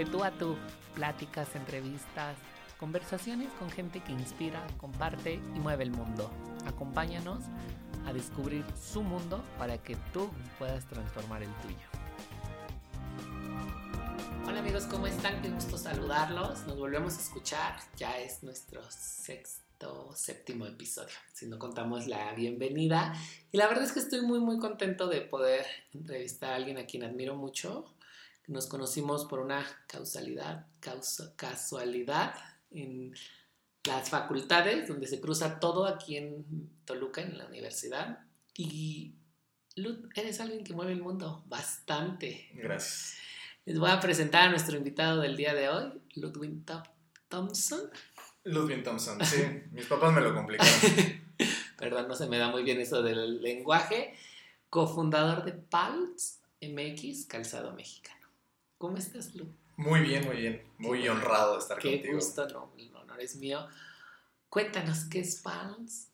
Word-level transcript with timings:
De 0.00 0.06
tú 0.06 0.24
a 0.24 0.30
tú, 0.30 0.56
pláticas, 0.94 1.54
entrevistas, 1.54 2.34
conversaciones 2.78 3.52
con 3.58 3.70
gente 3.70 4.00
que 4.00 4.12
inspira, 4.12 4.66
comparte 4.78 5.34
y 5.34 5.58
mueve 5.58 5.84
el 5.84 5.90
mundo. 5.90 6.30
Acompáñanos 6.64 7.44
a 8.06 8.12
descubrir 8.14 8.64
su 8.80 9.02
mundo 9.02 9.44
para 9.58 9.76
que 9.76 9.96
tú 10.14 10.30
puedas 10.58 10.86
transformar 10.86 11.42
el 11.42 11.50
tuyo. 11.56 11.76
Hola 14.46 14.60
amigos, 14.60 14.84
¿cómo 14.84 15.06
están? 15.06 15.42
Qué 15.42 15.50
gusto 15.50 15.76
saludarlos. 15.76 16.66
Nos 16.66 16.78
volvemos 16.78 17.18
a 17.18 17.20
escuchar. 17.20 17.76
Ya 17.98 18.16
es 18.16 18.42
nuestro 18.42 18.80
sexto, 18.88 20.16
séptimo 20.16 20.64
episodio. 20.64 21.14
Si 21.34 21.44
no 21.44 21.58
contamos 21.58 22.06
la 22.06 22.32
bienvenida. 22.32 23.12
Y 23.52 23.58
la 23.58 23.66
verdad 23.66 23.84
es 23.84 23.92
que 23.92 24.00
estoy 24.00 24.22
muy, 24.22 24.40
muy 24.40 24.58
contento 24.58 25.08
de 25.08 25.20
poder 25.20 25.66
entrevistar 25.92 26.52
a 26.52 26.56
alguien 26.56 26.78
a 26.78 26.86
quien 26.86 27.04
admiro 27.04 27.34
mucho. 27.34 27.84
Nos 28.46 28.66
conocimos 28.66 29.26
por 29.26 29.40
una 29.40 29.64
causalidad, 29.86 30.66
casualidad 31.36 32.34
en 32.70 33.14
las 33.84 34.10
facultades, 34.10 34.88
donde 34.88 35.06
se 35.06 35.20
cruza 35.20 35.60
todo 35.60 35.86
aquí 35.86 36.16
en 36.16 36.70
Toluca, 36.84 37.22
en 37.22 37.38
la 37.38 37.46
universidad. 37.46 38.20
Y 38.56 39.14
Lud, 39.76 40.08
eres 40.14 40.40
alguien 40.40 40.64
que 40.64 40.74
mueve 40.74 40.92
el 40.92 41.02
mundo 41.02 41.44
bastante. 41.46 42.50
Gracias. 42.54 43.16
Les 43.64 43.78
voy 43.78 43.90
a 43.90 44.00
presentar 44.00 44.48
a 44.48 44.50
nuestro 44.50 44.76
invitado 44.76 45.20
del 45.20 45.36
día 45.36 45.54
de 45.54 45.68
hoy, 45.68 46.00
Ludwig 46.16 46.64
Thompson. 47.28 47.90
Ludwig 48.44 48.82
Thompson, 48.82 49.24
sí. 49.24 49.42
Mis 49.70 49.86
papás 49.86 50.12
me 50.12 50.20
lo 50.20 50.34
complicaron. 50.34 50.72
Perdón, 51.78 52.08
no 52.08 52.14
se 52.14 52.26
me 52.26 52.38
da 52.38 52.50
muy 52.50 52.62
bien 52.62 52.80
eso 52.80 53.02
del 53.02 53.40
lenguaje. 53.40 54.14
Cofundador 54.68 55.44
de 55.44 55.52
PALS 55.52 56.40
MX, 56.60 57.26
Calzado 57.26 57.72
Mexicano. 57.72 58.19
¿Cómo 58.80 58.96
estás, 58.96 59.34
Lu? 59.34 59.46
Muy 59.76 60.00
bien, 60.00 60.24
muy 60.24 60.36
bien. 60.36 60.62
Muy 60.78 61.06
honrado 61.06 61.52
de 61.52 61.58
estar 61.58 61.78
Qué 61.78 61.96
contigo. 61.96 62.14
gusto, 62.14 62.48
no, 62.48 62.72
el 62.78 62.96
honor 62.96 63.20
es 63.20 63.36
mío. 63.36 63.66
Cuéntanos, 64.48 65.04
¿qué 65.04 65.20
es 65.20 65.36
PALS? 65.42 66.08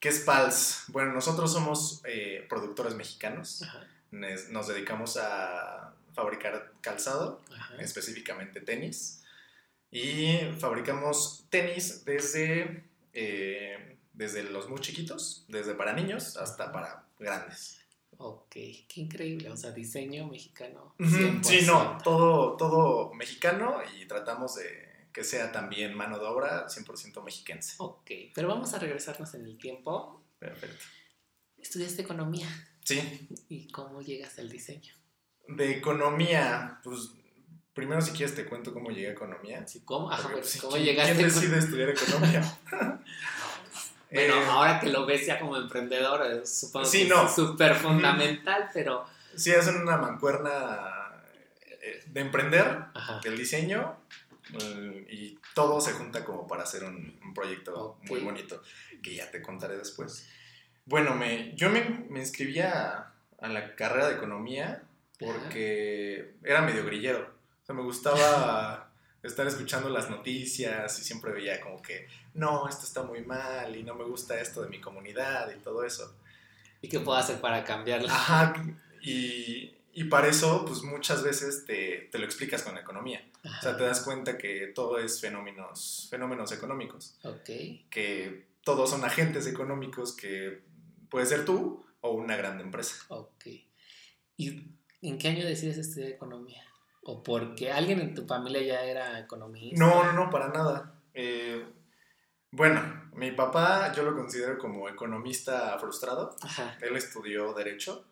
¿Qué 0.00 0.08
es 0.08 0.20
PALS? 0.20 0.84
Bueno, 0.88 1.12
nosotros 1.12 1.52
somos 1.52 2.00
eh, 2.06 2.46
productores 2.48 2.94
mexicanos. 2.94 3.60
Ajá, 3.64 3.86
Nos 4.12 4.68
dedicamos 4.68 5.18
a 5.18 5.94
fabricar 6.14 6.72
calzado, 6.80 7.42
ajá. 7.54 7.76
específicamente 7.82 8.62
tenis. 8.62 9.22
Y 9.90 10.38
fabricamos 10.58 11.44
tenis 11.50 12.06
desde, 12.06 12.82
eh, 13.12 13.98
desde 14.14 14.42
los 14.44 14.70
muy 14.70 14.80
chiquitos, 14.80 15.44
desde 15.48 15.74
para 15.74 15.92
niños 15.92 16.38
hasta 16.38 16.72
para 16.72 17.04
grandes. 17.18 17.79
Ok, 18.22 18.50
qué 18.52 18.86
increíble. 18.96 19.50
O 19.50 19.56
sea, 19.56 19.70
diseño 19.72 20.26
mexicano. 20.28 20.94
Sí, 20.98 21.62
no, 21.66 21.98
100%. 21.98 22.02
todo, 22.02 22.56
todo 22.56 23.14
mexicano 23.14 23.78
y 23.98 24.06
tratamos 24.06 24.56
de 24.56 24.90
que 25.12 25.24
sea 25.24 25.50
también 25.50 25.94
mano 25.96 26.18
de 26.18 26.26
obra 26.26 26.66
100% 26.68 27.22
mexiquense. 27.24 27.74
Ok, 27.78 28.10
pero 28.34 28.48
vamos 28.48 28.72
a 28.74 28.78
regresarnos 28.78 29.32
en 29.34 29.44
el 29.46 29.56
tiempo. 29.58 30.22
Perfecto. 30.38 30.84
Estudiaste 31.58 32.02
economía. 32.02 32.46
Sí, 32.84 33.26
¿Y 33.48 33.68
cómo 33.68 34.02
llegas 34.02 34.38
al 34.38 34.48
diseño? 34.50 34.92
de 35.48 35.76
economía, 35.78 36.80
pues 36.84 37.10
primero 37.74 38.00
si 38.02 38.12
quieres 38.12 38.34
te 38.36 38.44
cuento 38.46 38.72
cómo 38.72 38.90
llegué 38.90 39.08
a 39.08 39.12
economía. 39.12 39.66
Sí, 39.66 39.80
¿Cómo, 39.84 40.10
Ajá, 40.10 40.22
Porque, 40.24 40.38
pues, 40.42 40.60
¿cómo 40.60 40.74
¿quién- 40.74 40.84
llegaste? 40.84 41.14
¿Quién 41.14 41.28
decide 41.28 41.58
estudiar 41.58 41.88
economía? 41.90 42.58
Bueno, 44.12 44.34
Eh, 44.34 44.46
ahora 44.48 44.80
que 44.80 44.88
lo 44.88 45.06
ves 45.06 45.26
ya 45.26 45.38
como 45.38 45.56
emprendedor, 45.56 46.26
eh, 46.26 46.46
supongo 46.46 46.84
Sí, 46.86 47.04
que 47.04 47.08
no. 47.10 47.26
es 47.26 47.34
súper 47.34 47.74
fundamental, 47.74 48.68
pero... 48.72 49.06
Sí, 49.36 49.52
hacen 49.52 49.76
una 49.76 49.96
mancuerna 49.96 51.22
eh, 51.80 52.02
de 52.06 52.20
emprender, 52.20 52.66
Ajá. 52.94 53.20
el 53.24 53.36
diseño, 53.38 53.96
eh, 54.60 55.06
y 55.10 55.38
todo 55.54 55.80
se 55.80 55.92
junta 55.92 56.24
como 56.24 56.46
para 56.48 56.64
hacer 56.64 56.82
un, 56.84 57.18
un 57.24 57.34
proyecto 57.34 57.98
Ok. 58.02 58.10
muy 58.10 58.20
bonito, 58.20 58.62
que 59.02 59.14
ya 59.14 59.30
te 59.30 59.40
contaré 59.40 59.76
después. 59.76 60.28
Bueno, 60.86 61.14
me, 61.14 61.54
yo 61.54 61.70
me, 61.70 61.82
me 62.08 62.18
inscribí 62.20 62.58
a, 62.60 63.12
a 63.40 63.48
la 63.48 63.76
carrera 63.76 64.08
de 64.08 64.16
economía 64.16 64.82
porque 65.18 66.34
era 66.42 66.62
medio 66.62 66.84
grillero. 66.84 67.32
O 67.62 67.66
sea, 67.66 67.74
me 67.76 67.82
gustaba 67.82 68.89
estar 69.22 69.46
escuchando 69.46 69.88
las 69.90 70.08
noticias 70.10 70.98
y 70.98 71.04
siempre 71.04 71.32
veía 71.32 71.60
como 71.60 71.80
que, 71.82 72.06
no, 72.34 72.68
esto 72.68 72.84
está 72.84 73.02
muy 73.02 73.22
mal 73.22 73.74
y 73.76 73.82
no 73.82 73.94
me 73.94 74.04
gusta 74.04 74.40
esto 74.40 74.62
de 74.62 74.68
mi 74.68 74.80
comunidad 74.80 75.50
y 75.54 75.58
todo 75.60 75.84
eso. 75.84 76.14
¿Y 76.82 76.88
qué 76.88 77.00
puedo 77.00 77.18
hacer 77.18 77.40
para 77.40 77.62
cambiarlo? 77.64 78.08
Ajá, 78.08 78.54
y, 79.02 79.74
y 79.92 80.04
para 80.04 80.28
eso, 80.28 80.64
pues 80.64 80.82
muchas 80.82 81.22
veces 81.22 81.64
te, 81.66 82.08
te 82.10 82.18
lo 82.18 82.24
explicas 82.24 82.62
con 82.62 82.78
economía. 82.78 83.22
O 83.44 83.62
sea, 83.62 83.76
te 83.76 83.84
das 83.84 84.00
cuenta 84.00 84.36
que 84.38 84.66
todo 84.74 84.98
es 84.98 85.20
fenómenos, 85.20 86.06
fenómenos 86.10 86.52
económicos, 86.52 87.16
Ok. 87.22 87.48
que 87.90 88.46
todos 88.64 88.90
son 88.90 89.04
agentes 89.04 89.46
económicos 89.46 90.12
que 90.14 90.60
puede 91.08 91.24
ser 91.26 91.44
tú 91.44 91.84
o 92.02 92.10
una 92.12 92.36
grande 92.36 92.62
empresa. 92.62 92.96
Ok. 93.08 93.46
¿Y 94.36 94.68
en 95.02 95.18
qué 95.18 95.28
año 95.28 95.44
decides 95.46 95.78
estudiar 95.78 96.10
economía? 96.10 96.62
¿O 97.02 97.22
porque 97.22 97.72
alguien 97.72 98.00
en 98.00 98.14
tu 98.14 98.26
familia 98.26 98.62
ya 98.62 98.84
era 98.84 99.18
economista? 99.18 99.78
No, 99.78 100.04
no, 100.04 100.12
no, 100.12 100.30
para 100.30 100.48
nada. 100.48 100.94
Eh, 101.14 101.64
bueno, 102.50 103.10
mi 103.14 103.32
papá 103.32 103.92
yo 103.92 104.02
lo 104.02 104.14
considero 104.14 104.58
como 104.58 104.88
economista 104.88 105.78
frustrado. 105.78 106.36
Ajá. 106.42 106.76
Él 106.80 106.96
estudió 106.96 107.54
derecho, 107.54 108.04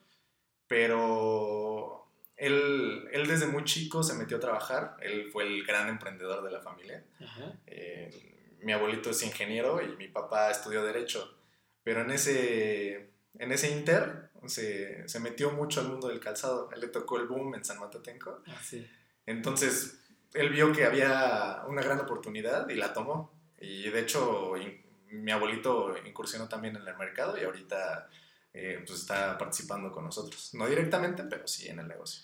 pero 0.67 2.09
él, 2.37 3.09
él 3.13 3.27
desde 3.27 3.47
muy 3.47 3.65
chico 3.65 4.03
se 4.03 4.15
metió 4.15 4.39
a 4.39 4.41
trabajar. 4.41 4.97
Él 5.01 5.31
fue 5.33 5.45
el 5.45 5.65
gran 5.67 5.89
emprendedor 5.89 6.43
de 6.43 6.51
la 6.51 6.61
familia. 6.61 7.05
Ajá. 7.21 7.53
Eh, 7.67 8.57
mi 8.63 8.73
abuelito 8.73 9.11
es 9.11 9.23
ingeniero 9.23 9.83
y 9.83 9.97
mi 9.97 10.09
papá 10.09 10.51
estudió 10.51 10.83
derecho, 10.83 11.37
pero 11.83 12.03
en 12.03 12.11
ese, 12.11 13.11
en 13.39 13.53
ese 13.53 13.71
inter 13.71 14.28
se, 14.47 15.09
se 15.09 15.21
metió 15.21 15.51
mucho 15.53 15.81
al 15.81 15.89
mundo 15.89 16.09
del 16.09 16.21
calzado. 16.21 16.71
Él 16.73 16.81
le 16.81 16.89
tocó 16.89 17.19
el 17.19 17.27
boom 17.27 17.55
en 17.55 17.65
San 17.65 17.79
Matatenco. 17.81 18.43
Así. 18.47 18.89
Entonces, 19.27 19.99
él 20.35 20.51
vio 20.51 20.73
que 20.73 20.85
había 20.85 21.65
una 21.67 21.83
gran 21.83 22.01
oportunidad 22.01 22.69
y 22.69 22.75
la 22.77 22.93
tomó. 22.93 23.33
Y 23.61 23.89
de 23.91 24.01
hecho, 24.01 24.57
in- 24.57 24.83
mi 25.11 25.33
abuelito 25.33 25.95
incursionó 26.07 26.49
también 26.49 26.77
en 26.77 26.87
el 26.87 26.97
mercado 26.97 27.39
y 27.41 27.45
ahorita 27.45 28.09
eh, 28.53 28.83
pues 28.87 29.01
está 29.01 29.37
participando 29.39 29.91
con 29.91 30.05
nosotros. 30.05 30.55
No 30.55 30.67
directamente, 30.67 31.25
pero 31.25 31.47
sí 31.49 31.69
en 31.69 31.79
el 31.81 31.89
negocio. 31.89 32.23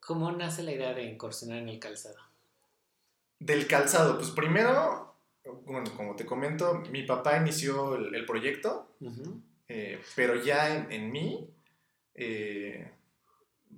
¿Cómo 0.00 0.32
nace 0.32 0.62
la 0.62 0.72
idea 0.72 0.94
de 0.94 1.04
incursionar 1.04 1.58
en 1.58 1.68
el 1.68 1.78
calzado? 1.78 2.16
Del 3.38 3.66
calzado, 3.66 4.16
pues 4.18 4.30
primero, 4.30 5.14
bueno, 5.64 5.90
como 5.96 6.14
te 6.16 6.24
comento, 6.26 6.74
mi 6.90 7.02
papá 7.04 7.36
inició 7.36 7.96
el, 7.96 8.14
el 8.14 8.24
proyecto. 8.24 8.94
Eh, 9.74 10.02
pero 10.14 10.36
ya 10.36 10.74
en, 10.74 10.92
en 10.92 11.10
mí, 11.10 11.48
eh, 12.14 12.92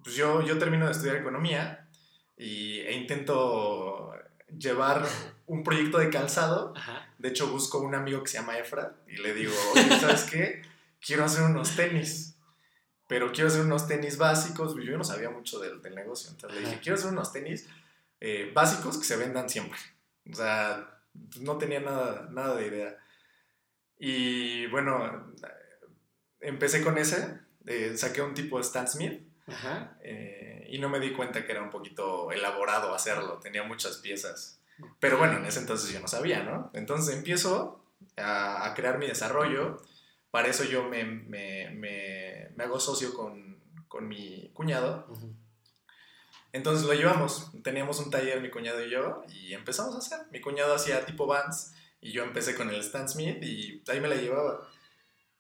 pues 0.02 0.16
yo, 0.16 0.42
yo 0.42 0.58
termino 0.58 0.86
de 0.86 0.90
estudiar 0.90 1.14
economía 1.14 1.88
y, 2.36 2.80
e 2.80 2.94
intento 2.94 4.12
llevar 4.48 5.06
un 5.46 5.62
proyecto 5.62 5.98
de 5.98 6.10
calzado. 6.10 6.72
Ajá. 6.76 7.08
De 7.18 7.28
hecho, 7.28 7.46
busco 7.46 7.78
un 7.78 7.94
amigo 7.94 8.24
que 8.24 8.30
se 8.30 8.38
llama 8.38 8.58
Efra 8.58 8.96
y 9.06 9.18
le 9.18 9.34
digo, 9.34 9.52
oye, 9.72 10.00
¿sabes 10.00 10.24
qué? 10.24 10.62
Quiero 11.00 11.24
hacer 11.24 11.44
unos 11.44 11.76
tenis, 11.76 12.36
pero 13.06 13.30
quiero 13.30 13.46
hacer 13.46 13.60
unos 13.60 13.86
tenis 13.86 14.18
básicos. 14.18 14.74
Yo 14.74 14.98
no 14.98 15.04
sabía 15.04 15.30
mucho 15.30 15.60
del, 15.60 15.80
del 15.80 15.94
negocio, 15.94 16.30
entonces 16.30 16.60
le 16.60 16.66
dije, 16.66 16.80
quiero 16.82 16.98
hacer 16.98 17.12
unos 17.12 17.32
tenis 17.32 17.68
eh, 18.18 18.50
básicos 18.52 18.98
que 18.98 19.04
se 19.04 19.16
vendan 19.16 19.48
siempre. 19.48 19.78
O 20.28 20.34
sea, 20.34 20.98
no 21.40 21.56
tenía 21.56 21.78
nada, 21.78 22.28
nada 22.32 22.56
de 22.56 22.66
idea. 22.66 22.98
Y 23.96 24.66
bueno, 24.66 25.32
empecé 26.44 26.82
con 26.82 26.98
ese, 26.98 27.40
eh, 27.66 27.94
saqué 27.96 28.22
un 28.22 28.34
tipo 28.34 28.56
de 28.58 28.62
Stan 28.62 28.86
Smith 28.88 29.22
Ajá. 29.46 29.96
eh, 30.02 30.66
y 30.70 30.78
no 30.78 30.88
me 30.88 31.00
di 31.00 31.12
cuenta 31.12 31.44
que 31.44 31.52
era 31.52 31.62
un 31.62 31.70
poquito 31.70 32.30
elaborado 32.32 32.94
hacerlo, 32.94 33.38
tenía 33.38 33.62
muchas 33.62 33.98
piezas. 33.98 34.60
Pero 34.98 35.18
bueno, 35.18 35.36
en 35.38 35.44
ese 35.46 35.60
entonces 35.60 35.92
yo 35.92 36.00
no 36.00 36.08
sabía, 36.08 36.42
¿no? 36.42 36.70
Entonces 36.74 37.14
empiezo 37.14 37.84
a, 38.16 38.66
a 38.66 38.74
crear 38.74 38.98
mi 38.98 39.06
desarrollo. 39.06 39.80
Para 40.32 40.48
eso 40.48 40.64
yo 40.64 40.82
me, 40.88 41.04
me, 41.04 41.70
me, 41.70 42.48
me 42.56 42.64
hago 42.64 42.80
socio 42.80 43.14
con, 43.14 43.60
con 43.86 44.08
mi 44.08 44.50
cuñado. 44.52 45.06
Entonces 46.52 46.86
lo 46.86 46.92
llevamos. 46.94 47.50
Teníamos 47.62 48.00
un 48.00 48.10
taller, 48.10 48.40
mi 48.40 48.50
cuñado 48.50 48.84
y 48.84 48.90
yo, 48.90 49.22
y 49.28 49.54
empezamos 49.54 49.94
a 49.94 49.98
hacer. 49.98 50.26
Mi 50.32 50.40
cuñado 50.40 50.74
hacía 50.74 51.06
tipo 51.06 51.26
Vans 51.26 51.72
y 52.00 52.12
yo 52.12 52.24
empecé 52.24 52.54
con 52.56 52.68
el 52.70 52.80
Stan 52.80 53.08
Smith 53.08 53.42
y 53.42 53.82
ahí 53.88 54.00
me 54.00 54.08
la 54.08 54.16
llevaba. 54.16 54.68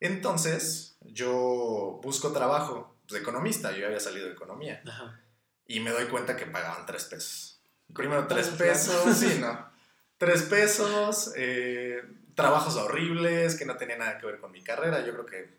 Entonces 0.00 0.98
yo 1.00 2.00
busco 2.02 2.32
trabajo 2.32 2.96
de 3.08 3.18
economista, 3.18 3.72
yo 3.72 3.86
había 3.86 4.00
salido 4.00 4.26
de 4.26 4.32
economía. 4.32 4.82
Ajá. 4.86 5.20
Y 5.66 5.80
me 5.80 5.90
doy 5.90 6.06
cuenta 6.06 6.36
que 6.36 6.46
pagaban 6.46 6.86
tres 6.86 7.04
pesos. 7.04 7.62
Primero 7.94 8.26
tres 8.26 8.48
pesos, 8.48 9.16
sí, 9.16 9.38
no. 9.40 9.72
Tres 10.18 10.42
pesos, 10.42 11.32
eh, 11.36 12.02
trabajos 12.34 12.76
horribles 12.76 13.56
que 13.56 13.64
no 13.64 13.76
tenían 13.76 14.00
nada 14.00 14.18
que 14.18 14.26
ver 14.26 14.40
con 14.40 14.52
mi 14.52 14.62
carrera. 14.62 15.04
Yo 15.04 15.12
creo 15.12 15.26
que 15.26 15.58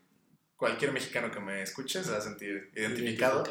cualquier 0.55 0.91
mexicano 0.91 1.31
que 1.31 1.39
me 1.39 1.61
escuche 1.61 2.03
se 2.03 2.11
va 2.11 2.17
a 2.17 2.21
sentir 2.21 2.71
identificado. 2.75 3.43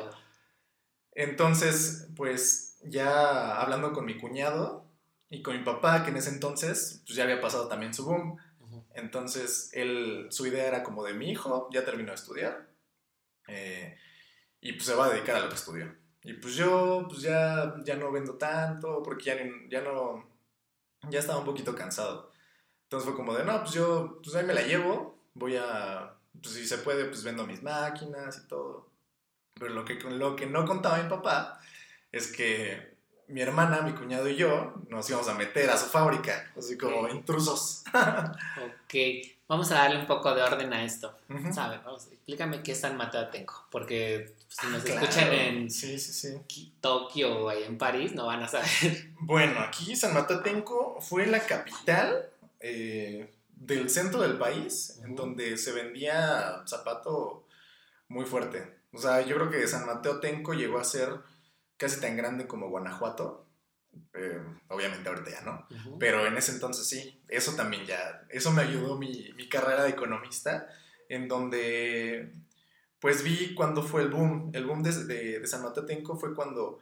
Entonces, 1.13 2.09
pues 2.17 2.79
ya 2.83 3.61
hablando 3.61 3.93
con 3.93 4.05
mi 4.05 4.19
cuñado 4.19 4.85
y 5.31 5.43
con 5.43 5.57
mi 5.57 5.65
papá, 5.65 6.05
que 6.05 6.11
en 6.11 6.17
ese 6.17 6.31
entonces 6.31 7.03
pues, 7.07 7.17
ya 7.17 7.25
había 7.25 7.41
pasado 7.41 7.69
también 7.69 7.95
su 7.95 8.05
boom. 8.05 8.39
Entonces, 8.95 9.71
él, 9.73 10.29
su 10.31 10.47
idea 10.47 10.67
era 10.67 10.83
como 10.83 11.05
de 11.05 11.15
mi 11.15 11.31
hijo, 11.31 11.69
ya 11.73 11.85
terminó 11.85 12.11
de 12.11 12.15
estudiar 12.15 12.69
eh, 13.49 13.99
y 14.61 14.73
pues 14.73 14.87
se 14.87 14.95
va 14.95 15.07
a 15.07 15.11
dedicar 15.11 15.37
a 15.37 15.41
lo 15.41 15.49
que 15.49 15.57
estudió. 15.57 15.95
Y 16.23 16.35
pues 16.35 16.55
yo 16.55 17.05
pues 17.09 17.21
ya, 17.21 17.75
ya 17.85 17.97
no 17.97 18.11
vendo 18.11 18.35
tanto 18.35 19.03
porque 19.03 19.25
ya, 19.25 19.37
ya 19.69 19.83
no, 19.83 20.27
ya 21.11 21.19
estaba 21.19 21.41
un 21.41 21.45
poquito 21.45 21.75
cansado. 21.75 22.33
Entonces 22.85 23.09
fue 23.09 23.17
como 23.17 23.35
de, 23.35 23.45
no, 23.45 23.61
pues 23.61 23.73
yo, 23.73 24.21
pues 24.23 24.35
ahí 24.37 24.45
me 24.45 24.55
la 24.55 24.63
llevo, 24.63 25.19
voy 25.35 25.57
a, 25.57 26.15
pues 26.41 26.55
si 26.55 26.67
se 26.67 26.79
puede, 26.79 27.07
pues 27.07 27.25
vendo 27.25 27.47
mis 27.47 27.63
máquinas 27.63 28.39
y 28.45 28.49
todo. 28.49 28.91
Pero 29.55 29.75
lo 29.75 29.85
que, 29.85 29.95
lo 29.95 30.37
que 30.37 30.47
no 30.47 30.65
contaba 30.65 31.03
mi 31.03 31.09
papá 31.09 31.61
es 32.13 32.33
que 32.33 32.94
mi 33.29 33.41
hermana, 33.41 33.83
mi 33.83 33.93
cuñado 33.93 34.29
y 34.29 34.37
yo 34.37 34.75
nos 34.89 35.09
íbamos 35.09 35.29
a 35.29 35.35
meter 35.35 35.71
a 35.71 35.77
su 35.77 35.87
fábrica, 35.87 36.51
así 36.57 36.77
como 36.77 37.09
intrusos. 37.09 37.85
ok, 37.95 38.95
vamos 39.49 39.71
a 39.73 39.77
darle 39.77 40.01
un 40.01 40.07
poco 40.07 40.35
de 40.35 40.43
orden 40.43 40.73
a 40.73 40.85
esto. 40.85 41.17
¿Sabes? 41.53 41.81
explícame 42.13 42.63
qué 42.63 42.73
es 42.73 42.81
San 42.81 42.97
Mateo 42.97 43.23
Atenco, 43.23 43.67
porque 43.71 44.35
si 44.49 44.67
nos 44.69 44.85
ah, 44.85 44.89
escuchan 44.89 45.33
en 45.33 45.71
sí, 45.71 45.99
sí, 45.99 46.13
sí. 46.13 46.73
Tokio 46.81 47.45
o 47.45 47.53
en 47.53 47.77
París, 47.77 48.15
no 48.15 48.27
van 48.27 48.43
a 48.43 48.49
saber. 48.49 48.69
Bueno, 49.21 49.61
aquí 49.61 49.97
San 49.97 50.15
Mateo 50.15 50.39
Atenco 50.39 50.99
fue 51.01 51.27
la 51.27 51.41
capital 51.41 52.31
eh, 52.61 53.33
del 53.57 53.91
centro 53.91 54.23
del 54.23 54.39
país, 54.39 55.01
en 55.05 55.15
donde 55.17 55.57
se 55.57 55.73
vendía 55.73 56.63
zapato 56.67 57.47
muy 58.09 58.25
fuerte. 58.27 58.75
O 58.95 58.99
sea, 58.99 59.23
yo 59.23 59.37
creo 59.37 59.51
que 59.51 59.67
San 59.67 59.87
Mateo 59.87 60.21
Tenco 60.21 60.55
llegó 60.55 60.79
a 60.79 60.85
ser 60.85 61.11
casi 61.77 62.01
tan 62.01 62.17
grande 62.17 62.47
como 62.47 62.69
Guanajuato. 62.69 63.47
Eh, 64.13 64.43
obviamente 64.69 65.09
ahorita 65.09 65.31
ya 65.31 65.41
no, 65.43 65.69
pero 66.01 66.27
en 66.27 66.37
ese 66.37 66.51
entonces 66.51 66.85
sí, 66.89 67.23
eso 67.29 67.55
también 67.55 67.87
ya, 67.87 68.27
eso 68.29 68.51
me 68.51 68.63
ayudó 68.63 68.99
mi, 68.99 69.33
mi 69.37 69.49
carrera 69.49 69.85
de 69.85 69.91
economista, 69.91 70.67
en 71.09 71.29
donde 71.29 72.33
pues 72.99 73.23
vi 73.23 73.55
cuando 73.55 73.83
fue 73.83 74.03
el 74.03 74.09
boom, 74.09 74.51
el 74.55 74.65
boom 74.65 74.83
de, 74.83 75.05
de, 75.39 75.47
San 75.47 75.63
Mateo 75.63 75.85
Tenco 75.85 76.17
fue 76.17 76.35
cuando 76.35 76.81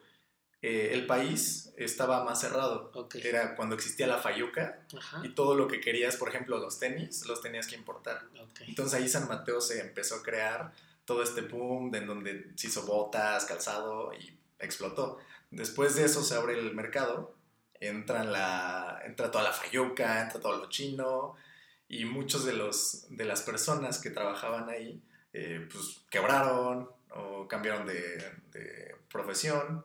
eh, 0.63 0.91
el 0.93 1.05
país 1.05 1.75
estaba 1.77 2.23
más 2.23 2.41
cerrado. 2.41 2.93
Era 3.25 3.57
cuando 3.57 3.75
existía 3.75 4.07
la 4.07 4.19
fayuca 4.19 4.87
y 5.25 5.31
todo 5.31 5.57
lo 5.57 5.67
que 5.67 5.81
querías, 5.81 6.17
por 6.17 6.29
ejemplo, 6.29 6.59
los 6.59 6.79
tenis, 6.79 7.27
los 7.27 7.43
tenías 7.43 7.67
que 7.67 7.75
importar. 7.75 8.23
Entonces 8.69 9.01
ahí 9.01 9.09
San 9.09 9.27
Mateo 9.27 9.61
se 9.61 9.81
empezó 9.81 10.15
a 10.15 10.23
crear 10.23 10.73
todo 11.05 11.25
este 11.25 11.41
boom 11.41 11.93
en 11.97 12.07
donde 12.07 12.53
se 12.55 12.69
hizo 12.69 12.87
botas, 12.87 13.45
calzado 13.45 14.15
y 14.15 14.39
explotó. 14.63 15.19
Después 15.51 15.97
de 15.97 16.05
eso 16.05 16.23
se 16.23 16.35
abre 16.35 16.59
el 16.59 16.75
mercado, 16.75 17.37
entra, 17.81 18.25
la, 18.25 19.03
entra 19.05 19.31
toda 19.31 19.45
la 19.45 19.53
fayuca, 19.53 20.23
entra 20.23 20.41
todo 20.41 20.57
lo 20.57 20.69
chino 20.69 21.35
y 21.89 22.05
muchos 22.05 22.45
de, 22.45 22.55
los, 22.55 23.07
de 23.11 23.25
las 23.25 23.43
personas 23.43 24.01
que 24.01 24.11
trabajaban 24.11 24.69
ahí 24.71 25.03
eh, 25.33 25.69
pues 25.71 26.05
quebraron 26.11 26.89
o 27.11 27.47
cambiaron 27.49 27.87
de, 27.87 28.19
de 28.53 28.97
profesión 29.11 29.85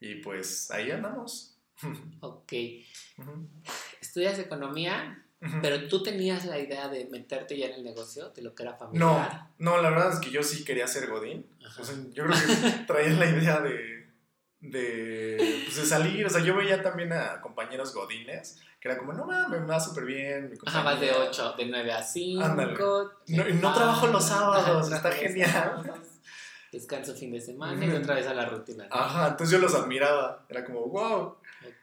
y 0.00 0.16
pues 0.16 0.70
ahí 0.70 0.90
andamos. 0.90 1.56
Ok. 2.20 2.52
Estudias 4.00 4.38
economía, 4.38 5.24
pero 5.62 5.88
tú 5.88 6.02
tenías 6.02 6.44
la 6.44 6.58
idea 6.58 6.88
de 6.88 7.06
meterte 7.06 7.56
ya 7.56 7.66
en 7.66 7.74
el 7.74 7.84
negocio, 7.84 8.30
de 8.30 8.42
lo 8.42 8.54
que 8.54 8.62
era 8.64 8.74
familiar. 8.74 9.48
No, 9.58 9.76
no, 9.76 9.82
la 9.82 9.90
verdad 9.90 10.12
es 10.12 10.18
que 10.18 10.30
yo 10.30 10.42
sí 10.42 10.64
quería 10.64 10.86
ser 10.86 11.08
Godín. 11.08 11.46
yo 12.12 12.24
creo 12.26 12.36
que 12.36 12.84
traía 12.86 13.10
la 13.10 13.26
idea 13.26 13.60
de, 13.60 13.99
de, 14.60 15.62
pues, 15.64 15.76
de 15.76 15.86
salir. 15.86 16.26
O 16.26 16.30
sea, 16.30 16.42
yo 16.42 16.56
veía 16.56 16.82
también 16.82 17.12
a 17.12 17.40
compañeros 17.40 17.94
Godines 17.94 18.60
que 18.80 18.88
era 18.88 18.96
como, 18.96 19.12
no 19.12 19.26
mames, 19.26 19.60
me 19.60 19.66
va 19.66 19.78
súper 19.78 20.06
bien. 20.06 20.58
Ajá, 20.64 20.82
vas 20.82 20.98
de 20.98 21.12
8, 21.12 21.54
de 21.58 21.66
9 21.66 21.92
a 21.92 22.02
5. 22.02 22.48
No, 23.28 23.48
y 23.48 23.52
no 23.52 23.74
trabajo 23.74 24.06
los 24.06 24.24
sábados, 24.24 24.90
está 24.90 25.12
genial 25.12 25.84
descanso 26.72 27.14
fin 27.14 27.32
de 27.32 27.40
semana 27.40 27.84
y 27.84 27.90
otra 27.90 28.14
vez 28.14 28.26
a 28.26 28.34
la 28.34 28.46
rutina. 28.46 28.86
Ajá, 28.90 29.28
entonces 29.28 29.52
yo 29.52 29.58
los 29.58 29.74
admiraba, 29.74 30.44
era 30.48 30.64
como, 30.64 30.86
wow. 30.86 31.36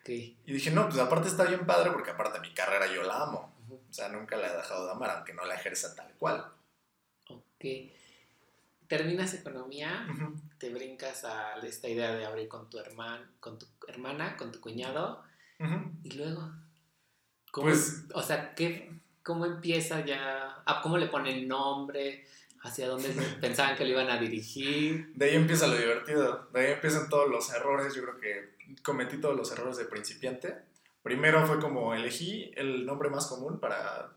Y 0.06 0.36
dije, 0.46 0.72
no, 0.72 0.88
pues 0.88 1.00
aparte 1.00 1.28
está 1.28 1.44
bien 1.44 1.66
padre 1.66 1.92
porque 1.92 2.12
aparte 2.12 2.40
mi 2.40 2.54
carrera 2.54 2.88
yo 2.88 3.04
la 3.04 3.24
amo. 3.24 3.54
O 3.70 3.94
sea, 3.94 4.08
nunca 4.10 4.38
la 4.38 4.48
he 4.48 4.56
dejado 4.56 4.86
de 4.86 4.92
amar, 4.92 5.10
aunque 5.12 5.34
no 5.34 5.46
la 5.46 5.56
ejerza 5.56 5.94
tal 5.96 6.14
cual. 6.18 6.46
Ok. 7.30 7.66
Terminas 8.88 9.34
economía, 9.34 10.08
te 10.58 10.70
brincas 10.74 11.24
a 11.26 11.56
esta 11.60 11.90
idea 11.90 12.16
de 12.16 12.26
abrir 12.26 12.48
con 12.48 12.70
tu, 12.70 12.80
hermano 12.80 13.26
con 13.40 13.60
tu 13.60 13.66
hermana, 13.88 14.38
con 14.38 14.52
tu 14.52 14.62
cuñado, 14.62 15.24
y 16.04 16.12
luego, 16.12 16.52
¿cómo, 17.52 17.68
pues, 17.68 18.06
o 18.14 18.22
sea, 18.22 18.56
¿qué, 18.56 18.92
¿cómo 19.24 19.46
empieza 19.46 20.06
ya? 20.06 20.62
Ah, 20.66 20.80
¿Cómo 20.82 20.98
le 20.98 21.08
ponen 21.08 21.48
nombre? 21.48 22.26
hacia 22.62 22.88
dónde 22.88 23.10
pensaban 23.42 23.76
que 23.76 23.84
lo 23.84 23.92
iban 23.92 24.10
a 24.10 24.18
dirigir. 24.18 25.14
De 25.16 25.30
ahí 25.30 25.36
empieza 25.36 25.68
lo 25.68 25.78
divertido, 25.78 26.50
de 26.54 26.60
ahí 26.60 26.74
empiezan 26.74 27.10
todos 27.10 27.30
los 27.30 27.52
errores, 27.54 27.94
yo 27.94 28.04
creo 28.04 28.20
que 28.20 28.76
cometí 28.84 29.20
todos 29.20 29.36
los 29.36 29.52
errores 29.52 29.78
de 29.78 29.86
principiante. 29.86 30.56
Primero 31.04 31.46
fue 31.48 31.60
como 31.60 31.94
elegí 31.94 32.52
el 32.56 32.86
nombre 32.86 33.10
más 33.10 33.28
común 33.28 33.60
para 33.60 34.12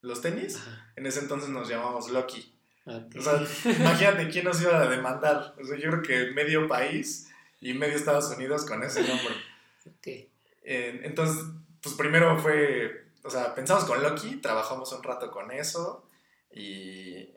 los 0.00 0.20
tenis, 0.20 0.60
en 0.96 1.06
ese 1.06 1.20
entonces 1.20 1.48
nos 1.50 1.68
llamamos 1.68 2.10
Lucky. 2.10 2.52
O 2.84 3.22
sea, 3.22 3.44
imagínate 3.64 4.28
quién 4.28 4.44
nos 4.44 4.60
iba 4.60 4.80
a 4.80 4.88
demandar. 4.88 5.54
O 5.60 5.64
sea, 5.64 5.78
yo 5.78 5.90
creo 5.90 6.02
que 6.02 6.30
medio 6.32 6.66
país 6.66 7.30
y 7.60 7.74
medio 7.74 7.94
Estados 7.94 8.34
Unidos 8.36 8.64
con 8.64 8.82
ese 8.82 9.02
nombre. 9.06 9.34
entonces, 10.64 11.44
pues 11.80 11.94
primero 11.94 12.38
fue, 12.38 13.06
o 13.22 13.30
sea, 13.30 13.54
pensamos 13.54 13.84
con 13.84 14.02
Lucky, 14.02 14.36
trabajamos 14.36 14.92
un 14.92 15.02
rato 15.02 15.30
con 15.30 15.50
eso 15.52 16.08
y 16.52 17.28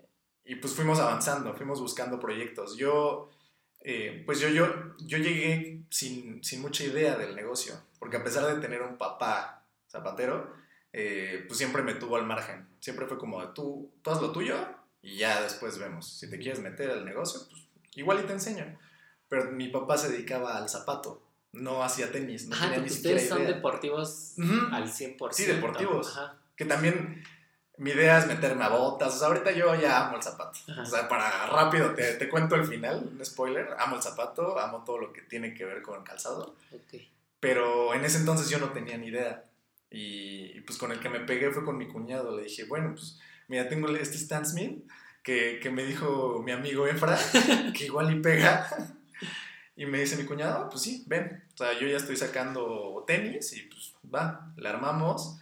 y 0.45 0.56
pues 0.56 0.74
fuimos 0.74 1.00
avanzando, 1.00 1.56
fuimos 1.56 1.81
buscando 1.81 2.19
proyectos. 2.19 2.77
Yo, 2.77 3.31
eh, 3.81 4.21
pues 4.25 4.39
yo, 4.39 4.48
yo, 4.50 4.68
yo 5.00 5.18
llegué 5.18 5.81
sin, 5.89 6.44
sin, 6.44 6.62
mucha 6.62 6.83
idea 6.83 7.18
del 7.18 7.36
negocio, 7.36 7.74
porque 7.98 8.18
a 8.18 8.24
pesar 8.24 8.45
de 8.45 8.62
tener 8.62 8.83
un 8.83 8.98
papá 8.98 9.65
zapatero, 9.89 10.53
eh, 10.94 11.44
pues 11.48 11.57
siempre 11.57 11.81
me 11.81 11.95
tuvo 11.95 12.15
al 12.15 12.27
margen. 12.27 12.68
Siempre 12.80 13.07
fue 13.07 13.18
como, 13.18 13.44
tú, 13.53 13.91
tú 14.03 14.12
haz 14.12 14.21
lo 14.21 14.31
tuyo 14.31 14.56
y 15.06 15.18
ya 15.18 15.42
después 15.44 15.78
vemos. 15.78 16.18
Si 16.18 16.30
te 16.30 16.40
quieres 16.40 16.60
meter 16.60 16.90
al 16.90 17.06
negocio, 17.06 17.42
pues 17.50 17.62
igual 17.94 18.19
y 18.22 18.24
te 18.24 18.34
enseño. 18.34 18.78
Pero 19.30 19.52
mi 19.52 19.68
papá 19.68 19.98
se 19.98 20.10
dedicaba 20.10 20.57
al 20.57 20.68
zapato, 20.68 21.22
no 21.53 21.84
hacía 21.84 22.12
tenis, 22.12 22.48
no 22.48 22.58
tenía 22.60 22.79
ni 22.79 22.88
ustedes 22.88 23.29
son 23.29 23.46
deportivos 23.46 24.34
al 24.72 24.91
100%. 24.91 25.32
Sí, 25.32 25.46
deportivos. 25.46 26.20
Que 26.56 26.65
también 26.65 27.24
mi 27.77 27.91
idea 27.91 28.18
es 28.18 28.27
meterme 28.27 28.63
a 28.63 28.70
botas. 28.70 29.15
O 29.15 29.20
sea, 29.20 29.27
ahorita 29.27 29.51
yo 29.51 29.75
ya 29.75 30.08
amo 30.08 30.18
el 30.18 30.24
zapato. 30.24 30.58
O 30.82 30.86
sea, 30.86 31.08
para 31.08 31.46
rápido, 31.48 31.94
te, 31.94 32.15
te, 32.15 32.27
cuento 32.27 32.56
el 32.56 32.65
final, 32.65 33.12
un 33.12 33.24
spoiler. 33.24 33.75
Amo 33.77 33.98
el 33.98 34.01
zapato, 34.01 34.60
amo 34.60 34.84
todo 34.84 34.98
lo 34.98 35.13
que 35.13 35.22
tiene 35.22 35.53
que 35.53 35.65
ver 35.65 35.84
con 35.84 36.00
el 36.00 36.03
calzado. 36.03 36.56
Okay. 36.72 37.12
Pero 37.39 37.94
en 37.94 38.06
ese 38.06 38.18
entonces 38.18 38.50
yo 38.50 38.58
no 38.58 38.72
tenía 38.72 38.98
ni 38.98 39.08
idea. 39.08 39.44
Y, 39.91 40.62
pues 40.62 40.79
con 40.79 40.91
el 40.91 41.00
que 41.00 41.10
me 41.10 41.20
pegué 41.20 41.51
fue 41.51 41.63
con 41.63 41.77
mi 41.77 41.88
cuñado. 41.88 42.36
Le 42.36 42.44
dije, 42.44 42.63
bueno, 42.63 42.96
pues 42.96 43.20
mira, 43.48 43.70
tengo 43.70 43.88
este 43.96 44.18
Stan 44.18 44.46
Smith 44.46 44.84
que, 45.25 45.60
que 45.62 45.70
me 45.70 45.84
dijo 45.84 46.41
mi 46.46 46.53
amigo 46.53 46.88
Efra, 46.88 47.17
que 47.77 47.86
igual 47.86 48.15
y 48.15 48.22
pega. 48.22 48.70
Y 49.75 49.86
me 49.86 50.00
dice 50.00 50.15
mi 50.15 50.24
cuñado, 50.24 50.70
pues 50.70 50.84
sí, 50.84 51.03
ven. 51.08 51.44
O 51.53 51.58
sea, 51.58 51.77
yo 51.77 51.86
ya 51.86 51.98
estoy 51.98 52.15
sacando 52.15 53.03
tenis 53.05 53.51
y 53.51 53.63
pues 53.63 53.94
va, 54.13 54.53
le 54.55 54.70
armamos 54.70 55.39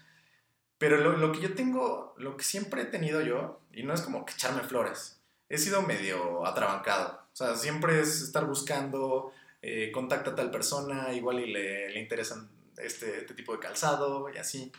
pero 0.83 0.97
lo, 0.97 1.15
lo, 1.15 1.31
que 1.31 1.39
yo 1.39 1.53
tengo, 1.55 2.13
lo 2.17 2.35
que 2.35 2.43
siempre 2.43 2.81
he 2.81 2.85
tenido 2.85 3.21
yo, 3.21 3.61
y 3.71 3.83
no 3.83 3.93
es 3.93 4.01
como 4.01 4.25
que 4.25 4.33
echarme 4.33 4.63
flores, 4.63 5.17
he 5.47 5.57
sido 5.57 5.81
medio 5.81 6.45
atrabancado. 6.45 7.21
O 7.31 7.35
sea, 7.37 7.55
siempre 7.55 8.01
es 8.01 8.21
estar 8.21 8.45
buscando, 8.45 9.31
eh, 9.61 9.93
contacta 9.93 10.31
a 10.31 10.35
tal 10.35 10.51
persona, 10.51 11.13
igual 11.13 11.39
y 11.39 11.53
le, 11.53 11.89
le 11.89 12.01
interesan 12.01 12.49
este, 12.75 13.19
este, 13.19 13.33
tipo 13.33 13.53
de 13.53 13.59
calzado 13.59 14.29
y 14.29 14.37
así. 14.37 14.73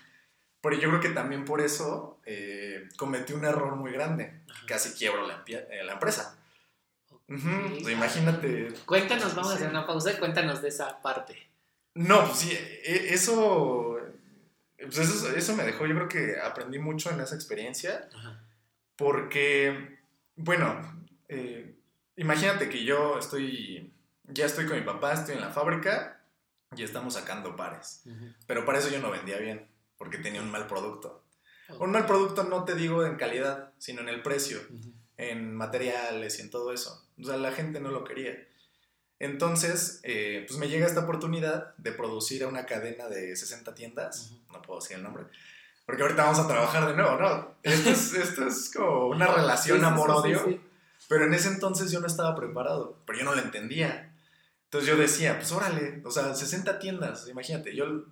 Pero 0.64 0.76
yo 0.76 0.88
creo 0.88 1.00
que 1.00 1.11
también 1.11 1.44
por 1.44 1.61
eso 1.61 2.18
eh, 2.25 2.88
cometí 2.97 3.35
un 3.35 3.44
error 3.44 3.76
muy 3.76 3.92
grande. 3.92 4.40
Casi 4.66 4.94
quiebro 4.94 5.26
la, 5.26 5.44
eh, 5.47 5.85
la 5.85 5.92
empresa. 5.92 6.37
imagínate. 7.28 8.73
Cuéntanos, 8.87 9.35
vamos 9.35 9.52
a 9.52 9.54
hacer 9.56 9.68
una 9.68 9.87
pausa 9.87 10.12
y 10.12 10.16
cuéntanos 10.16 10.62
de 10.62 10.68
esa 10.68 11.00
parte. 11.02 11.37
No, 11.94 12.25
pues 12.25 12.38
sí, 12.38 12.50
e, 12.52 13.14
eso 13.14 14.00
pues 14.78 14.99
eso, 15.37 15.56
me 15.56 15.64
dejó, 15.64 15.87
yo 15.87 15.94
creo 15.94 16.09
que 16.09 16.40
aprendí 16.40 16.78
mucho 16.78 17.11
en 17.11 17.21
esa 17.21 17.35
experiencia, 17.35 18.09
porque, 18.97 19.99
bueno, 20.37 21.04
eh, 21.28 21.75
imagínate 22.16 22.68
que 22.68 22.85
yo 22.85 23.18
estoy, 23.18 23.92
ya 24.25 24.47
estoy 24.47 24.66
con 24.66 24.78
mi 24.78 24.85
papá, 24.85 25.14
estoy 25.14 25.37
en 25.37 25.40
la 25.40 25.50
fábrica 25.50 26.21
y 26.76 26.83
estamos 26.83 27.14
sacando 27.14 27.56
pares, 27.56 28.02
pero 28.47 28.64
para 28.64 28.78
eso 28.78 28.90
yo 28.90 29.00
no 29.00 29.11
vendía 29.11 29.38
bien, 29.38 29.66
porque 29.98 30.18
tenía 30.18 30.42
un 30.42 30.50
mal 30.50 30.66
producto. 30.66 31.24
Un 31.78 31.92
mal 31.92 32.06
producto 32.06 32.44
no 32.44 32.64
te 32.64 32.74
digo 32.74 33.04
en 33.06 33.16
calidad, 33.16 33.72
sino 33.78 34.02
en 34.02 34.08
el 34.08 34.22
precio, 34.22 34.60
en 35.16 35.54
materiales 35.54 36.38
y 36.38 36.42
en 36.42 36.50
todo 36.50 36.72
eso. 36.72 37.06
O 37.20 37.24
sea, 37.24 37.36
la 37.36 37.52
gente 37.52 37.80
no 37.80 37.90
lo 37.90 38.04
quería. 38.04 38.36
Entonces, 39.18 40.00
eh, 40.02 40.44
pues 40.46 40.58
me 40.58 40.68
llega 40.68 40.86
esta 40.86 41.00
oportunidad 41.00 41.74
de 41.76 41.92
producir 41.92 42.44
a 42.44 42.48
una 42.48 42.66
cadena 42.66 43.08
de 43.08 43.34
60 43.34 43.74
tiendas, 43.74 44.32
no 44.52 44.60
puedo 44.60 44.80
decir 44.80 44.96
el 44.96 45.02
nombre, 45.02 45.24
porque 45.86 46.02
ahorita 46.02 46.24
vamos 46.24 46.40
a 46.40 46.48
trabajar 46.48 46.86
de 46.88 46.94
nuevo, 46.94 47.18
¿no? 47.18 47.54
Esto 47.62 47.90
es, 47.90 48.14
esto 48.14 48.46
es 48.46 48.70
como 48.74 49.08
una 49.08 49.26
relación 49.26 49.80
sí, 49.80 49.84
amor-odio, 49.84 50.44
sí, 50.44 50.52
sí. 50.52 50.60
pero 51.08 51.26
en 51.26 51.34
ese 51.34 51.48
entonces 51.48 51.90
yo 51.90 52.00
no 52.00 52.06
estaba 52.06 52.34
preparado, 52.34 52.98
pero 53.06 53.18
yo 53.18 53.24
no 53.24 53.34
lo 53.34 53.40
entendía. 53.40 54.12
Entonces 54.64 54.90
yo 54.90 54.96
decía, 54.96 55.38
pues 55.38 55.52
órale, 55.52 56.02
o 56.04 56.10
sea, 56.10 56.34
60 56.34 56.78
tiendas, 56.80 57.28
imagínate, 57.28 57.76
yo, 57.76 58.06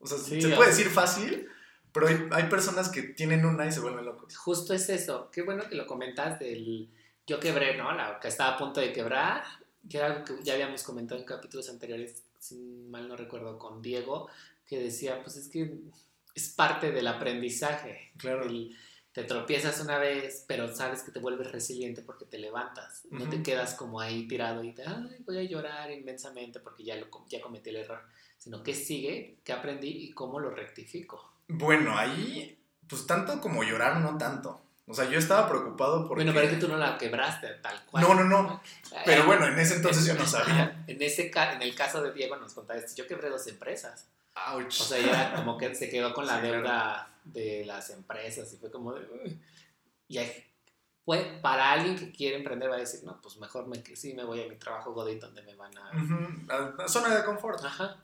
o 0.00 0.06
sea, 0.06 0.18
Sí, 0.18 0.40
se 0.40 0.50
puede 0.56 0.70
decir 0.70 0.88
fácil, 0.88 1.48
pero 1.92 2.08
hay, 2.08 2.28
hay 2.30 2.44
personas 2.48 2.88
que 2.90 3.02
tienen 3.02 3.44
una 3.44 3.66
y 3.66 3.72
se 3.72 3.80
vuelven 3.80 4.04
locos. 4.04 4.36
Justo 4.36 4.74
es 4.74 4.88
eso. 4.88 5.30
Qué 5.30 5.42
bueno 5.42 5.68
que 5.68 5.74
lo 5.74 5.86
comentas 5.86 6.38
del 6.38 6.88
yo 7.26 7.40
quebré, 7.40 7.76
¿no? 7.76 7.92
La 7.92 8.20
que 8.20 8.28
estaba 8.28 8.54
a 8.54 8.58
punto 8.58 8.80
de 8.80 8.92
quebrar, 8.92 9.42
que 9.88 9.96
era 9.98 10.06
algo 10.06 10.24
que 10.24 10.34
ya 10.44 10.54
habíamos 10.54 10.82
comentado 10.82 11.20
en 11.20 11.26
capítulos 11.26 11.68
anteriores, 11.68 12.22
si 12.38 12.56
mal 12.90 13.08
no 13.08 13.16
recuerdo, 13.16 13.58
con 13.58 13.82
Diego, 13.82 14.28
que 14.66 14.78
decía, 14.78 15.22
pues 15.22 15.36
es 15.36 15.48
que 15.48 15.78
es 16.34 16.48
parte 16.50 16.92
del 16.92 17.06
aprendizaje. 17.06 18.12
Claro. 18.18 18.44
El- 18.44 18.76
te 19.12 19.24
tropiezas 19.24 19.80
una 19.80 19.96
vez, 19.96 20.44
pero 20.46 20.76
sabes 20.76 21.02
que 21.02 21.10
te 21.10 21.20
vuelves 21.20 21.50
resiliente 21.50 22.02
porque 22.02 22.26
te 22.26 22.38
levantas. 22.38 23.06
No 23.10 23.26
te 23.30 23.36
Ujú. 23.36 23.44
quedas 23.44 23.72
como 23.74 23.98
ahí 23.98 24.28
tirado 24.28 24.62
y 24.62 24.72
te, 24.74 24.82
ay, 24.86 25.16
voy 25.24 25.38
a 25.38 25.42
llorar 25.42 25.90
inmensamente 25.90 26.60
porque 26.60 26.84
ya, 26.84 26.96
lo, 26.96 27.08
com- 27.08 27.26
ya 27.26 27.40
cometí 27.40 27.70
el 27.70 27.76
error. 27.76 28.02
Sino 28.46 28.62
que 28.62 28.76
sigue, 28.76 29.38
que 29.42 29.52
aprendí 29.52 29.88
y 29.88 30.12
cómo 30.12 30.38
lo 30.38 30.50
rectifico. 30.50 31.32
Bueno, 31.48 31.98
ahí, 31.98 32.56
pues 32.88 33.04
tanto 33.04 33.40
como 33.40 33.64
llorar, 33.64 33.96
no 33.98 34.16
tanto. 34.18 34.60
O 34.86 34.94
sea, 34.94 35.06
yo 35.10 35.18
estaba 35.18 35.48
preocupado 35.48 36.06
porque... 36.06 36.22
Bueno, 36.22 36.32
pero 36.32 36.46
es 36.46 36.54
que 36.54 36.60
tú 36.60 36.68
no 36.68 36.76
la 36.76 36.96
quebraste 36.96 37.48
tal 37.54 37.84
cual. 37.86 38.04
No, 38.04 38.14
no, 38.14 38.22
no. 38.22 38.60
Pero 39.04 39.22
Eh, 39.24 39.26
bueno, 39.26 39.48
en 39.48 39.58
ese 39.58 39.74
entonces 39.74 40.06
yo 40.06 40.14
no 40.14 40.24
sabía. 40.24 40.84
En, 40.86 41.02
ese 41.02 41.32
en 41.34 41.60
el 41.62 41.74
caso 41.74 42.00
de 42.04 42.12
Diego 42.12 42.36
nos 42.36 42.54
contaba 42.54 42.78
esto, 42.78 42.92
yo 42.94 43.08
quebré 43.08 43.30
dos 43.30 43.48
empresas. 43.48 44.06
Ouch. 44.52 44.80
O 44.80 44.84
sea, 44.84 45.00
ya 45.00 45.34
como 45.34 45.58
que 45.58 45.74
se 45.74 45.90
quedó 45.90 46.14
con 46.14 46.24
la 46.24 46.36
Sí, 46.40 46.46
deuda 46.46 47.08
de 47.24 47.64
las 47.66 47.90
empresas 47.90 48.52
y 48.52 48.58
fue 48.58 48.70
como 48.70 48.94
de... 48.94 49.36
Y 50.06 50.18
ahí 50.18 50.32
fue, 51.04 51.40
para 51.42 51.72
alguien 51.72 51.96
que 51.98 52.12
quiere 52.12 52.36
emprender 52.36 52.70
va 52.70 52.76
a 52.76 52.78
decir, 52.78 53.02
no, 53.02 53.20
pues 53.20 53.38
mejor 53.38 53.66
me, 53.66 53.82
sí 53.96 54.14
me 54.14 54.22
voy 54.22 54.40
a 54.44 54.46
mi 54.48 54.54
trabajo 54.54 54.92
Godín 54.92 55.18
donde 55.18 55.42
me 55.42 55.56
van 55.56 55.76
a... 55.76 55.90
Ujú, 56.00 56.52
a- 56.78 56.84
a 56.84 56.88
Zona 56.88 57.12
de 57.12 57.24
confort. 57.24 57.64
Ajá. 57.64 57.96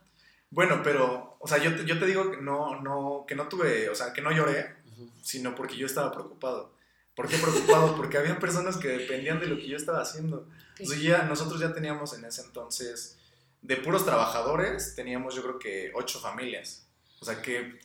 Bueno, 0.52 0.82
pero, 0.84 1.38
o 1.40 1.48
sea, 1.48 1.56
yo 1.56 1.74
te, 1.74 1.86
yo 1.86 1.98
te 1.98 2.04
digo 2.04 2.30
que 2.30 2.36
no, 2.36 2.78
no, 2.82 3.24
que 3.26 3.34
no 3.34 3.48
tuve, 3.48 3.88
o 3.88 3.94
sea, 3.94 4.12
que 4.12 4.20
no 4.20 4.30
lloré, 4.30 4.76
Ujú. 4.92 5.10
sino 5.22 5.54
porque 5.54 5.76
yo 5.76 5.86
estaba 5.86 6.12
preocupado. 6.12 6.74
¿Por 7.16 7.26
qué 7.26 7.38
preocupado? 7.38 7.96
Porque 7.96 8.18
había 8.18 8.38
personas 8.38 8.76
que 8.76 8.88
dependían 8.88 9.40
de 9.40 9.46
lo 9.46 9.56
que 9.56 9.66
yo 9.66 9.78
estaba 9.78 10.02
haciendo. 10.02 10.46
O 10.78 10.86
sea, 10.86 10.98
ya, 10.98 11.22
nosotros 11.22 11.58
ya 11.58 11.72
teníamos 11.72 12.12
en 12.12 12.26
ese 12.26 12.42
entonces, 12.42 13.18
de 13.62 13.76
puros 13.76 14.04
trabajadores, 14.04 14.94
teníamos 14.94 15.34
yo 15.34 15.42
creo 15.42 15.58
que 15.58 15.90
ocho 15.94 16.20
familias. 16.20 16.86
O 17.20 17.24
sea, 17.24 17.40
que, 17.40 17.80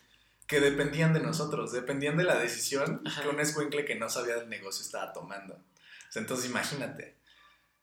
que 0.45 0.59
dependían 0.59 1.13
de 1.13 1.21
nosotros, 1.21 1.71
dependían 1.71 2.17
de 2.17 2.25
la 2.25 2.37
decisión 2.37 3.01
Ajá. 3.05 3.21
que 3.21 3.29
un 3.29 3.39
escuincle 3.39 3.85
que 3.85 3.95
no 3.95 4.09
sabía 4.09 4.35
del 4.35 4.49
negocio 4.49 4.83
estaba 4.85 5.13
tomando. 5.13 5.53
O 5.53 6.11
sea, 6.11 6.21
entonces 6.21 6.49
imagínate. 6.49 7.15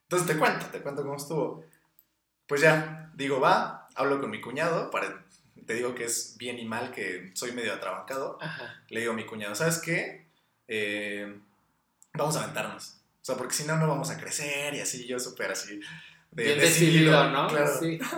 Entonces 0.03 0.27
te 0.27 0.37
cuento, 0.37 0.67
te 0.67 0.81
cuento 0.81 1.01
cómo 1.01 1.15
estuvo. 1.15 1.65
Pues 2.47 2.61
ya, 2.61 3.11
digo, 3.15 3.39
va, 3.39 3.84
hablo 3.95 4.19
con 4.21 4.29
mi 4.29 4.41
cuñado, 4.41 4.91
para, 4.91 5.23
te 5.65 5.73
digo 5.73 5.95
que 5.95 6.05
es 6.05 6.35
bien 6.37 6.59
y 6.59 6.65
mal, 6.65 6.91
que 6.91 7.31
soy 7.33 7.51
medio 7.53 7.73
atrabancado. 7.73 8.37
Ajá. 8.41 8.81
Le 8.89 8.99
digo 9.01 9.13
a 9.13 9.15
mi 9.15 9.25
cuñado, 9.25 9.55
¿sabes 9.55 9.79
qué? 9.79 10.27
Eh, 10.67 11.39
vamos 12.13 12.35
a 12.37 12.43
aventarnos. 12.43 12.97
O 13.21 13.25
sea, 13.25 13.35
porque 13.35 13.53
si 13.55 13.63
no, 13.65 13.75
no 13.77 13.87
vamos 13.87 14.09
a 14.11 14.17
crecer 14.19 14.73
y 14.75 14.79
así, 14.81 15.07
yo 15.07 15.19
súper 15.19 15.51
así. 15.51 15.79
de- 16.31 16.43
Bien 16.43 16.59
decidido, 16.59 17.29
¿no? 17.31 17.47
Claro. 17.47 17.79
Sí. 17.79 17.99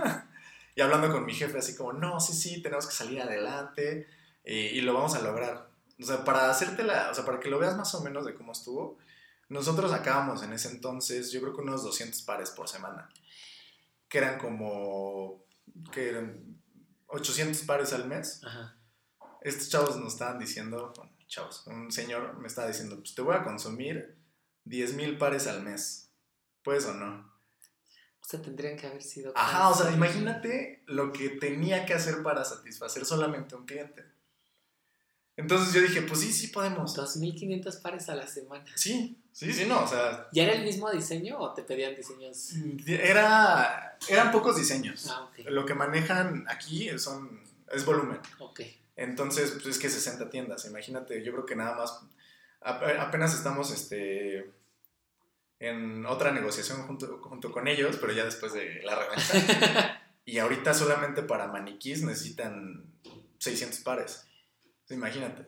Y 0.75 0.81
hablando 0.81 1.11
con 1.11 1.25
mi 1.25 1.33
jefe 1.33 1.57
así 1.57 1.75
como, 1.75 1.91
no, 1.93 2.19
sí, 2.19 2.33
sí, 2.33 2.61
tenemos 2.61 2.85
que 2.85 2.93
salir 2.93 3.19
adelante 3.19 4.05
eh, 4.43 4.69
y 4.75 4.81
lo 4.81 4.93
vamos 4.93 5.15
a 5.15 5.21
lograr. 5.23 5.69
O 5.99 6.03
sea, 6.05 6.23
para 6.23 6.51
hacerte 6.51 6.83
la, 6.83 7.09
o 7.09 7.15
sea, 7.15 7.25
para 7.25 7.39
que 7.39 7.49
lo 7.49 7.57
veas 7.57 7.75
más 7.75 7.95
o 7.95 8.03
menos 8.03 8.27
de 8.27 8.35
cómo 8.35 8.51
estuvo, 8.51 8.95
nosotros 9.49 9.89
sacábamos 9.89 10.43
en 10.43 10.53
ese 10.53 10.69
entonces, 10.69 11.31
yo 11.31 11.41
creo 11.41 11.55
que 11.55 11.61
unos 11.61 11.81
200 11.81 12.21
pares 12.21 12.51
por 12.51 12.69
semana, 12.69 13.09
que 14.07 14.19
eran 14.19 14.37
como, 14.37 15.41
que 15.91 16.09
eran 16.09 16.61
800 17.07 17.61
pares 17.63 17.93
al 17.93 18.07
mes. 18.07 18.41
Ajá. 18.43 18.77
Estos 19.41 19.69
chavos 19.69 19.97
nos 19.97 20.13
estaban 20.13 20.39
diciendo, 20.39 20.93
bueno, 20.95 21.11
chavos, 21.27 21.65
un 21.67 21.91
señor 21.91 22.37
me 22.39 22.47
estaba 22.47 22.67
diciendo, 22.67 22.97
pues 22.97 23.13
te 23.15 23.21
voy 23.21 23.35
a 23.35 23.43
consumir 23.43 24.17
10 24.65 24.93
mil 24.95 25.17
pares 25.17 25.47
al 25.47 25.63
mes. 25.63 26.11
¿Puedes 26.63 26.85
o 26.85 26.93
no? 26.93 27.37
O 28.19 28.29
sea, 28.29 28.41
tendrían 28.41 28.77
que 28.77 28.87
haber 28.87 29.03
sido... 29.03 29.31
Ajá, 29.35 29.69
o 29.69 29.73
sea, 29.73 29.91
imagínate 29.91 30.83
lo 30.85 31.13
que 31.13 31.29
tenía 31.29 31.85
que 31.85 31.93
hacer 31.93 32.21
para 32.23 32.43
satisfacer 32.43 33.05
solamente 33.05 33.55
a 33.55 33.57
un 33.57 33.65
cliente. 33.65 34.03
Entonces 35.37 35.73
yo 35.73 35.81
dije, 35.81 36.01
pues 36.01 36.19
sí, 36.19 36.33
sí 36.33 36.47
podemos. 36.47 36.97
2.500 36.97 37.81
pares 37.81 38.09
a 38.09 38.15
la 38.15 38.27
semana. 38.27 38.65
Sí, 38.75 39.23
sí, 39.37 39.53
sí, 39.53 39.65
no, 39.67 39.83
o 39.83 39.87
sea, 39.87 40.27
¿Ya 40.31 40.43
era 40.43 40.53
el 40.53 40.63
mismo 40.63 40.89
diseño 40.91 41.37
o 41.39 41.53
te 41.53 41.61
pedían 41.61 41.95
diseños? 41.95 42.53
era, 42.87 43.97
eran 44.09 44.31
pocos 44.31 44.57
diseños. 44.57 45.07
Ah, 45.11 45.25
ok. 45.29 45.45
Lo 45.49 45.65
que 45.65 45.75
manejan 45.75 46.45
aquí 46.49 46.89
son, 46.97 47.39
es 47.71 47.85
volumen. 47.85 48.19
Ok. 48.39 48.61
Entonces, 48.95 49.51
pues 49.51 49.67
es 49.67 49.77
que 49.79 49.89
60 49.89 50.29
tiendas, 50.31 50.65
imagínate, 50.65 51.23
yo 51.23 51.31
creo 51.33 51.45
que 51.45 51.55
nada 51.55 51.75
más, 51.77 51.99
ap- 52.61 52.81
apenas 52.99 53.35
estamos 53.35 53.71
este, 53.71 54.49
en 55.59 56.05
otra 56.07 56.31
negociación 56.31 56.81
junto, 56.87 57.19
junto 57.21 57.51
con 57.51 57.67
ellos, 57.67 57.97
pero 58.01 58.13
ya 58.13 58.25
después 58.25 58.53
de 58.53 58.81
la 58.83 58.95
reventa. 58.95 60.01
y 60.25 60.39
ahorita 60.39 60.73
solamente 60.73 61.21
para 61.21 61.47
maniquís 61.47 62.01
necesitan 62.03 62.85
600 63.37 63.79
pares. 63.81 64.25
Imagínate. 64.89 65.45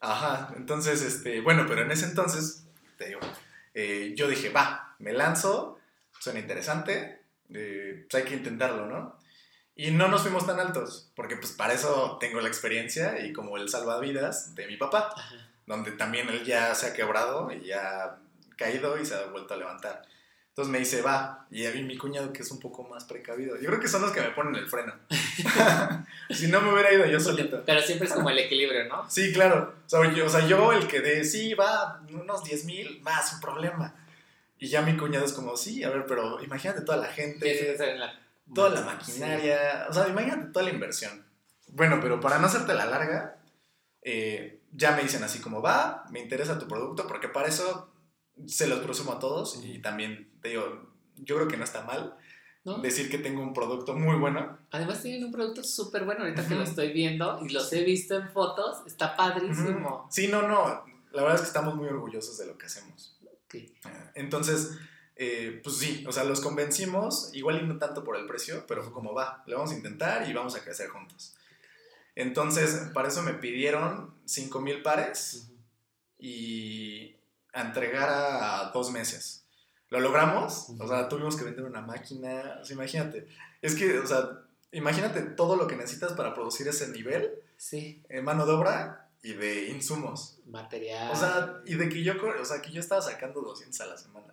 Ajá, 0.00 0.52
entonces, 0.56 1.02
este, 1.02 1.40
bueno, 1.40 1.64
pero 1.68 1.82
en 1.82 1.90
ese 1.90 2.06
entonces, 2.06 2.64
te 2.96 3.08
digo, 3.08 3.20
eh, 3.74 4.14
yo 4.16 4.28
dije, 4.28 4.50
va, 4.50 4.94
me 4.98 5.12
lanzo, 5.12 5.78
suena 6.18 6.38
interesante, 6.38 7.22
eh, 7.52 8.06
pues 8.08 8.22
hay 8.22 8.28
que 8.28 8.36
intentarlo, 8.36 8.86
¿no? 8.86 9.18
Y 9.74 9.90
no 9.92 10.08
nos 10.08 10.22
fuimos 10.22 10.46
tan 10.46 10.58
altos, 10.58 11.10
porque 11.14 11.36
pues 11.36 11.52
para 11.52 11.72
eso 11.72 12.18
tengo 12.20 12.40
la 12.40 12.48
experiencia 12.48 13.24
y 13.24 13.32
como 13.32 13.56
el 13.56 13.68
salvavidas 13.68 14.54
de 14.54 14.66
mi 14.66 14.76
papá, 14.76 15.10
Ajá. 15.14 15.48
donde 15.66 15.92
también 15.92 16.28
él 16.28 16.44
ya 16.44 16.74
se 16.74 16.88
ha 16.88 16.94
quebrado 16.94 17.50
y 17.52 17.66
ya 17.66 18.04
ha 18.04 18.18
caído 18.56 19.00
y 19.00 19.06
se 19.06 19.14
ha 19.14 19.26
vuelto 19.26 19.54
a 19.54 19.56
levantar. 19.56 20.02
Entonces 20.58 20.72
me 20.72 20.80
dice, 20.80 21.02
va, 21.02 21.46
y 21.52 21.66
a 21.66 21.70
mí 21.70 21.84
mi 21.84 21.96
cuñado 21.96 22.32
que 22.32 22.42
es 22.42 22.50
un 22.50 22.58
poco 22.58 22.82
más 22.82 23.04
precavido. 23.04 23.54
Yo 23.60 23.68
creo 23.68 23.78
que 23.78 23.86
son 23.86 24.02
los 24.02 24.10
que 24.10 24.20
me 24.20 24.30
ponen 24.30 24.56
el 24.56 24.66
freno. 24.68 24.92
si 26.30 26.48
no 26.48 26.60
me 26.60 26.72
hubiera 26.72 26.92
ido 26.92 27.06
yo 27.06 27.20
solito. 27.20 27.62
Pero 27.64 27.80
siempre 27.80 28.08
es 28.08 28.12
como 28.12 28.28
el 28.28 28.40
equilibrio, 28.40 28.84
¿no? 28.88 29.08
Sí, 29.08 29.32
claro. 29.32 29.72
O 29.86 29.88
sea, 29.88 30.12
yo, 30.12 30.26
o 30.26 30.28
sea, 30.28 30.44
yo 30.48 30.72
el 30.72 30.88
que 30.88 31.00
de, 31.00 31.24
sí, 31.24 31.54
va, 31.54 32.00
unos 32.10 32.42
10 32.42 32.64
mil, 32.64 33.00
va, 33.06 33.22
sin 33.22 33.38
problema. 33.38 33.94
Y 34.58 34.66
ya 34.66 34.82
mi 34.82 34.96
cuñado 34.96 35.24
es 35.24 35.32
como, 35.32 35.56
sí, 35.56 35.84
a 35.84 35.90
ver, 35.90 36.06
pero 36.08 36.42
imagínate 36.42 36.80
toda 36.80 36.98
la 36.98 37.06
gente, 37.06 37.76
en 37.92 38.00
la- 38.00 38.18
toda 38.52 38.70
la 38.70 38.80
maquinaria, 38.80 39.86
o 39.88 39.92
sea, 39.92 40.08
imagínate 40.08 40.46
toda 40.52 40.64
la 40.64 40.72
inversión. 40.72 41.24
Bueno, 41.68 42.00
pero 42.02 42.18
para 42.18 42.40
no 42.40 42.48
hacerte 42.48 42.74
la 42.74 42.86
larga, 42.86 43.36
eh, 44.02 44.58
ya 44.72 44.90
me 44.90 45.02
dicen 45.02 45.22
así 45.22 45.38
como, 45.38 45.62
va, 45.62 46.04
me 46.10 46.18
interesa 46.18 46.58
tu 46.58 46.66
producto, 46.66 47.06
porque 47.06 47.28
para 47.28 47.46
eso 47.46 47.92
se 48.46 48.66
los 48.66 48.80
presumo 48.80 49.12
a 49.12 49.18
todos 49.18 49.60
y 49.64 49.78
también 49.80 50.30
te 50.40 50.50
digo, 50.50 50.92
yo 51.16 51.36
creo 51.36 51.48
que 51.48 51.56
no 51.56 51.64
está 51.64 51.82
mal 51.82 52.16
¿no? 52.64 52.78
decir 52.78 53.10
que 53.10 53.18
tengo 53.18 53.42
un 53.42 53.52
producto 53.52 53.94
muy 53.94 54.16
bueno. 54.16 54.58
Además 54.70 55.02
tienen 55.02 55.24
un 55.24 55.32
producto 55.32 55.62
súper 55.64 56.04
bueno 56.04 56.22
ahorita 56.22 56.42
que 56.46 56.54
Ujú. 56.54 56.62
lo 56.62 56.68
estoy 56.68 56.92
viendo 56.92 57.40
y 57.44 57.48
los 57.50 57.72
he 57.72 57.84
visto 57.84 58.16
en 58.16 58.28
fotos. 58.30 58.86
Está 58.86 59.16
padrísimo. 59.16 60.00
Ujú. 60.00 60.06
Sí, 60.10 60.28
no, 60.28 60.46
no, 60.46 60.84
la 61.12 61.22
verdad 61.22 61.36
es 61.36 61.40
que 61.42 61.46
estamos 61.48 61.74
muy 61.74 61.88
orgullosos 61.88 62.38
de 62.38 62.46
lo 62.46 62.58
que 62.58 62.66
hacemos. 62.66 63.18
Ok. 63.24 63.56
Entonces, 64.14 64.76
eh, 65.16 65.60
pues 65.64 65.76
sí, 65.76 66.04
o 66.06 66.12
sea, 66.12 66.24
los 66.24 66.40
convencimos, 66.40 67.30
igual 67.34 67.62
y 67.62 67.66
no 67.66 67.78
tanto 67.78 68.04
por 68.04 68.16
el 68.16 68.26
precio, 68.26 68.64
pero 68.68 68.82
fue 68.82 68.92
como 68.92 69.14
va, 69.14 69.42
le 69.46 69.54
vamos 69.54 69.72
a 69.72 69.74
intentar 69.74 70.28
y 70.28 70.32
vamos 70.32 70.54
a 70.54 70.62
crecer 70.62 70.88
juntos. 70.88 71.34
Entonces, 72.14 72.90
para 72.92 73.08
eso 73.08 73.22
me 73.22 73.34
pidieron 73.34 74.14
5 74.24 74.60
mil 74.60 74.82
pares 74.82 75.50
y 76.18 77.14
a 77.58 77.62
entregar 77.62 78.08
a 78.10 78.70
dos 78.72 78.90
meses. 78.90 79.44
Lo 79.90 80.00
logramos, 80.00 80.68
o 80.78 80.86
sea, 80.88 81.08
tuvimos 81.08 81.36
que 81.36 81.44
vender 81.44 81.64
una 81.64 81.80
máquina, 81.80 82.58
o 82.60 82.64
sea, 82.64 82.74
imagínate. 82.74 83.26
Es 83.62 83.74
que, 83.74 83.98
o 83.98 84.06
sea, 84.06 84.40
imagínate 84.72 85.22
todo 85.22 85.56
lo 85.56 85.66
que 85.66 85.76
necesitas 85.76 86.12
para 86.12 86.34
producir 86.34 86.68
ese 86.68 86.88
nivel, 86.88 87.32
Sí, 87.56 88.04
en 88.08 88.24
mano 88.24 88.46
de 88.46 88.52
obra 88.52 89.08
y 89.22 89.32
de 89.32 89.68
insumos. 89.70 90.38
material. 90.46 91.10
O 91.10 91.16
sea, 91.16 91.60
y 91.66 91.74
de 91.74 91.88
que 91.88 92.04
yo, 92.04 92.12
o 92.40 92.44
sea, 92.44 92.62
que 92.62 92.70
yo 92.70 92.78
estaba 92.80 93.02
sacando 93.02 93.40
200 93.40 93.80
a 93.80 93.86
la 93.86 93.96
semana. 93.96 94.32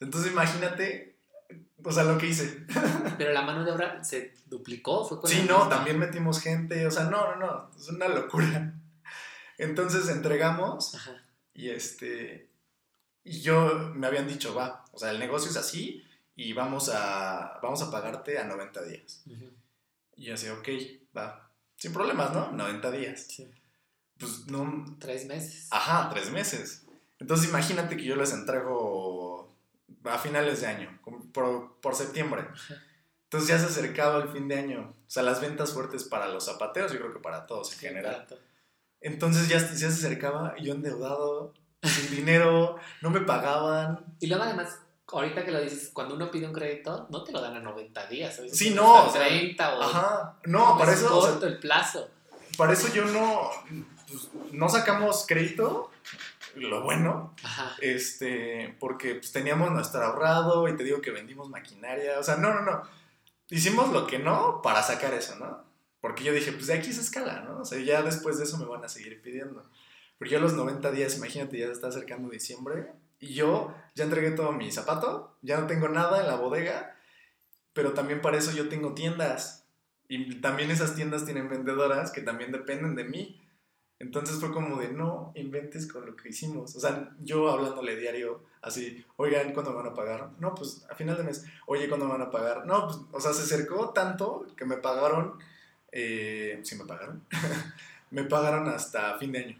Entonces 0.00 0.32
imagínate, 0.32 1.16
o 1.84 1.92
sea, 1.92 2.04
lo 2.04 2.16
que 2.16 2.28
hice. 2.28 2.64
Pero 3.18 3.32
la 3.32 3.42
mano 3.42 3.64
de 3.64 3.72
obra 3.72 4.02
se 4.04 4.34
duplicó, 4.46 5.04
fue 5.06 5.20
con 5.20 5.28
Sí, 5.28 5.44
no, 5.46 5.58
misma. 5.58 5.68
también 5.68 5.98
metimos 5.98 6.40
gente, 6.40 6.86
o 6.86 6.90
sea, 6.90 7.04
no, 7.04 7.34
no, 7.34 7.36
no, 7.36 7.70
es 7.76 7.88
una 7.88 8.08
locura. 8.08 8.72
Entonces 9.58 10.08
entregamos 10.08 10.94
Ajá. 10.94 11.12
y 11.54 11.68
este, 11.70 12.48
y 13.24 13.40
yo 13.40 13.92
me 13.94 14.06
habían 14.06 14.26
dicho, 14.26 14.54
va, 14.54 14.84
o 14.92 14.98
sea, 14.98 15.10
el 15.10 15.18
negocio 15.18 15.50
es 15.50 15.56
así 15.56 16.04
y 16.34 16.52
vamos 16.52 16.88
a, 16.88 17.58
vamos 17.62 17.82
a 17.82 17.90
pagarte 17.90 18.38
a 18.38 18.44
90 18.44 18.82
días. 18.84 19.22
Y 20.16 20.24
yo 20.24 20.34
así, 20.34 20.48
ok, 20.48 20.68
va. 21.16 21.50
Sin 21.76 21.92
problemas, 21.92 22.32
¿no? 22.32 22.52
90 22.52 22.90
días. 22.90 23.26
Sí. 23.28 23.50
Pues 24.18 24.46
no. 24.46 24.96
Tres 24.98 25.26
meses. 25.26 25.68
Ajá, 25.70 26.08
tres 26.10 26.30
meses. 26.30 26.86
Entonces 27.18 27.48
imagínate 27.48 27.96
que 27.96 28.04
yo 28.04 28.16
les 28.16 28.32
entrego 28.32 29.52
a 30.04 30.18
finales 30.18 30.60
de 30.60 30.66
año, 30.66 31.00
por, 31.32 31.80
por 31.80 31.94
septiembre. 31.94 32.46
Entonces 33.24 33.48
ya 33.48 33.58
se 33.58 33.66
acercaba 33.66 34.22
el 34.22 34.28
fin 34.28 34.48
de 34.48 34.58
año. 34.58 34.94
O 35.06 35.10
sea, 35.10 35.22
las 35.22 35.40
ventas 35.40 35.72
fuertes 35.72 36.04
para 36.04 36.28
los 36.28 36.46
zapateros, 36.46 36.92
yo 36.92 36.98
creo 36.98 37.12
que 37.12 37.20
para 37.20 37.46
todos 37.46 37.72
en 37.72 37.78
general. 37.78 38.26
Entonces 39.00 39.48
ya, 39.48 39.58
ya 39.58 39.68
se 39.68 39.86
acercaba 39.86 40.54
y 40.58 40.64
yo 40.64 40.74
endeudado, 40.74 41.54
sin 41.82 42.10
dinero, 42.10 42.76
no 43.00 43.10
me 43.10 43.20
pagaban. 43.20 44.04
Y 44.20 44.26
luego 44.26 44.44
además, 44.44 44.78
ahorita 45.08 45.44
que 45.44 45.50
lo 45.50 45.60
dices, 45.60 45.90
cuando 45.92 46.14
uno 46.14 46.30
pide 46.30 46.46
un 46.46 46.52
crédito, 46.52 47.06
no 47.10 47.24
te 47.24 47.32
lo 47.32 47.40
dan 47.40 47.56
a 47.56 47.60
90 47.60 48.06
días. 48.06 48.40
veces 48.40 48.56
Sí, 48.58 48.70
no, 48.70 49.06
o 49.06 49.12
sea, 49.12 49.26
30 49.26 49.78
o... 49.78 49.82
Ajá, 49.82 50.36
no, 50.44 50.78
para 50.78 50.92
es 50.92 50.98
eso, 50.98 51.16
o 51.16 51.22
sea, 51.22 51.30
corto 51.32 51.46
el 51.46 51.58
plazo. 51.58 52.08
para 52.56 52.72
eso 52.72 52.92
yo 52.92 53.04
no, 53.04 53.50
pues, 54.08 54.28
no 54.52 54.68
sacamos 54.68 55.24
crédito, 55.26 55.90
lo 56.54 56.82
bueno, 56.82 57.34
Ajá. 57.42 57.76
este, 57.80 58.76
porque 58.78 59.16
pues, 59.16 59.32
teníamos 59.32 59.70
nuestro 59.70 60.02
ahorrado 60.02 60.68
y 60.68 60.76
te 60.76 60.84
digo 60.84 61.00
que 61.00 61.10
vendimos 61.10 61.48
maquinaria, 61.48 62.18
o 62.18 62.22
sea, 62.22 62.36
no, 62.36 62.52
no, 62.54 62.62
no, 62.62 62.82
hicimos 63.50 63.90
lo 63.92 64.06
que 64.06 64.18
no 64.18 64.60
para 64.62 64.82
sacar 64.82 65.14
eso, 65.14 65.36
¿no? 65.36 65.64
Porque 66.00 66.24
yo 66.24 66.32
dije, 66.32 66.50
pues 66.52 66.66
de 66.66 66.74
aquí 66.74 66.92
se 66.92 67.00
escala, 67.00 67.40
¿no? 67.40 67.60
O 67.60 67.64
sea, 67.64 67.78
ya 67.78 68.02
después 68.02 68.36
de 68.38 68.44
eso 68.44 68.58
me 68.58 68.64
van 68.64 68.84
a 68.84 68.88
seguir 68.88 69.22
pidiendo. 69.22 69.64
Porque 70.22 70.34
yo 70.34 70.40
los 70.40 70.54
90 70.54 70.92
días, 70.92 71.16
imagínate, 71.16 71.58
ya 71.58 71.66
se 71.66 71.72
está 71.72 71.88
acercando 71.88 72.30
diciembre 72.30 72.92
y 73.18 73.34
yo 73.34 73.74
ya 73.96 74.04
entregué 74.04 74.30
todo 74.30 74.52
mi 74.52 74.70
zapato, 74.70 75.36
ya 75.42 75.60
no 75.60 75.66
tengo 75.66 75.88
nada 75.88 76.20
en 76.20 76.28
la 76.28 76.36
bodega, 76.36 76.96
pero 77.72 77.92
también 77.92 78.20
para 78.20 78.38
eso 78.38 78.52
yo 78.52 78.68
tengo 78.68 78.94
tiendas. 78.94 79.66
Y 80.06 80.36
también 80.36 80.70
esas 80.70 80.94
tiendas 80.94 81.24
tienen 81.24 81.48
vendedoras 81.48 82.12
que 82.12 82.20
también 82.20 82.52
dependen 82.52 82.94
de 82.94 83.02
mí. 83.02 83.42
Entonces 83.98 84.38
fue 84.38 84.52
como 84.52 84.76
de 84.76 84.92
no 84.92 85.32
inventes 85.34 85.90
con 85.90 86.06
lo 86.06 86.14
que 86.14 86.28
hicimos. 86.28 86.76
O 86.76 86.78
sea, 86.78 87.16
yo 87.24 87.50
hablándole 87.50 87.96
diario 87.96 88.44
así, 88.60 89.04
oigan, 89.16 89.52
¿cuándo 89.52 89.72
me 89.72 89.78
van 89.78 89.86
a 89.86 89.94
pagar? 89.94 90.30
No, 90.38 90.54
pues 90.54 90.86
a 90.88 90.94
final 90.94 91.16
de 91.16 91.24
mes, 91.24 91.44
oye, 91.66 91.88
¿cuándo 91.88 92.06
me 92.06 92.12
van 92.12 92.22
a 92.22 92.30
pagar? 92.30 92.64
No, 92.64 92.86
pues, 92.86 93.00
o 93.10 93.20
sea, 93.20 93.32
se 93.32 93.42
acercó 93.42 93.90
tanto 93.90 94.46
que 94.56 94.66
me 94.66 94.76
pagaron, 94.76 95.40
eh, 95.90 96.60
sí 96.62 96.76
me 96.76 96.84
pagaron, 96.84 97.24
me 98.12 98.22
pagaron 98.22 98.68
hasta 98.68 99.18
fin 99.18 99.32
de 99.32 99.38
año. 99.40 99.56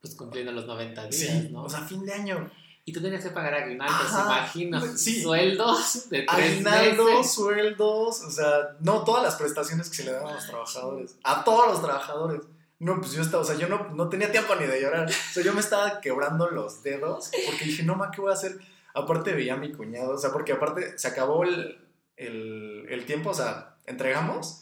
Pues 0.00 0.14
cumpliendo 0.14 0.52
los 0.52 0.66
90 0.66 1.06
días, 1.08 1.14
Sí, 1.16 1.48
¿no? 1.50 1.64
o 1.64 1.68
sea, 1.68 1.80
fin 1.82 2.04
de 2.04 2.12
año. 2.12 2.50
y 2.84 2.92
tú 2.92 3.02
tenías 3.02 3.22
que 3.24 3.30
pagar 3.30 3.54
aguinaldos, 3.54 4.10
imagino. 4.12 4.80
sí. 4.96 5.22
Sueldos 5.22 6.08
de 6.08 6.22
tres 6.22 6.28
Aguinaldos, 6.52 7.06
meses. 7.18 7.32
sueldos, 7.34 8.22
o 8.22 8.30
sea, 8.30 8.76
no 8.80 9.04
todas 9.04 9.22
las 9.22 9.34
prestaciones 9.36 9.90
que 9.90 9.96
se 9.96 10.04
le 10.04 10.12
dan 10.12 10.26
a 10.26 10.32
los 10.34 10.46
trabajadores, 10.46 11.16
a 11.24 11.44
todos 11.44 11.66
los 11.68 11.82
trabajadores. 11.82 12.40
No, 12.80 13.00
pues 13.00 13.12
yo 13.12 13.22
estaba, 13.22 13.42
o 13.42 13.46
sea, 13.46 13.56
yo 13.56 13.68
no, 13.68 13.88
no 13.90 14.08
tenía 14.08 14.30
tiempo 14.30 14.54
ni 14.54 14.64
de 14.66 14.80
llorar. 14.80 15.08
O 15.08 15.32
sea, 15.32 15.42
yo 15.42 15.52
me 15.52 15.58
estaba 15.60 16.00
quebrando 16.00 16.48
los 16.48 16.82
dedos 16.84 17.28
porque 17.46 17.64
dije, 17.64 17.82
no, 17.82 17.96
ma, 17.96 18.10
¿qué 18.12 18.20
voy 18.20 18.30
a 18.30 18.34
hacer? 18.34 18.56
Aparte 18.94 19.32
veía 19.34 19.54
a 19.54 19.56
mi 19.56 19.72
cuñado, 19.72 20.12
o 20.12 20.18
sea, 20.18 20.30
porque 20.32 20.52
aparte 20.52 20.96
se 20.96 21.08
acabó 21.08 21.42
el, 21.42 21.76
el, 22.16 22.86
el 22.88 23.04
tiempo, 23.04 23.30
o 23.30 23.34
sea, 23.34 23.76
entregamos 23.86 24.60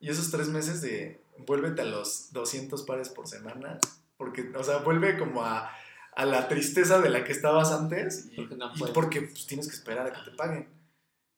y 0.00 0.08
esos 0.08 0.30
tres 0.30 0.48
meses 0.48 0.80
de 0.80 1.22
vuélvete 1.46 1.82
a 1.82 1.84
los 1.84 2.32
200 2.32 2.82
pares 2.84 3.08
por 3.10 3.28
semana, 3.28 3.78
porque, 4.22 4.52
o 4.56 4.62
sea, 4.62 4.78
vuelve 4.78 5.18
como 5.18 5.42
a, 5.42 5.68
a 6.14 6.24
la 6.24 6.46
tristeza 6.46 7.00
de 7.00 7.10
la 7.10 7.24
que 7.24 7.32
estabas 7.32 7.72
antes 7.72 8.28
y, 8.30 8.36
Porque 8.36 8.54
no 8.56 8.70
y 8.76 8.92
porque 8.92 9.22
pues, 9.22 9.46
tienes 9.48 9.66
que 9.68 9.74
esperar 9.74 10.06
a 10.06 10.12
que 10.12 10.30
te 10.30 10.36
paguen. 10.36 10.68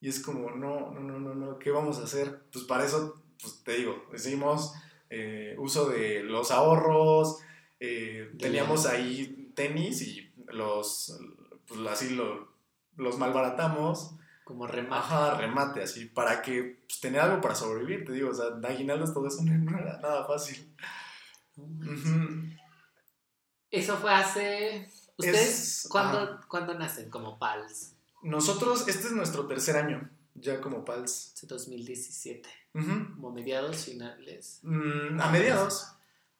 Y 0.02 0.08
es 0.10 0.20
como, 0.20 0.50
no, 0.50 0.90
no, 0.90 1.00
no, 1.00 1.18
no, 1.18 1.34
no, 1.34 1.58
¿qué 1.58 1.70
vamos 1.70 1.98
a 1.98 2.02
hacer? 2.04 2.42
Pues 2.52 2.66
para 2.66 2.84
eso, 2.84 3.22
pues 3.40 3.62
te 3.64 3.72
digo, 3.78 4.04
hicimos 4.14 4.74
eh, 5.08 5.54
uso 5.58 5.88
de 5.88 6.22
los 6.24 6.50
ahorros, 6.50 7.38
eh, 7.80 8.30
teníamos 8.38 8.84
ahí 8.84 9.50
tenis 9.54 10.02
y 10.02 10.30
los, 10.48 11.18
pues 11.66 11.80
así 11.88 12.14
lo- 12.14 12.52
los 12.96 13.16
malbaratamos. 13.16 14.16
Como 14.44 14.66
remate. 14.66 14.94
Ajá, 14.94 15.38
remate, 15.38 15.82
así, 15.82 16.04
para 16.04 16.42
que 16.42 16.82
pues, 16.86 17.00
tener 17.00 17.22
algo 17.22 17.40
para 17.40 17.54
sobrevivir, 17.54 18.04
te 18.04 18.12
digo, 18.12 18.28
o 18.28 18.34
sea, 18.34 18.46
aguinaldos 18.68 19.14
todo 19.14 19.26
eso 19.26 19.40
no, 19.42 19.78
era 19.78 19.98
nada 20.00 20.26
fácil. 20.26 20.68
No 21.56 21.66
manches. 21.66 22.04
Ujú. 22.04 22.53
Eso 23.74 23.96
fue 23.98 24.12
hace. 24.12 24.88
¿Ustedes 25.16 25.84
Es- 25.84 25.88
cuándo, 25.88 26.18
ajá. 26.18 26.40
cuándo 26.48 26.74
nacen 26.74 27.08
como 27.10 27.38
PALS? 27.38 27.92
Nosotros, 28.22 28.86
este 28.88 29.06
es 29.08 29.12
nuestro 29.12 29.46
tercer 29.46 29.76
año, 29.76 30.08
ya 30.34 30.60
como 30.60 30.84
PALS. 30.84 31.32
Hace 31.34 31.46
2017. 31.46 32.48
Ujú. 32.74 33.14
Como 33.14 33.30
mediados 33.32 33.84
finales. 33.84 34.58
Mm, 34.62 35.20
a 35.20 35.30
mediados. 35.30 35.88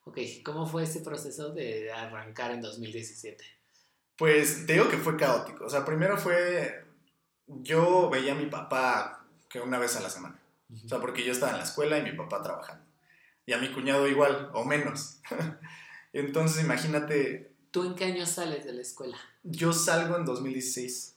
Ok, 0.04 0.18
¿cómo 0.44 0.66
fue 0.66 0.82
ese 0.84 1.00
proceso 1.00 1.50
de 1.50 1.92
arrancar 1.92 2.50
en 2.50 2.60
2017? 2.60 3.44
Pues 4.16 4.66
te 4.66 4.74
digo 4.74 4.88
que 4.88 4.96
fue 4.98 5.16
caótico. 5.16 5.64
O 5.64 5.70
sea, 5.70 5.84
primero 5.84 6.16
fue. 6.18 6.84
Yo 7.46 8.08
veía 8.10 8.32
a 8.32 8.36
mi 8.36 8.46
papá 8.46 9.24
que 9.48 9.60
una 9.60 9.78
vez 9.78 9.96
a 9.96 10.00
la 10.00 10.10
semana. 10.10 10.38
O 10.84 10.88
sea, 10.88 10.98
porque 11.00 11.24
yo 11.24 11.32
estaba 11.32 11.52
en 11.52 11.58
la 11.58 11.64
escuela 11.64 11.98
y 11.98 12.02
mi 12.02 12.12
papá 12.12 12.42
trabajando. 12.42 12.84
Y 13.46 13.52
a 13.52 13.58
mi 13.58 13.70
cuñado 13.72 14.08
igual, 14.08 14.50
o 14.54 14.64
menos. 14.64 15.20
Entonces, 16.14 16.64
imagínate, 16.64 17.50
¿Tú 17.70 17.84
en 17.84 17.94
qué 17.94 18.04
año 18.06 18.24
sales 18.24 18.64
de 18.64 18.72
la 18.72 18.80
escuela? 18.82 19.18
yo 19.42 19.72
salgo 19.72 20.16
en 20.16 20.24
2016. 20.24 21.16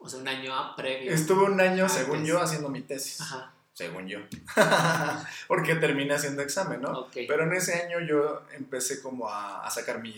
O 0.00 0.08
sea, 0.08 0.18
un 0.20 0.26
año 0.28 0.54
a- 0.54 0.74
previo. 0.76 1.12
Estuve 1.12 1.44
un 1.44 1.60
año, 1.60 1.84
Antes. 1.84 1.98
según 1.98 2.24
yo, 2.24 2.40
haciendo 2.40 2.68
mi 2.68 2.80
tesis. 2.82 3.20
Ajá, 3.20 3.52
Según 3.74 4.06
yo. 4.08 4.18
porque 5.48 5.74
terminé 5.76 6.14
haciendo 6.14 6.42
examen, 6.42 6.80
¿no? 6.82 6.90
ok. 7.00 7.12
Pero 7.28 7.44
en 7.44 7.52
ese 7.54 7.74
año 7.82 8.00
yo 8.00 8.42
empecé 8.52 9.00
como 9.02 9.28
a, 9.28 9.64
a 9.66 9.70
sacar 9.70 10.00
mi, 10.00 10.14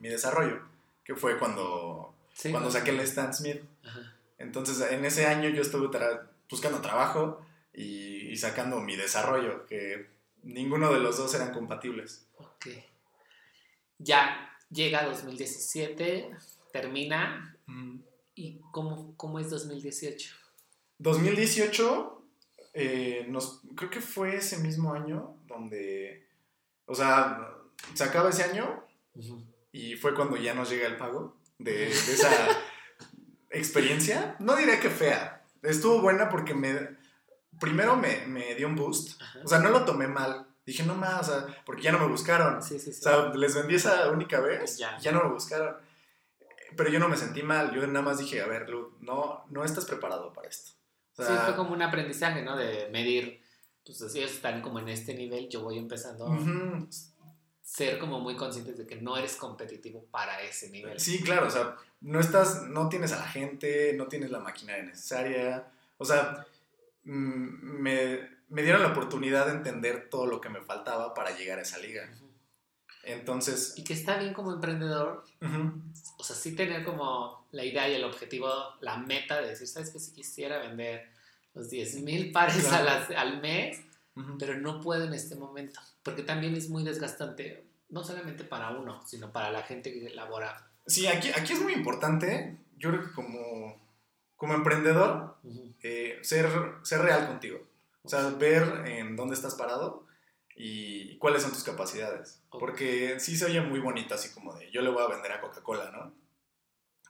mi 0.00 0.08
desarrollo, 0.08 0.60
que 1.04 1.14
fue 1.14 1.38
cuando, 1.38 2.14
Sí, 2.34 2.50
cuando 2.50 2.70
saqué 2.70 2.90
el 2.90 3.00
Stan 3.00 3.32
Smith. 3.34 3.60
Ajá. 3.84 4.12
Entonces, 4.38 4.80
en 4.92 5.04
ese 5.04 5.26
año 5.26 5.48
yo 5.48 5.62
estuve 5.62 5.86
tra- 5.88 6.22
buscando 6.50 6.80
trabajo 6.80 7.44
y, 7.72 8.28
y 8.28 8.36
sacando 8.36 8.80
mi 8.80 8.96
desarrollo, 8.96 9.66
que 9.66 10.08
ninguno 10.42 10.92
de 10.92 11.00
los 11.00 11.16
dos 11.16 11.34
eran 11.34 11.52
compatibles. 11.52 12.26
Ok. 12.38 12.66
Ya 13.98 14.50
llega 14.70 15.04
2017, 15.04 16.30
termina. 16.72 17.56
Mm. 17.66 17.98
¿Y 18.34 18.60
cómo, 18.70 19.16
cómo 19.16 19.38
es 19.38 19.48
2018? 19.50 20.34
2018, 20.98 22.22
eh, 22.74 23.26
nos, 23.28 23.62
creo 23.74 23.90
que 23.90 24.00
fue 24.00 24.36
ese 24.36 24.58
mismo 24.58 24.92
año 24.92 25.36
donde, 25.46 26.26
o 26.84 26.94
sea, 26.94 27.52
se 27.94 28.04
acaba 28.04 28.30
ese 28.30 28.44
año 28.44 28.84
y 29.72 29.96
fue 29.96 30.14
cuando 30.14 30.36
ya 30.36 30.54
nos 30.54 30.68
llega 30.70 30.86
el 30.86 30.96
pago 30.96 31.36
de, 31.58 31.72
de 31.72 31.88
esa 31.90 32.30
experiencia. 33.50 34.36
No 34.38 34.56
diré 34.56 34.78
que 34.80 34.90
fea, 34.90 35.44
estuvo 35.62 36.00
buena 36.00 36.28
porque 36.28 36.54
me, 36.54 36.96
primero 37.58 37.96
me, 37.96 38.26
me 38.26 38.54
dio 38.54 38.66
un 38.66 38.76
boost, 38.76 39.20
Ajá. 39.20 39.40
o 39.44 39.48
sea, 39.48 39.58
no 39.60 39.70
lo 39.70 39.84
tomé 39.84 40.06
mal. 40.06 40.46
Dije, 40.66 40.82
no 40.82 40.94
más, 40.96 41.28
o 41.28 41.32
sea, 41.32 41.62
porque 41.64 41.82
ya 41.82 41.92
no 41.92 42.00
me 42.00 42.08
buscaron. 42.08 42.60
sí, 42.62 42.78
sí, 42.78 42.92
sí. 42.92 42.98
O 43.00 43.02
sea, 43.02 43.28
les 43.34 43.54
vendí 43.54 43.76
esa 43.76 44.10
única 44.10 44.40
vez, 44.40 44.76
Ya. 44.76 44.98
ya, 44.98 45.12
no 45.12 45.22
me 45.22 45.30
buscaron. 45.30 45.76
Pero 46.76 46.90
yo 46.90 46.98
no 46.98 47.08
me 47.08 47.16
sentí 47.16 47.42
mal, 47.42 47.72
yo 47.72 47.86
nada 47.86 48.04
más 48.04 48.18
dije, 48.18 48.42
a 48.42 48.46
ver, 48.46 48.68
Lu, 48.68 48.96
no, 49.00 49.44
no 49.48 49.64
estás 49.64 49.84
preparado 49.86 50.32
para 50.32 50.48
esto. 50.48 50.72
O 51.16 51.22
Sí, 51.24 51.32
fue 51.44 51.56
como 51.56 51.72
un 51.72 51.80
aprendizaje, 51.82 52.42
¿no? 52.42 52.56
De 52.56 52.88
medir, 52.90 53.40
pues 53.84 54.02
así 54.02 54.18
ellos 54.18 54.32
están 54.32 54.60
como 54.60 54.80
en 54.80 54.88
este 54.88 55.14
nivel, 55.14 55.48
yo 55.48 55.62
voy 55.62 55.78
empezando 55.78 56.26
a 56.26 56.38
ser 57.62 57.98
como 57.98 58.20
muy 58.20 58.36
conscientes 58.36 58.76
de 58.78 58.86
que 58.86 58.96
no 58.96 59.16
eres 59.16 59.36
competitivo 59.36 60.04
para 60.10 60.40
ese 60.42 60.70
nivel. 60.70 61.00
Sí, 61.00 61.22
claro, 61.22 61.46
o 61.46 61.50
sea, 61.50 61.76
no 62.00 62.20
estás, 62.20 62.64
no 62.64 62.88
tienes 62.88 63.12
a 63.12 63.18
la 63.20 63.26
gente, 63.28 63.94
no 63.96 64.06
tienes 64.08 64.30
la 64.30 64.40
maquinaria 64.40 64.84
necesaria. 64.84 65.66
O 65.96 66.04
sea, 66.04 66.46
mm, 67.04 67.80
me, 67.80 68.35
me 68.48 68.62
dieron 68.62 68.82
la 68.82 68.88
oportunidad 68.88 69.46
de 69.46 69.52
entender 69.52 70.08
todo 70.10 70.26
lo 70.26 70.40
que 70.40 70.48
me 70.48 70.60
faltaba 70.60 71.14
para 71.14 71.36
llegar 71.36 71.58
a 71.58 71.62
esa 71.62 71.78
liga. 71.78 72.08
Entonces, 73.04 73.74
Y 73.76 73.84
que 73.84 73.92
está 73.92 74.18
bien 74.18 74.34
como 74.34 74.52
emprendedor, 74.52 75.24
ujú, 75.40 75.72
o 76.18 76.24
sea, 76.24 76.34
sí 76.34 76.56
tener 76.56 76.84
como 76.84 77.46
la 77.52 77.64
idea 77.64 77.88
y 77.88 77.94
el 77.94 78.04
objetivo, 78.04 78.48
la 78.80 78.96
meta 78.96 79.40
de 79.40 79.48
decir, 79.50 79.68
¿sabes 79.68 79.90
qué? 79.90 80.00
Si 80.00 80.12
quisiera 80.12 80.58
vender 80.58 81.08
los 81.54 81.70
10 81.70 82.00
mil 82.02 82.32
pares 82.32 82.56
Claro. 82.66 82.76
a 82.76 82.82
las- 82.82 83.10
al 83.10 83.40
mes, 83.40 83.80
pero 84.38 84.56
no 84.58 84.80
puedo 84.80 85.04
en 85.04 85.12
este 85.14 85.36
momento, 85.36 85.80
porque 86.02 86.22
también 86.22 86.54
es 86.56 86.68
muy 86.68 86.82
desgastante, 86.82 87.64
no 87.90 88.02
solamente 88.02 88.42
para 88.44 88.70
uno, 88.70 89.06
sino 89.06 89.30
para 89.30 89.50
la 89.50 89.62
gente 89.62 89.92
que 89.92 90.10
labora. 90.10 90.68
Sí, 90.86 91.06
aquí, 91.06 91.30
aquí 91.30 91.52
es 91.52 91.60
muy 91.60 91.74
importante, 91.74 92.56
yo 92.78 92.90
creo 92.90 93.04
que 93.04 93.12
como, 93.12 93.80
como 94.36 94.54
emprendedor, 94.54 95.36
eh, 95.82 96.18
ser, 96.22 96.48
ser 96.82 97.00
real 97.02 97.26
contigo. 97.28 97.60
O 98.06 98.08
sea, 98.08 98.30
ver 98.30 98.84
en 98.86 99.16
dónde 99.16 99.34
estás 99.34 99.56
parado 99.56 100.06
y 100.54 101.18
cuáles 101.18 101.42
son 101.42 101.52
tus 101.52 101.64
capacidades. 101.64 102.40
Porque 102.50 103.20
sí 103.20 103.36
se 103.36 103.44
oye 103.44 103.60
muy 103.60 103.80
bonito, 103.80 104.14
así 104.14 104.32
como 104.32 104.54
de 104.54 104.70
yo 104.70 104.80
le 104.80 104.90
voy 104.90 105.02
a 105.02 105.08
vender 105.08 105.32
a 105.32 105.40
Coca-Cola, 105.42 105.90
¿no? 105.90 106.26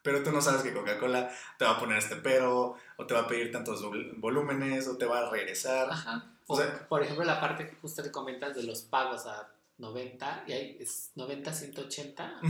pero 0.07 0.23
tú 0.23 0.31
no 0.31 0.41
sabes 0.41 0.63
que 0.63 0.73
Coca-Cola 0.73 1.29
te 1.59 1.65
va 1.65 1.73
a 1.73 1.81
poner 1.81 1.99
este 1.99 2.15
pero, 2.15 2.77
o 2.97 3.07
te 3.07 3.13
va 3.13 3.23
a 3.23 3.27
pedir 3.27 3.51
tantos 3.51 3.85
volúmenes, 4.19 4.87
o 4.87 4.97
te 4.97 5.05
va 5.05 5.27
a 5.27 5.31
regresar. 5.31 5.91
Ajá. 5.91 6.31
O, 6.47 6.63
por 6.89 7.03
ejemplo, 7.03 7.25
la 7.25 7.41
parte 7.41 7.69
que 7.69 7.75
justo 7.75 8.05
te 8.05 8.13
comentas 8.13 8.55
de 8.55 8.63
los 8.63 8.83
pagos 8.83 9.27
a 9.27 9.49
90, 9.79 10.45
y 10.47 10.53
ahí 10.53 10.77
es 10.79 11.11
90, 11.17 11.53
180. 11.53 12.41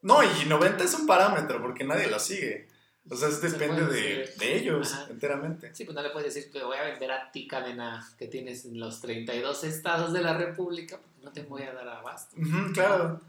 No, 0.00 0.22
y 0.24 0.46
90 0.46 0.82
es 0.82 0.94
un 0.94 1.06
parámetro 1.06 1.60
porque 1.60 1.84
nadie 1.84 2.06
lo 2.06 2.18
sigue. 2.18 2.68
O 3.10 3.16
sea, 3.16 3.28
depende 3.28 3.84
de, 3.86 4.32
de, 4.38 4.56
ellos 4.56 4.96
enteramente. 5.10 5.74
Sí, 5.74 5.84
pues 5.84 5.94
no 5.94 6.02
le 6.02 6.10
puedes 6.10 6.32
decir 6.32 6.52
que 6.52 6.62
voy 6.62 6.76
a 6.76 6.84
vender 6.84 7.10
a 7.10 7.32
ti 7.32 7.48
cadena 7.48 8.08
que 8.16 8.28
tienes 8.28 8.64
en 8.64 8.78
los 8.78 9.00
32 9.00 9.64
estados 9.64 10.12
de 10.12 10.20
la 10.20 10.36
República 10.36 10.98
porque 10.98 11.24
no 11.24 11.32
te 11.32 11.42
voy 11.42 11.62
a 11.62 11.72
dar 11.72 11.88
abasto. 11.88 12.36
claro. 12.72 13.20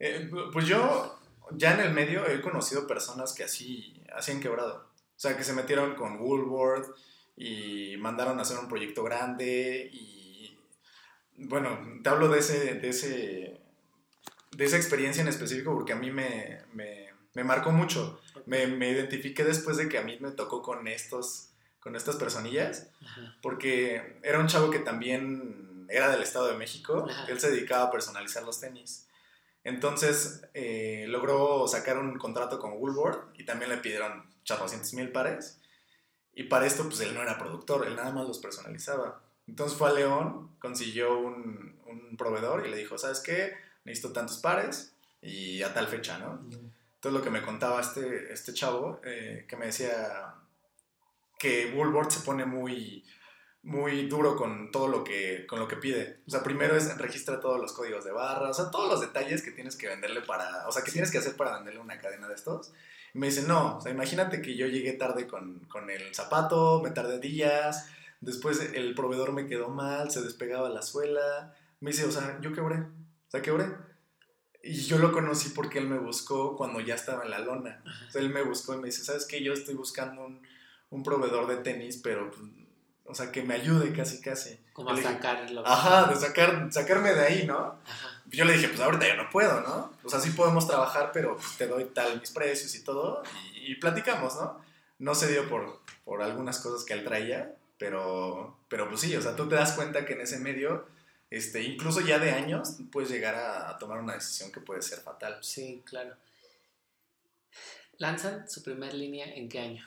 Eh, 0.00 0.30
pues 0.52 0.66
yo 0.66 1.20
ya 1.52 1.74
en 1.74 1.80
el 1.80 1.92
medio 1.92 2.26
he 2.26 2.40
conocido 2.40 2.86
personas 2.86 3.32
que 3.32 3.44
así, 3.44 4.02
así 4.14 4.32
han 4.32 4.40
quebrado. 4.40 4.88
O 5.16 5.20
sea, 5.20 5.36
que 5.36 5.44
se 5.44 5.52
metieron 5.52 5.94
con 5.94 6.20
Woolworth 6.20 6.88
y 7.36 7.96
mandaron 7.98 8.38
a 8.38 8.42
hacer 8.42 8.58
un 8.58 8.68
proyecto 8.68 9.04
grande 9.04 9.90
y 9.92 10.58
bueno, 11.36 11.78
te 12.02 12.08
hablo 12.08 12.28
de 12.28 12.38
ese, 12.40 12.74
de 12.74 12.88
ese, 12.88 13.60
de 14.56 14.64
esa 14.64 14.76
experiencia 14.76 15.22
en 15.22 15.28
específico 15.28 15.72
porque 15.72 15.92
a 15.92 15.96
mí 15.96 16.10
me, 16.10 16.60
me, 16.72 17.10
me 17.34 17.44
marcó 17.44 17.70
mucho. 17.70 18.20
Me, 18.50 18.66
me, 18.66 18.90
identifiqué 18.90 19.44
después 19.44 19.76
de 19.76 19.88
que 19.88 19.98
a 19.98 20.02
mí 20.02 20.18
me 20.20 20.32
tocó 20.32 20.60
con 20.60 20.88
estos, 20.88 21.50
con 21.78 21.94
estas 21.94 22.16
personillas, 22.16 22.88
porque 23.42 24.18
era 24.24 24.40
un 24.40 24.48
chavo 24.48 24.70
que 24.70 24.80
también 24.80 25.86
era 25.88 26.10
del 26.10 26.22
Estado 26.22 26.48
de 26.48 26.56
México, 26.56 27.06
que 27.26 27.32
él 27.32 27.38
se 27.38 27.52
dedicaba 27.52 27.84
a 27.84 27.90
personalizar 27.90 28.42
los 28.42 28.58
tenis. 28.58 29.06
Entonces 29.62 30.42
eh, 30.54 31.04
logró 31.08 31.68
sacar 31.68 31.98
un 31.98 32.18
contrato 32.18 32.58
con 32.58 32.72
Woolworth 32.72 33.38
y 33.38 33.44
también 33.44 33.70
le 33.70 33.76
pidieron 33.76 34.24
400 34.46 34.94
mil 34.94 35.12
pares. 35.12 35.60
Y 36.34 36.44
para 36.44 36.66
esto, 36.66 36.84
pues 36.84 37.00
él 37.00 37.14
no 37.14 37.22
era 37.22 37.38
productor, 37.38 37.86
él 37.86 37.94
nada 37.94 38.10
más 38.10 38.26
los 38.26 38.38
personalizaba. 38.38 39.22
Entonces 39.46 39.78
fue 39.78 39.90
a 39.90 39.92
León, 39.92 40.56
consiguió 40.58 41.18
un, 41.18 41.78
un 41.86 42.16
proveedor 42.16 42.66
y 42.66 42.70
le 42.70 42.76
dijo, 42.76 42.98
¿sabes 42.98 43.20
qué? 43.20 43.54
Necesito 43.84 44.12
tantos 44.12 44.38
pares 44.38 44.92
y 45.22 45.62
a 45.62 45.72
tal 45.72 45.86
fecha, 45.88 46.18
¿no? 46.18 46.40
Entonces 47.00 47.18
lo 47.18 47.24
que 47.24 47.30
me 47.30 47.40
contaba 47.40 47.80
este, 47.80 48.30
este 48.30 48.52
chavo, 48.52 49.00
eh, 49.02 49.46
que 49.48 49.56
me 49.56 49.66
decía 49.66 50.34
que 51.38 51.72
Woolworth 51.74 52.10
se 52.10 52.20
pone 52.20 52.44
muy 52.44 53.02
muy 53.62 54.06
duro 54.06 54.36
con 54.36 54.70
todo 54.70 54.88
lo 54.88 55.04
que, 55.04 55.46
con 55.46 55.58
lo 55.58 55.68
que 55.68 55.76
pide. 55.76 56.20
O 56.26 56.30
sea, 56.30 56.42
primero 56.42 56.76
es 56.76 56.96
registra 56.98 57.40
todos 57.40 57.58
los 57.58 57.72
códigos 57.72 58.04
de 58.04 58.12
barra, 58.12 58.50
o 58.50 58.54
sea, 58.54 58.70
todos 58.70 58.90
los 58.90 59.00
detalles 59.00 59.42
que 59.42 59.50
tienes 59.50 59.76
que 59.76 59.88
venderle 59.88 60.22
para, 60.22 60.66
o 60.68 60.72
sea, 60.72 60.82
que 60.82 60.92
tienes 60.92 61.10
que 61.10 61.18
hacer 61.18 61.36
para 61.36 61.56
venderle 61.56 61.80
una 61.80 61.98
cadena 61.98 62.28
de 62.28 62.34
estos. 62.34 62.72
Y 63.14 63.18
me 63.18 63.28
dice, 63.28 63.42
no, 63.42 63.78
o 63.78 63.80
sea, 63.80 63.92
imagínate 63.92 64.40
que 64.40 64.56
yo 64.56 64.66
llegué 64.66 64.92
tarde 64.92 65.26
con, 65.26 65.60
con 65.70 65.90
el 65.90 66.14
zapato, 66.14 66.80
me 66.82 66.90
tardé 66.90 67.18
días, 67.18 67.86
después 68.20 68.60
el 68.74 68.94
proveedor 68.94 69.32
me 69.32 69.46
quedó 69.46 69.68
mal, 69.68 70.10
se 70.10 70.22
despegaba 70.22 70.68
la 70.68 70.82
suela. 70.82 71.54
Me 71.80 71.92
dice, 71.92 72.04
o 72.04 72.12
sea, 72.12 72.38
yo 72.40 72.52
quebré, 72.52 72.76
o 72.76 73.30
sea, 73.30 73.42
quebré. 73.42 73.66
Y 74.62 74.82
yo 74.82 74.98
lo 74.98 75.12
conocí 75.12 75.50
porque 75.50 75.78
él 75.78 75.88
me 75.88 75.98
buscó 75.98 76.56
cuando 76.56 76.80
ya 76.80 76.94
estaba 76.94 77.24
en 77.24 77.30
la 77.30 77.38
lona. 77.38 77.82
O 78.08 78.10
sea, 78.10 78.20
él 78.20 78.30
me 78.30 78.42
buscó 78.42 78.74
y 78.74 78.78
me 78.78 78.86
dice, 78.86 79.04
¿sabes 79.04 79.24
qué? 79.26 79.42
Yo 79.42 79.52
estoy 79.52 79.74
buscando 79.74 80.26
un, 80.26 80.42
un 80.90 81.02
proveedor 81.02 81.46
de 81.46 81.56
tenis, 81.56 81.98
pero 82.02 82.30
pues, 82.30 82.42
o 83.06 83.14
sea, 83.14 83.32
que 83.32 83.42
me 83.42 83.54
ayude 83.54 83.92
casi, 83.92 84.20
casi. 84.20 84.58
Como 84.72 84.90
a 84.90 84.96
sacarlo. 85.00 85.66
Ajá, 85.66 86.12
de 86.12 86.16
sacar, 86.16 86.68
sacarme 86.70 87.14
de 87.14 87.20
ahí, 87.20 87.46
¿no? 87.46 87.78
Ajá. 87.84 88.20
Yo 88.30 88.44
le 88.44 88.52
dije, 88.52 88.68
pues 88.68 88.80
ahorita 88.80 89.06
ya 89.06 89.16
no 89.16 89.28
puedo, 89.28 89.60
¿no? 89.60 89.92
O 90.04 90.08
sea, 90.08 90.20
sí 90.20 90.30
podemos 90.30 90.66
trabajar, 90.66 91.10
pero 91.12 91.36
pues, 91.36 91.56
te 91.56 91.66
doy 91.66 91.86
tal 91.86 92.20
mis 92.20 92.30
precios 92.30 92.74
y 92.74 92.84
todo, 92.84 93.22
y, 93.54 93.74
platicamos, 93.76 94.36
¿no? 94.36 94.60
No 94.98 95.14
se 95.14 95.30
dio 95.30 95.48
por, 95.48 95.80
por 96.04 96.22
algunas 96.22 96.60
cosas 96.60 96.84
que 96.84 96.92
él 96.92 97.04
traía, 97.04 97.54
pero, 97.78 98.56
pero 98.68 98.88
pues 98.88 99.00
sí, 99.00 99.16
o 99.16 99.22
sea, 99.22 99.34
tú 99.34 99.48
te 99.48 99.56
das 99.56 99.72
cuenta 99.72 100.04
que 100.06 100.12
en 100.12 100.20
ese 100.20 100.38
medio, 100.38 100.86
este, 101.30 101.62
incluso 101.62 102.00
ya 102.00 102.18
de 102.18 102.32
años, 102.32 102.76
puedes 102.90 103.10
llegar 103.10 103.36
a, 103.36 103.70
a 103.70 103.78
tomar 103.78 104.00
una 104.00 104.14
decisión 104.14 104.50
que 104.50 104.60
puede 104.60 104.82
ser 104.82 104.98
fatal. 105.00 105.38
Sí, 105.40 105.82
claro. 105.84 106.16
¿Lanzan 107.98 108.48
su 108.48 108.62
primer 108.62 108.94
línea 108.94 109.26
en 109.26 109.48
qué 109.48 109.60
año? 109.60 109.84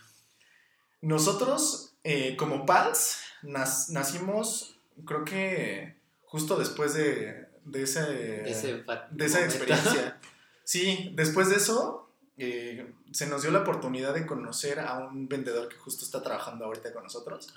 Nosotros, 1.02 1.96
eh, 2.04 2.38
como 2.38 2.66
PALS, 2.66 3.18
nacimos, 3.42 4.78
creo 5.06 5.26
que 5.26 5.98
justo 6.24 6.58
después 6.58 6.94
de, 6.94 7.50
de, 7.66 7.84
ese, 7.84 8.02
de 8.02 9.26
esa 9.26 9.44
experiencia. 9.44 10.20
Sí, 10.66 11.12
después 11.14 11.50
de 11.50 11.58
eso, 11.58 12.10
eh, 12.38 12.94
se 13.12 13.28
nos 13.28 13.42
dio 13.42 13.52
la 13.52 13.60
oportunidad 13.60 14.14
de 14.14 14.26
conocer 14.26 14.80
a 14.80 14.98
un 15.00 15.28
vendedor 15.28 15.68
que 15.68 15.76
justo 15.76 16.06
está 16.06 16.24
trabajando 16.24 16.64
ahorita 16.64 16.94
con 16.94 17.04
nosotros. 17.04 17.54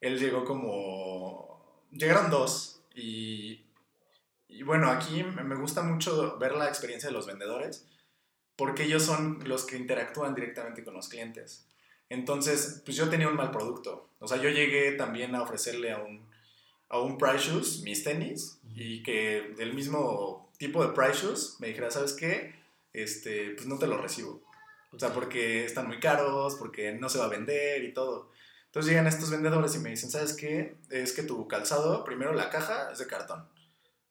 Él 0.00 0.20
llegó 0.20 0.44
como... 0.44 1.82
Llegaron 1.90 2.30
dos 2.30 2.77
y, 2.98 3.64
y 4.48 4.62
bueno, 4.62 4.90
aquí 4.90 5.22
me 5.22 5.54
gusta 5.54 5.82
mucho 5.82 6.38
ver 6.38 6.52
la 6.52 6.68
experiencia 6.68 7.08
de 7.08 7.14
los 7.14 7.26
vendedores 7.26 7.86
porque 8.58 8.82
ellos 8.82 9.04
son 9.04 9.38
los 9.44 9.64
que 9.64 9.76
interactúan 9.76 10.34
directamente 10.34 10.82
con 10.82 10.94
los 10.94 11.08
clientes. 11.08 11.64
Entonces, 12.08 12.82
pues 12.84 12.96
yo 12.96 13.08
tenía 13.08 13.28
un 13.28 13.36
mal 13.36 13.52
producto. 13.52 14.10
O 14.18 14.26
sea, 14.26 14.38
yo 14.38 14.48
llegué 14.48 14.92
también 14.92 15.36
a 15.36 15.42
ofrecerle 15.42 15.92
a 15.92 15.98
un, 15.98 16.26
a 16.88 16.98
un 16.98 17.18
Price 17.18 17.50
Shoes 17.50 17.82
mis 17.82 18.02
tenis 18.02 18.58
y 18.74 19.04
que 19.04 19.54
del 19.56 19.74
mismo 19.74 20.50
tipo 20.58 20.84
de 20.84 20.92
Price 20.92 21.24
Shoes 21.24 21.56
me 21.60 21.68
dijera, 21.68 21.92
¿sabes 21.92 22.14
qué? 22.14 22.56
Este, 22.92 23.50
pues 23.50 23.68
no 23.68 23.78
te 23.78 23.86
lo 23.86 23.96
recibo. 23.96 24.42
O 24.90 24.98
sea, 24.98 25.12
porque 25.12 25.64
están 25.64 25.86
muy 25.86 26.00
caros, 26.00 26.56
porque 26.56 26.90
no 26.90 27.08
se 27.08 27.18
va 27.18 27.26
a 27.26 27.28
vender 27.28 27.84
y 27.84 27.94
todo. 27.94 28.32
Entonces 28.68 28.90
llegan 28.90 29.06
estos 29.06 29.30
vendedores 29.30 29.74
y 29.74 29.78
me 29.78 29.90
dicen, 29.90 30.10
¿sabes 30.10 30.34
qué? 30.34 30.76
Es 30.90 31.12
que 31.12 31.22
tu 31.22 31.48
calzado, 31.48 32.04
primero 32.04 32.32
la 32.34 32.50
caja 32.50 32.90
es 32.92 32.98
de 32.98 33.06
cartón. 33.06 33.48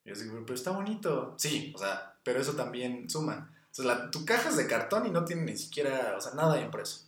Y 0.03 0.09
yo 0.09 0.15
digo, 0.15 0.41
pero 0.45 0.55
está 0.55 0.71
bonito. 0.71 1.35
Sí, 1.37 1.71
o 1.75 1.77
sea, 1.77 2.17
pero 2.23 2.41
eso 2.41 2.53
también 2.53 3.09
suma. 3.09 3.53
O 3.71 3.83
sea, 3.83 4.09
tu 4.09 4.25
caja 4.25 4.49
es 4.49 4.57
de 4.57 4.67
cartón 4.67 5.05
y 5.05 5.11
no 5.11 5.25
tiene 5.25 5.43
ni 5.43 5.57
siquiera, 5.57 6.15
o 6.17 6.21
sea, 6.21 6.33
nada 6.33 6.59
impreso. 6.59 7.07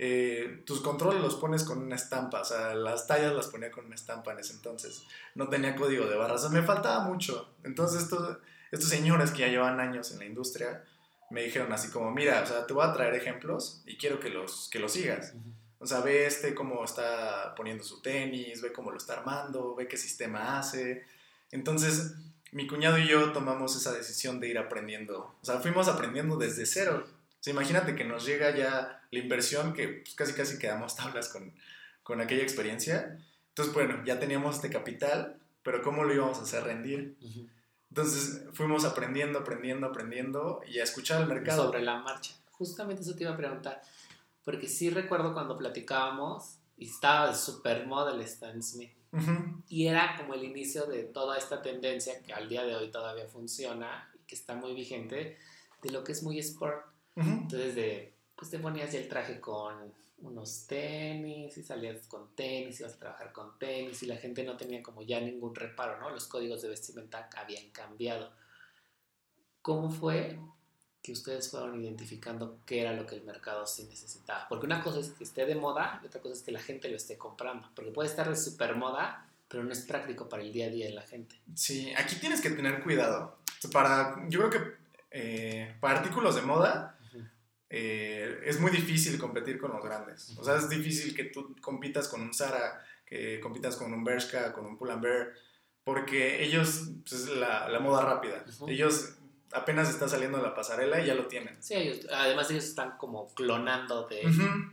Eh, 0.00 0.62
tus 0.64 0.80
controles 0.80 1.20
los 1.20 1.34
pones 1.34 1.64
con 1.64 1.78
una 1.78 1.96
estampa, 1.96 2.42
o 2.42 2.44
sea, 2.44 2.72
las 2.76 3.08
tallas 3.08 3.34
las 3.34 3.48
ponía 3.48 3.72
con 3.72 3.86
una 3.86 3.96
estampa 3.96 4.32
en 4.32 4.38
ese 4.38 4.52
entonces, 4.52 5.02
no 5.34 5.48
tenía 5.48 5.74
código 5.74 6.06
de 6.06 6.14
barras, 6.14 6.44
o 6.44 6.48
sea, 6.50 6.60
me 6.60 6.64
faltaba 6.64 7.02
mucho. 7.02 7.52
Entonces 7.64 8.04
estos, 8.04 8.38
estos 8.70 8.88
señores 8.88 9.32
que 9.32 9.40
ya 9.40 9.48
llevan 9.48 9.80
años 9.80 10.12
en 10.12 10.20
la 10.20 10.26
industria 10.26 10.84
me 11.30 11.42
dijeron 11.42 11.72
así 11.72 11.90
como, 11.90 12.12
mira, 12.12 12.42
o 12.42 12.46
sea, 12.46 12.64
te 12.64 12.74
voy 12.74 12.86
a 12.86 12.92
traer 12.92 13.14
ejemplos 13.14 13.82
y 13.86 13.96
quiero 13.96 14.20
que 14.20 14.30
los, 14.30 14.68
que 14.70 14.78
los 14.78 14.92
sigas. 14.92 15.34
O 15.80 15.86
sea, 15.86 16.00
ve 16.00 16.26
este 16.26 16.54
cómo 16.54 16.84
está 16.84 17.54
poniendo 17.54 17.84
su 17.84 18.02
tenis, 18.02 18.62
ve 18.62 18.72
cómo 18.72 18.90
lo 18.90 18.98
está 18.98 19.14
armando, 19.14 19.74
ve 19.74 19.86
qué 19.86 19.96
sistema 19.96 20.58
hace. 20.58 21.04
Entonces, 21.50 22.14
mi 22.52 22.66
cuñado 22.66 22.98
y 22.98 23.06
yo 23.06 23.32
tomamos 23.32 23.76
esa 23.76 23.92
decisión 23.92 24.40
de 24.40 24.48
ir 24.48 24.58
aprendiendo. 24.58 25.36
O 25.40 25.44
sea, 25.44 25.60
fuimos 25.60 25.88
aprendiendo 25.88 26.36
desde 26.36 26.66
cero 26.66 27.06
imagínate 27.50 27.94
que 27.94 28.04
nos 28.04 28.26
llega 28.26 28.54
ya 28.54 29.02
la 29.10 29.18
inversión 29.18 29.72
que 29.72 29.88
pues, 29.88 30.14
casi 30.14 30.32
casi 30.32 30.58
quedamos 30.58 30.96
tablas 30.96 31.28
con, 31.28 31.52
con 32.02 32.20
aquella 32.20 32.42
experiencia. 32.42 33.18
Entonces, 33.50 33.74
bueno, 33.74 34.04
ya 34.04 34.18
teníamos 34.18 34.56
este 34.56 34.70
capital, 34.70 35.36
pero 35.62 35.82
¿cómo 35.82 36.04
lo 36.04 36.14
íbamos 36.14 36.38
a 36.38 36.42
hacer 36.42 36.64
rendir? 36.64 37.16
Entonces 37.90 38.44
fuimos 38.52 38.84
aprendiendo, 38.84 39.40
aprendiendo, 39.40 39.86
aprendiendo 39.86 40.60
y 40.68 40.78
a 40.78 40.84
escuchar 40.84 41.22
el 41.22 41.28
mercado. 41.28 41.64
Sobre 41.66 41.82
la 41.82 41.98
marcha. 41.98 42.34
Justamente 42.50 43.02
eso 43.02 43.14
te 43.14 43.22
iba 43.22 43.32
a 43.32 43.36
preguntar, 43.36 43.80
porque 44.48 44.66
sí 44.66 44.88
recuerdo 44.88 45.34
cuando 45.34 45.58
platicábamos 45.58 46.56
y 46.78 46.86
estaba 46.86 47.28
de 47.28 47.34
supermodel 47.34 48.22
Stan 48.22 48.62
Smith. 48.62 48.94
Y 49.68 49.88
era 49.88 50.16
como 50.16 50.32
el 50.32 50.42
inicio 50.42 50.86
de 50.86 51.02
toda 51.02 51.36
esta 51.36 51.60
tendencia 51.60 52.22
que 52.22 52.32
al 52.32 52.48
día 52.48 52.64
de 52.64 52.74
hoy 52.74 52.90
todavía 52.90 53.28
funciona 53.28 54.10
y 54.14 54.26
que 54.26 54.34
está 54.34 54.54
muy 54.54 54.72
vigente, 54.72 55.36
de 55.82 55.90
lo 55.90 56.02
que 56.02 56.12
es 56.12 56.22
muy 56.22 56.38
sport. 56.38 56.82
Entonces, 57.14 57.74
de, 57.74 58.14
pues 58.34 58.50
te 58.50 58.58
ponías 58.58 58.90
ya 58.90 59.00
el 59.00 59.08
traje 59.10 59.38
con 59.38 59.92
unos 60.22 60.66
tenis 60.66 61.58
y 61.58 61.62
salías 61.62 62.06
con 62.06 62.34
tenis, 62.34 62.80
ibas 62.80 62.94
a 62.94 62.98
trabajar 63.00 63.34
con 63.34 63.58
tenis 63.58 64.02
y 64.02 64.06
la 64.06 64.16
gente 64.16 64.44
no 64.44 64.56
tenía 64.56 64.82
como 64.82 65.02
ya 65.02 65.20
ningún 65.20 65.54
reparo, 65.54 66.00
¿no? 66.00 66.08
Los 66.08 66.26
códigos 66.26 66.62
de 66.62 66.70
vestimenta 66.70 67.28
habían 67.36 67.68
cambiado. 67.68 68.32
¿Cómo 69.60 69.90
fue 69.90 70.38
que 71.08 71.12
ustedes 71.12 71.50
fueron 71.50 71.82
identificando 71.82 72.58
qué 72.66 72.82
era 72.82 72.92
lo 72.92 73.06
que 73.06 73.14
el 73.14 73.22
mercado 73.22 73.66
sí 73.66 73.84
necesitaba? 73.84 74.46
Porque 74.46 74.66
una 74.66 74.82
cosa 74.82 75.00
es 75.00 75.08
que 75.08 75.24
esté 75.24 75.46
de 75.46 75.54
moda 75.54 76.00
y 76.02 76.06
otra 76.06 76.20
cosa 76.20 76.34
es 76.34 76.42
que 76.42 76.52
la 76.52 76.60
gente 76.60 76.90
lo 76.90 76.96
esté 76.96 77.16
comprando. 77.16 77.70
Porque 77.74 77.90
puede 77.90 78.10
estar 78.10 78.28
de 78.28 78.36
super 78.36 78.76
moda, 78.76 79.26
pero 79.48 79.64
no 79.64 79.72
es 79.72 79.80
práctico 79.80 80.28
para 80.28 80.42
el 80.42 80.52
día 80.52 80.66
a 80.66 80.68
día 80.68 80.84
de 80.84 80.92
la 80.92 81.00
gente. 81.00 81.40
Sí, 81.54 81.94
aquí 81.96 82.16
tienes 82.16 82.42
que 82.42 82.50
tener 82.50 82.82
cuidado. 82.82 83.38
Para, 83.72 84.22
yo 84.28 84.40
creo 84.40 84.50
que 84.50 84.72
eh, 85.10 85.76
para 85.80 86.00
artículos 86.00 86.34
de 86.34 86.42
moda, 86.42 86.98
eh, 87.70 88.40
es 88.44 88.60
muy 88.60 88.70
difícil 88.70 89.18
competir 89.18 89.58
con 89.58 89.72
los 89.72 89.82
grandes. 89.82 90.36
O 90.36 90.44
sea, 90.44 90.56
es 90.56 90.68
difícil 90.68 91.16
que 91.16 91.24
tú 91.24 91.56
compitas 91.62 92.06
con 92.06 92.20
un 92.20 92.34
Zara, 92.34 92.84
que 93.06 93.40
compitas 93.40 93.76
con 93.76 93.94
un 93.94 94.04
Bershka, 94.04 94.52
con 94.52 94.66
un 94.66 94.76
Pull&Bear, 94.76 95.32
porque 95.84 96.44
ellos, 96.44 96.90
pues, 97.08 97.22
es 97.22 97.28
la, 97.30 97.66
la 97.70 97.80
moda 97.80 98.04
rápida. 98.04 98.44
Ellos 98.66 99.14
apenas 99.52 99.88
está 99.88 100.08
saliendo 100.08 100.38
la 100.42 100.54
pasarela 100.54 101.00
y 101.00 101.06
ya 101.06 101.14
lo 101.14 101.26
tienen. 101.26 101.56
Sí, 101.62 101.74
ellos, 101.74 102.06
además 102.12 102.50
ellos 102.50 102.64
están 102.64 102.96
como 102.98 103.32
clonando 103.34 104.06
de... 104.06 104.22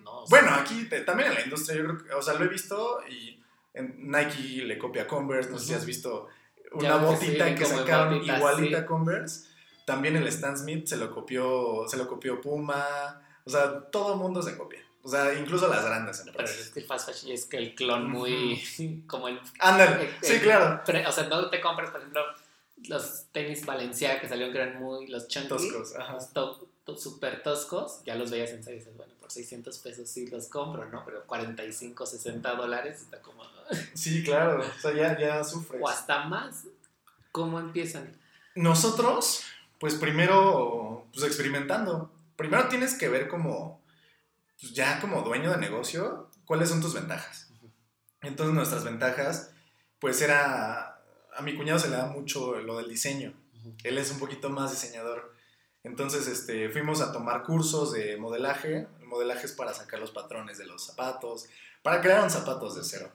¿no? 0.03 0.21
O 0.21 0.27
sea, 0.27 0.41
Bueno, 0.41 0.55
aquí 0.55 0.87
también 1.05 1.29
en 1.29 1.35
la 1.35 1.41
industria, 1.41 1.77
yo 1.77 1.83
creo 1.85 1.97
que, 2.03 2.13
o 2.13 2.21
sea, 2.21 2.33
lo 2.35 2.45
he 2.45 2.47
visto 2.49 2.99
y 3.09 3.41
en 3.73 4.09
Nike 4.11 4.63
le 4.65 4.77
copia 4.77 5.07
Converse, 5.07 5.49
no 5.49 5.59
sé 5.59 5.65
si 5.67 5.73
has 5.73 5.85
visto 5.85 6.27
una 6.73 6.97
botita 6.97 7.53
que 7.55 7.65
sacaron 7.65 8.23
igualita 8.23 8.81
sí. 8.81 8.85
Converse. 8.85 9.47
También 9.85 10.15
el 10.15 10.27
Stan 10.27 10.57
Smith 10.57 10.87
se 10.87 10.97
lo 10.97 11.11
copió, 11.11 11.85
se 11.87 11.95
lo 11.97 12.07
copió 12.07 12.41
Puma, 12.41 13.21
o 13.43 13.49
sea, 13.49 13.81
todo 13.91 14.13
el 14.13 14.19
mundo 14.19 14.41
se 14.41 14.57
copia. 14.57 14.79
O 15.03 15.07
sea, 15.07 15.35
incluso 15.35 15.67
las 15.67 15.85
grandes 15.85 16.17
Pero 16.25 16.31
empresas. 16.31 16.57
es 16.59 16.69
que 16.71 16.79
el 16.79 16.85
fast 16.87 17.07
fashion 17.07 17.31
es 17.31 17.45
que 17.45 17.57
el 17.57 17.75
clon 17.75 18.09
muy... 18.09 19.03
como 19.07 19.27
el... 19.27 19.39
Ándale, 19.59 20.09
sí, 20.21 20.39
claro. 20.39 20.81
pre- 20.83 21.05
o 21.05 21.11
sea, 21.11 21.25
no 21.27 21.47
te 21.51 21.61
compras, 21.61 21.91
por 21.91 21.99
ejemplo, 21.99 22.23
los 22.87 23.25
tenis 23.31 23.65
Valenciaga 23.65 24.19
que 24.21 24.27
salieron 24.29 24.53
que 24.53 24.61
eran 24.61 24.81
muy... 24.81 25.07
Los 25.07 25.27
chunky. 25.27 25.47
Toscos, 25.49 25.95
ajá. 25.95 26.13
los 26.13 26.33
to- 26.33 26.67
to- 26.83 26.97
super 26.97 27.41
toscos, 27.41 28.01
ya 28.05 28.15
los 28.15 28.29
veías 28.31 28.51
en 28.51 28.63
serio 28.63 28.79
dices, 28.79 28.95
bueno, 28.95 29.13
por 29.19 29.31
600 29.31 29.77
pesos 29.79 30.07
sí 30.09 30.27
los 30.27 30.47
compro, 30.49 30.85
¿no? 30.89 31.03
Pero 31.05 31.25
45, 31.25 32.05
60 32.05 32.55
dólares 32.55 33.01
está 33.01 33.21
como... 33.21 33.43
Sí, 33.95 34.23
claro. 34.23 34.61
O 34.63 34.79
sea, 34.81 34.93
ya, 34.93 35.17
ya 35.19 35.43
sufres. 35.43 35.81
o 35.83 35.89
hasta 35.89 36.25
más. 36.25 36.65
¿Cómo 37.31 37.59
empiezan? 37.59 38.15
Nosotros, 38.53 39.41
pues 39.79 39.95
primero, 39.95 41.07
pues 41.13 41.25
experimentando. 41.25 42.11
Primero 42.35 42.67
tienes 42.67 42.93
que 42.95 43.09
ver 43.09 43.27
como, 43.27 43.81
pues 44.61 44.73
ya 44.73 44.99
como 45.01 45.21
dueño 45.23 45.51
de 45.51 45.57
negocio, 45.57 46.29
cuáles 46.45 46.69
son 46.69 46.81
tus 46.81 46.93
ventajas. 46.93 47.49
Entonces 48.21 48.53
nuestras 48.55 48.83
ventajas, 48.83 49.51
pues 49.99 50.21
era, 50.21 50.94
a 51.35 51.41
mi 51.41 51.55
cuñado 51.55 51.79
se 51.79 51.89
le 51.89 51.97
da 51.97 52.07
mucho 52.07 52.59
lo 52.61 52.77
del 52.77 52.89
diseño. 52.89 53.33
Él 53.83 53.97
es 53.97 54.11
un 54.11 54.19
poquito 54.19 54.49
más 54.49 54.71
diseñador. 54.71 55.33
Entonces, 55.83 56.27
este, 56.27 56.69
fuimos 56.69 57.01
a 57.01 57.11
tomar 57.11 57.43
cursos 57.43 57.91
de 57.93 58.17
modelaje. 58.17 58.87
El 58.99 59.07
modelaje 59.07 59.45
es 59.45 59.53
para 59.53 59.73
sacar 59.73 59.99
los 59.99 60.11
patrones 60.11 60.57
de 60.57 60.65
los 60.65 60.85
zapatos, 60.85 61.47
para 61.83 62.01
crear 62.01 62.23
un 62.23 62.29
zapatos 62.29 62.75
de 62.75 62.83
cero. 62.83 63.11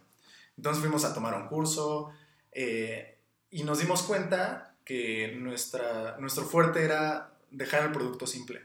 Entonces 0.57 0.81
fuimos 0.81 1.05
a 1.05 1.15
tomar 1.15 1.35
un 1.35 1.49
curso 1.49 2.13
eh, 2.53 3.19
y 3.51 3.65
nos 3.65 3.79
dimos 3.79 4.03
cuenta 4.03 4.75
que 4.85 5.35
nuestra, 5.37 6.17
nuestro 6.19 6.45
fuerte 6.45 6.85
era 6.85 7.33
dejar 7.51 7.85
el 7.85 7.93
producto 7.93 8.27
simple. 8.27 8.61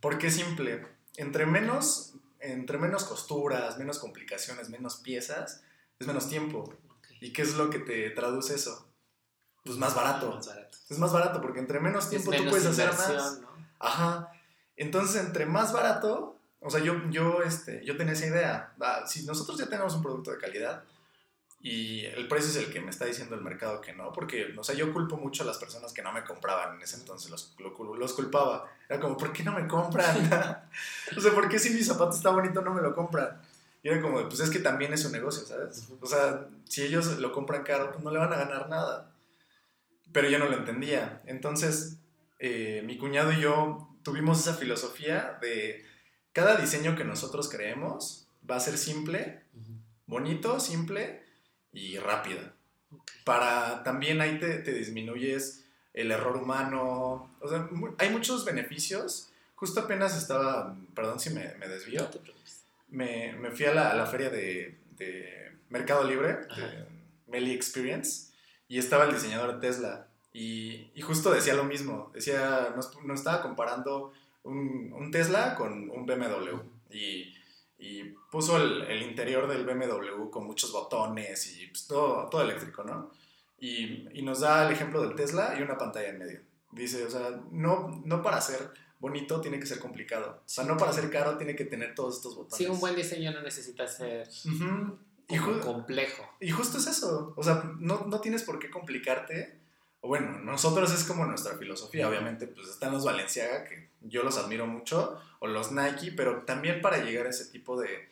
¿Por 0.00 0.18
qué 0.18 0.30
simple? 0.30 0.86
Entre 1.16 1.46
menos, 1.46 2.14
entre 2.40 2.78
menos 2.78 3.04
costuras, 3.04 3.78
menos 3.78 3.98
complicaciones, 3.98 4.68
menos 4.68 4.96
piezas, 4.96 5.62
es 5.98 6.06
menos 6.06 6.28
tiempo. 6.28 6.74
¿Y 7.24 7.32
qué 7.32 7.42
es 7.42 7.54
lo 7.54 7.70
que 7.70 7.78
te 7.78 8.10
traduce 8.10 8.54
eso? 8.54 8.86
Pues 9.64 9.78
más 9.78 9.94
barato. 9.94 10.30
Más 10.34 10.46
barato. 10.46 10.76
Es 10.90 10.98
más 10.98 11.12
barato 11.12 11.40
porque 11.40 11.58
entre 11.58 11.80
menos 11.80 12.10
tiempo 12.10 12.30
tú 12.32 12.44
puedes 12.50 12.66
hacer 12.66 12.88
más. 12.92 13.40
¿no? 13.40 13.48
Ajá. 13.78 14.30
Entonces, 14.76 15.24
entre 15.24 15.46
más 15.46 15.72
barato, 15.72 16.38
o 16.60 16.68
sea, 16.68 16.80
yo, 16.80 16.94
yo, 17.10 17.42
este, 17.42 17.82
yo 17.84 17.96
tenía 17.96 18.12
esa 18.12 18.26
idea. 18.26 18.74
Ah, 18.80 19.04
si 19.06 19.24
nosotros 19.24 19.58
ya 19.58 19.68
tenemos 19.70 19.94
un 19.94 20.02
producto 20.02 20.32
de 20.32 20.38
calidad 20.38 20.84
y 21.60 22.04
el 22.04 22.28
precio 22.28 22.50
es 22.50 22.56
el 22.56 22.70
que 22.70 22.80
me 22.82 22.90
está 22.90 23.06
diciendo 23.06 23.34
el 23.36 23.40
mercado 23.40 23.80
que 23.80 23.94
no, 23.94 24.12
porque, 24.12 24.54
o 24.58 24.62
sea, 24.62 24.74
yo 24.74 24.92
culpo 24.92 25.16
mucho 25.16 25.44
a 25.44 25.46
las 25.46 25.56
personas 25.56 25.94
que 25.94 26.02
no 26.02 26.12
me 26.12 26.24
compraban 26.24 26.76
en 26.76 26.82
ese 26.82 26.96
entonces, 26.96 27.30
los, 27.30 27.54
lo- 27.58 27.94
los 27.96 28.12
culpaba. 28.12 28.70
Era 28.86 29.00
como, 29.00 29.16
¿por 29.16 29.32
qué 29.32 29.42
no 29.44 29.52
me 29.52 29.66
compran? 29.66 30.14
o 31.16 31.20
sea, 31.22 31.32
¿por 31.32 31.48
qué 31.48 31.58
si 31.58 31.70
mi 31.70 31.82
zapato 31.82 32.14
está 32.14 32.28
bonito 32.28 32.60
no 32.60 32.74
me 32.74 32.82
lo 32.82 32.94
compran? 32.94 33.40
Y 33.84 33.88
era 33.90 34.00
como, 34.00 34.26
pues 34.26 34.40
es 34.40 34.48
que 34.48 34.60
también 34.60 34.94
es 34.94 35.04
un 35.04 35.12
negocio, 35.12 35.46
¿sabes? 35.46 35.86
O 36.00 36.06
sea, 36.06 36.48
si 36.66 36.82
ellos 36.82 37.18
lo 37.18 37.32
compran 37.32 37.64
caro, 37.64 37.92
pues 37.92 38.02
no 38.02 38.10
le 38.10 38.18
van 38.18 38.32
a 38.32 38.38
ganar 38.38 38.70
nada. 38.70 39.12
Pero 40.10 40.30
yo 40.30 40.38
no 40.38 40.48
lo 40.48 40.56
entendía. 40.56 41.20
Entonces, 41.26 41.98
eh, 42.38 42.82
mi 42.86 42.96
cuñado 42.96 43.30
y 43.30 43.42
yo 43.42 43.94
tuvimos 44.02 44.40
esa 44.40 44.54
filosofía 44.54 45.38
de 45.42 45.84
cada 46.32 46.56
diseño 46.56 46.96
que 46.96 47.04
nosotros 47.04 47.50
creemos 47.50 48.26
va 48.50 48.56
a 48.56 48.60
ser 48.60 48.78
simple, 48.78 49.42
bonito, 50.06 50.60
simple 50.60 51.22
y 51.70 51.98
rápido. 51.98 52.40
Para 53.24 53.82
también 53.82 54.22
ahí 54.22 54.40
te, 54.40 54.60
te 54.60 54.72
disminuyes 54.72 55.62
el 55.92 56.10
error 56.10 56.38
humano. 56.38 57.36
O 57.38 57.48
sea, 57.48 57.68
hay 57.98 58.08
muchos 58.08 58.46
beneficios. 58.46 59.28
Justo 59.56 59.80
apenas 59.80 60.16
estaba, 60.16 60.74
perdón 60.94 61.20
si 61.20 61.28
me, 61.28 61.54
me 61.56 61.68
desvío, 61.68 62.00
No 62.00 62.08
te 62.08 62.18
preocupes. 62.18 62.63
Me, 62.94 63.34
me 63.34 63.50
fui 63.50 63.66
a 63.66 63.74
la, 63.74 63.90
a 63.90 63.94
la 63.94 64.06
feria 64.06 64.30
de, 64.30 64.78
de 64.92 65.52
Mercado 65.68 66.04
Libre, 66.04 66.46
de 66.56 66.86
Meli 67.26 67.52
Experience, 67.52 68.32
y 68.68 68.78
estaba 68.78 69.04
el 69.04 69.12
diseñador 69.12 69.54
de 69.54 69.68
Tesla. 69.68 70.08
Y, 70.32 70.90
y 70.94 71.00
justo 71.02 71.30
decía 71.30 71.54
lo 71.54 71.64
mismo. 71.64 72.10
Decía, 72.14 72.72
nos, 72.74 72.96
nos 73.04 73.18
estaba 73.18 73.42
comparando 73.42 74.12
un, 74.44 74.92
un 74.92 75.10
Tesla 75.10 75.54
con 75.54 75.90
un 75.90 76.06
BMW. 76.06 76.58
Y, 76.90 77.34
y 77.78 78.04
puso 78.30 78.56
el, 78.56 78.82
el 78.82 79.02
interior 79.02 79.48
del 79.48 79.64
BMW 79.64 80.30
con 80.30 80.46
muchos 80.46 80.72
botones 80.72 81.54
y 81.56 81.66
pues, 81.66 81.86
todo, 81.86 82.28
todo 82.28 82.42
eléctrico, 82.42 82.84
¿no? 82.84 83.10
Y, 83.58 84.08
y 84.18 84.22
nos 84.22 84.40
da 84.40 84.66
el 84.66 84.72
ejemplo 84.72 85.02
del 85.02 85.14
Tesla 85.14 85.56
y 85.58 85.62
una 85.62 85.76
pantalla 85.76 86.08
en 86.08 86.18
medio. 86.18 86.40
Dice, 86.72 87.04
o 87.04 87.10
sea, 87.10 87.40
no, 87.50 88.02
no 88.04 88.22
para 88.22 88.40
ser 88.40 88.70
bonito 88.98 89.40
tiene 89.40 89.58
que 89.58 89.66
ser 89.66 89.78
complicado. 89.78 90.42
O 90.44 90.48
sea, 90.48 90.64
no 90.64 90.76
para 90.76 90.92
ser 90.92 91.10
caro 91.10 91.36
tiene 91.36 91.54
que 91.54 91.64
tener 91.64 91.94
todos 91.94 92.16
estos 92.16 92.34
botones. 92.34 92.56
Sí, 92.56 92.66
un 92.66 92.80
buen 92.80 92.96
diseño 92.96 93.32
no 93.32 93.42
necesita 93.42 93.86
ser 93.86 94.28
y, 95.28 95.38
complejo. 95.38 96.22
y 96.40 96.50
justo 96.50 96.78
es 96.78 96.86
eso. 96.86 97.32
O 97.36 97.42
sea, 97.42 97.72
no, 97.78 98.06
no 98.06 98.20
tienes 98.20 98.42
por 98.42 98.58
qué 98.58 98.70
complicarte. 98.70 99.60
Bueno, 100.02 100.38
nosotros 100.40 100.92
es 100.92 101.04
como 101.04 101.24
nuestra 101.24 101.56
filosofía. 101.56 102.08
Obviamente, 102.08 102.46
pues 102.46 102.68
están 102.68 102.92
los 102.92 103.04
Valenciaga, 103.04 103.64
que 103.64 103.88
yo 104.02 104.22
los 104.22 104.36
admiro 104.36 104.66
mucho, 104.66 105.18
o 105.38 105.46
los 105.46 105.72
Nike, 105.72 106.12
pero 106.12 106.42
también 106.42 106.82
para 106.82 107.02
llegar 107.02 107.26
a 107.26 107.30
ese 107.30 107.46
tipo 107.46 107.80
de, 107.80 108.08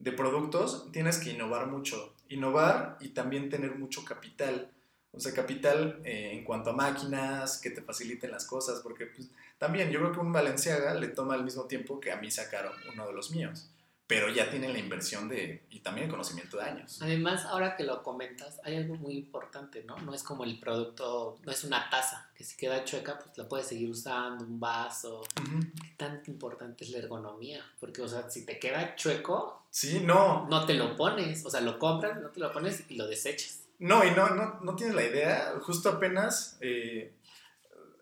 de 0.00 0.12
productos 0.12 0.90
tienes 0.92 1.18
que 1.18 1.30
innovar 1.30 1.68
mucho. 1.68 2.14
Innovar 2.28 2.96
y 3.00 3.10
también 3.10 3.48
tener 3.48 3.76
mucho 3.76 4.04
capital. 4.04 4.72
O 5.16 5.20
sea, 5.20 5.32
capital 5.32 6.00
eh, 6.04 6.32
en 6.32 6.44
cuanto 6.44 6.70
a 6.70 6.72
máquinas, 6.74 7.58
que 7.58 7.70
te 7.70 7.82
faciliten 7.82 8.30
las 8.30 8.44
cosas, 8.44 8.80
porque 8.80 9.06
pues, 9.06 9.28
también 9.58 9.90
yo 9.90 10.00
creo 10.00 10.12
que 10.12 10.20
un 10.20 10.32
Valenciaga 10.32 10.94
le 10.94 11.08
toma 11.08 11.34
al 11.34 11.44
mismo 11.44 11.64
tiempo 11.64 11.98
que 11.98 12.12
a 12.12 12.16
mí 12.16 12.30
sacaron 12.30 12.72
uno 12.92 13.06
de 13.06 13.12
los 13.14 13.30
míos, 13.30 13.70
pero 14.06 14.28
ya 14.28 14.50
tienen 14.50 14.72
la 14.72 14.78
inversión 14.78 15.28
de, 15.28 15.64
y 15.70 15.80
también 15.80 16.04
el 16.06 16.10
conocimiento 16.10 16.58
de 16.58 16.64
años. 16.64 17.00
Además, 17.00 17.44
ahora 17.46 17.76
que 17.76 17.84
lo 17.84 18.02
comentas, 18.02 18.60
hay 18.62 18.76
algo 18.76 18.94
muy 18.96 19.16
importante, 19.16 19.82
¿no? 19.84 19.96
No 19.96 20.14
es 20.14 20.22
como 20.22 20.44
el 20.44 20.60
producto, 20.60 21.38
no 21.44 21.50
es 21.50 21.64
una 21.64 21.88
taza, 21.88 22.28
que 22.36 22.44
si 22.44 22.56
queda 22.56 22.84
chueca, 22.84 23.18
pues 23.18 23.36
la 23.38 23.48
puedes 23.48 23.66
seguir 23.66 23.88
usando, 23.88 24.44
un 24.44 24.60
vaso. 24.60 25.22
Ujú. 25.42 25.60
¿Qué 25.82 25.94
tan 25.96 26.22
importante 26.26 26.84
es 26.84 26.90
la 26.90 26.98
ergonomía? 26.98 27.64
Porque, 27.80 28.02
o 28.02 28.08
sea, 28.08 28.28
si 28.28 28.44
te 28.44 28.58
queda 28.58 28.94
chueco, 28.96 29.62
Sí, 29.76 30.00
no, 30.00 30.46
no 30.48 30.64
te 30.64 30.72
lo 30.72 30.96
pones, 30.96 31.44
o 31.44 31.50
sea, 31.50 31.60
lo 31.60 31.78
compras, 31.78 32.18
no 32.22 32.30
te 32.30 32.40
lo 32.40 32.50
pones 32.50 32.84
y 32.88 32.96
lo 32.96 33.06
desechas. 33.06 33.65
No, 33.78 34.04
y 34.04 34.10
no, 34.12 34.30
no, 34.30 34.60
no 34.62 34.76
tienes 34.76 34.94
la 34.94 35.04
idea, 35.04 35.54
justo 35.62 35.88
apenas 35.90 36.56
eh, 36.60 37.12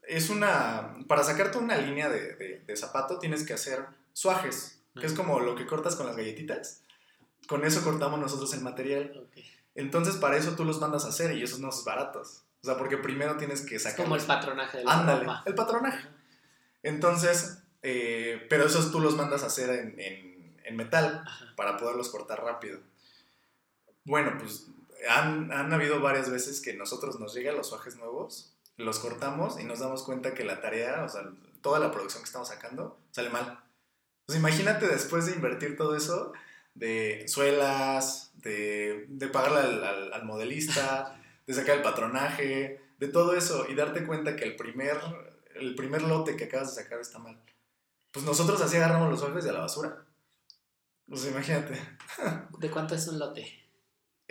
es 0.07 0.31
una, 0.31 0.95
para 1.09 1.25
sacarte 1.25 1.59
una 1.59 1.77
línea 1.77 2.09
de, 2.09 2.35
de- 2.37 2.59
de 2.67 2.77
zapato 2.77 3.19
tienes 3.19 3.45
que 3.45 3.55
hacer 3.55 3.85
suajes, 4.13 4.81
que 4.99 5.07
es 5.07 5.13
como 5.13 5.41
lo 5.41 5.55
que 5.57 5.67
cortas 5.67 5.97
con 5.97 6.07
las 6.07 6.17
galletitas, 6.17 6.83
con 7.49 7.65
eso 7.65 7.83
cortamos 7.83 8.21
nosotros 8.21 8.53
el 8.55 8.61
material, 8.61 9.27
entonces 9.75 10.17
para 10.17 10.37
eso 10.37 10.55
tú 10.57 10.65
los 10.65 10.81
mandas 10.81 11.05
a 11.05 11.09
hacer 11.09 11.37
y 11.37 11.43
esos 11.43 11.59
no 11.61 11.73
son 11.73 11.85
baratos, 11.85 12.45
o 12.63 12.67
sea, 12.67 12.77
porque 12.79 12.97
primero 12.99 13.37
tienes 13.37 13.63
que 13.63 13.77
Es 13.77 13.83
sacar... 13.83 14.05
como 14.05 14.17
el 14.17 14.23
patronaje 14.23 14.79
de 14.79 14.85
la 14.85 14.93
Ándale, 14.93 15.21
ropa. 15.25 15.43
el 15.47 15.55
patronaje. 15.55 16.09
Entonces, 16.83 17.59
eh, 17.83 18.47
pero 18.49 18.67
esos 18.67 18.93
tú 18.93 19.01
los 19.01 19.17
mandas 19.17 19.43
a 19.43 19.47
hacer 19.47 19.71
en, 19.71 19.99
en- 20.01 20.57
en 20.65 20.77
metal 20.77 21.23
Ajá. 21.27 21.47
para 21.57 21.77
poderlos 21.77 22.09
cortar 22.09 22.43
rápido. 22.43 22.81
Bueno, 24.05 24.37
pues 24.39 24.67
han, 25.09 25.53
han 25.53 25.73
habido 25.73 26.01
varias 26.01 26.31
veces 26.31 26.61
que 26.61 26.75
nosotros 26.75 27.19
nos 27.21 27.35
llegan 27.35 27.57
los 27.57 27.69
suajes 27.69 27.97
nuevos, 27.97 28.55
los 28.77 28.99
cortamos 28.99 29.59
y 29.61 29.65
nos 29.65 29.79
damos 29.81 30.03
cuenta 30.03 30.35
que 30.35 30.45
la 30.45 30.61
tarea, 30.61 31.05
o 31.05 31.09
sea, 31.09 31.23
toda 31.63 31.79
la 31.79 31.91
producción 31.93 32.23
que 32.23 32.27
estamos 32.27 32.49
sacando, 32.49 32.99
sale 33.11 33.31
mal. 33.31 33.61
Pues 34.27 34.39
imagínate 34.39 34.87
después 34.89 35.27
de 35.27 35.33
invertir 35.33 35.77
todo 35.77 35.97
eso, 35.97 36.33
de 36.75 37.27
suelas, 37.29 38.33
de, 38.35 39.07
de 39.09 39.29
pagarle 39.29 39.61
al, 39.61 39.85
al- 39.85 40.13
al 40.13 40.25
modelista, 40.25 41.21
de 41.47 41.55
sacar 41.55 41.77
el 41.77 41.83
patronaje, 41.83 42.81
de 42.99 43.09
todo 43.09 43.35
eso 43.35 43.67
y 43.69 43.75
darte 43.75 44.07
cuenta 44.07 44.35
que 44.37 44.45
el 44.45 44.57
primer, 44.57 44.99
el 45.55 45.75
primer 45.75 46.03
lote 46.03 46.37
que 46.37 46.45
acabas 46.45 46.75
de 46.75 46.83
sacar 46.83 47.01
está 47.01 47.19
mal. 47.19 47.39
Pues 48.13 48.25
nosotros 48.25 48.61
así 48.61 48.77
agarramos 48.77 49.11
los 49.11 49.21
suajes 49.21 49.45
de 49.45 49.53
la 49.53 49.61
basura. 49.61 50.05
Pues 51.07 51.27
imagínate. 51.27 51.79
¿De 52.59 52.71
cuánto 52.71 52.95
es 52.95 53.07
un 53.09 53.19
lote? 53.19 53.64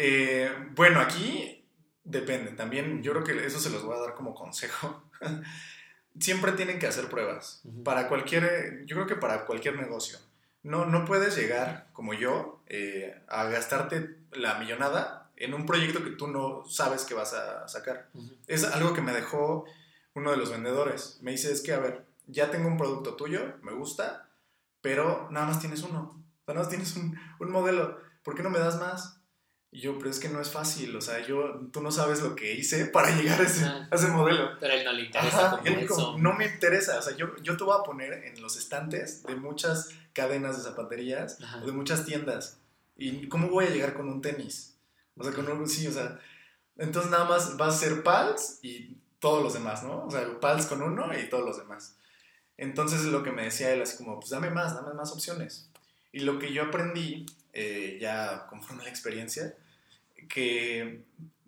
Eh, 0.06 0.52
bueno, 0.76 1.00
aquí 1.00 1.66
depende. 2.04 2.52
También 2.52 3.02
yo 3.02 3.14
creo 3.14 3.24
que 3.24 3.46
eso 3.46 3.58
se 3.58 3.70
los 3.70 3.84
voy 3.84 3.96
a 3.96 4.02
dar 4.02 4.16
como 4.16 4.36
consejo. 4.36 5.02
Siempre 6.20 6.52
tienen 6.52 6.78
que 6.78 6.88
hacer 6.88 7.08
pruebas. 7.08 7.62
Para 7.86 8.10
cualquier, 8.10 8.84
yo 8.86 8.98
creo 8.98 9.08
que 9.08 9.16
para 9.16 9.46
cualquier 9.46 9.78
negocio. 9.78 10.20
No, 10.62 10.86
no 10.86 11.06
puedes 11.06 11.38
llegar, 11.38 11.88
como 11.94 12.14
yo, 12.14 12.62
eh, 12.68 13.18
a 13.30 13.46
gastarte 13.46 14.18
la 14.34 14.60
millonada 14.60 15.32
en 15.38 15.54
un 15.54 15.66
proyecto 15.66 16.04
que 16.04 16.12
tú 16.12 16.28
no 16.28 16.66
sabes 16.68 17.06
que 17.06 17.14
vas 17.14 17.34
a 17.34 17.66
sacar. 17.70 18.10
Es 18.48 18.66
algo 18.66 18.94
que 18.94 19.02
me 19.02 19.14
dejó 19.14 19.64
uno 20.16 20.32
de 20.32 20.38
los 20.38 20.52
vendedores. 20.52 21.20
Me 21.22 21.32
dice, 21.32 21.50
es 21.52 21.62
que, 21.62 21.72
a 21.72 21.80
ver, 21.80 22.06
ya 22.28 22.52
tengo 22.52 22.68
un 22.68 22.78
producto 22.78 23.16
tuyo, 23.16 23.56
me 23.62 23.72
gusta, 23.72 24.30
pero 24.82 25.30
nada 25.32 25.46
más 25.46 25.62
tienes 25.62 25.82
uno. 25.82 26.22
O 26.42 26.46
sea, 26.46 26.56
nada 26.56 26.66
más 26.66 26.70
tienes 26.70 26.94
un, 26.98 27.18
un 27.40 27.52
modelo. 27.52 28.00
¿Por 28.22 28.36
qué 28.36 28.44
no 28.44 28.50
me 28.50 28.60
das 28.60 28.78
más? 28.80 29.23
Y 29.74 29.80
yo, 29.82 29.98
pero 29.98 30.12
es 30.12 30.20
que 30.20 30.30
no 30.30 30.40
es 30.40 30.52
fácil, 30.52 30.96
o 30.96 31.02
sea, 31.02 31.26
yo, 31.26 31.60
tú 31.72 31.82
no 31.82 31.92
sabes 31.92 32.22
lo 32.22 32.36
que 32.36 32.54
hice 32.54 32.86
para 32.86 33.10
llegar 33.16 33.42
a 33.42 33.44
ese, 33.44 33.66
a 33.66 33.90
ese 33.92 34.08
modelo. 34.10 34.52
Pero 34.60 34.72
a 34.72 34.76
él 34.76 34.86
no 34.86 34.94
le 34.94 35.06
interesa 35.06 35.48
Ajá, 35.48 35.58
como 35.58 35.68
él 35.68 35.80
eso. 35.80 35.96
como, 35.96 36.18
no 36.20 36.34
me 36.34 36.46
interesa, 36.46 37.00
o 37.00 37.02
sea, 37.02 37.18
yo, 37.18 37.36
yo 37.42 37.58
te 37.58 37.64
voy 37.64 37.76
a 37.80 37.84
poner 37.84 38.14
en 38.26 38.40
los 38.40 38.56
estantes 38.56 39.24
de 39.24 39.36
muchas 39.36 39.90
cadenas 40.14 40.58
de 40.58 40.64
zapaterías 40.70 41.42
Ajá. 41.42 41.64
o 41.64 41.66
de 41.66 41.72
muchas 41.72 42.06
tiendas. 42.06 42.60
¿Y 42.96 43.28
cómo 43.30 43.50
voy 43.50 43.66
a 43.66 43.72
llegar 43.72 43.96
con 43.96 44.08
un 44.10 44.22
tenis? 44.22 44.76
O 45.18 45.24
sea, 45.24 45.34
con 45.34 45.48
un, 45.50 45.68
sí, 45.68 45.88
o 45.88 45.92
sea, 45.92 46.20
entonces 46.78 47.10
nada 47.10 47.26
más 47.26 47.60
va 47.60 47.66
a 47.66 47.72
ser 47.72 48.04
Pals 48.04 48.60
y 48.62 48.96
todos 49.20 49.42
los 49.42 49.56
demás, 49.56 49.82
¿no? 49.84 50.06
O 50.06 50.12
sea, 50.12 50.40
Pals 50.40 50.68
con 50.68 50.84
uno 50.84 51.08
y 51.18 51.30
todos 51.30 51.46
los 51.46 51.58
demás. 51.58 51.96
Entonces 52.58 53.06
lo 53.06 53.24
que 53.24 53.32
me 53.32 53.46
decía 53.46 53.74
él, 53.74 53.82
así 53.82 53.98
como, 53.98 54.20
pues 54.20 54.30
dame 54.30 54.52
más, 54.52 54.76
dame 54.76 54.94
más 54.94 55.12
opciones. 55.12 55.72
Y 56.12 56.20
lo 56.20 56.38
que 56.38 56.54
yo 56.54 56.62
aprendí, 56.62 57.26
eh, 57.54 57.98
ya 58.00 58.46
conforme 58.48 58.84
la 58.84 58.90
experiencia, 58.90 59.56
que 60.28 61.04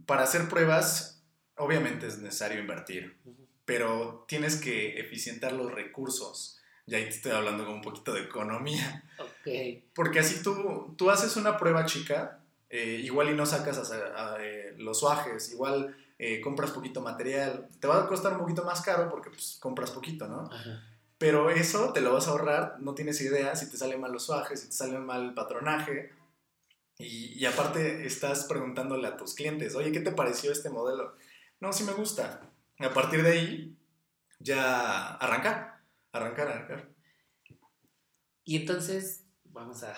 para 0.05 0.23
hacer 0.23 0.47
pruebas, 0.49 1.23
obviamente 1.57 2.07
es 2.07 2.17
necesario 2.19 2.59
invertir, 2.59 3.17
pero 3.65 4.25
tienes 4.27 4.57
que 4.57 4.99
eficientar 4.99 5.53
los 5.53 5.71
recursos. 5.71 6.59
Y 6.87 6.93
ahí 6.93 7.03
te 7.05 7.09
estoy 7.09 7.31
hablando 7.31 7.65
con 7.65 7.75
un 7.75 7.81
poquito 7.81 8.13
de 8.13 8.21
economía. 8.21 9.03
Ok. 9.17 9.83
Porque 9.95 10.19
así 10.19 10.43
tú, 10.43 10.93
tú 10.97 11.09
haces 11.09 11.35
una 11.35 11.57
prueba 11.57 11.85
chica, 11.85 12.39
eh, 12.69 13.01
igual 13.03 13.29
y 13.29 13.33
no 13.33 13.45
sacas 13.45 13.91
a- 13.91 14.35
a, 14.35 14.43
eh, 14.43 14.75
los 14.77 14.99
suajes, 14.99 15.51
igual 15.51 15.95
eh, 16.19 16.39
compras 16.41 16.71
poquito 16.71 17.01
material, 17.01 17.67
te 17.79 17.87
va 17.87 18.03
a 18.03 18.07
costar 18.07 18.33
un 18.33 18.39
poquito 18.39 18.63
más 18.63 18.81
caro 18.81 19.09
porque 19.09 19.29
pues, 19.29 19.57
compras 19.59 19.91
poquito, 19.91 20.27
¿no? 20.27 20.49
Ajá. 20.51 20.81
Pero 21.17 21.49
eso 21.49 21.91
te 21.93 22.01
lo 22.01 22.13
vas 22.13 22.27
a 22.27 22.31
ahorrar, 22.31 22.75
no 22.79 22.93
tienes 22.93 23.19
idea 23.21 23.55
si 23.55 23.69
te 23.69 23.77
salen 23.77 23.99
mal 24.01 24.11
los 24.11 24.23
suajes, 24.25 24.59
si 24.61 24.67
te 24.67 24.73
sale 24.73 24.97
mal 24.99 25.23
el 25.25 25.33
patronaje. 25.33 26.11
Y, 26.97 27.33
y 27.41 27.45
aparte 27.45 28.05
estás 28.05 28.45
preguntándole 28.45 29.07
a 29.07 29.17
tus 29.17 29.35
clientes, 29.35 29.75
oye, 29.75 29.91
¿qué 29.91 29.99
te 29.99 30.11
pareció 30.11 30.51
este 30.51 30.69
modelo? 30.69 31.15
No, 31.59 31.73
sí 31.73 31.83
me 31.83 31.93
gusta. 31.93 32.41
A 32.79 32.89
partir 32.93 33.23
de 33.23 33.31
ahí, 33.31 33.77
ya 34.39 35.15
arrancar, 35.15 35.81
arrancar, 36.11 36.47
arrancar. 36.47 36.89
Y 38.43 38.57
entonces, 38.57 39.23
vamos 39.45 39.83
a 39.83 39.93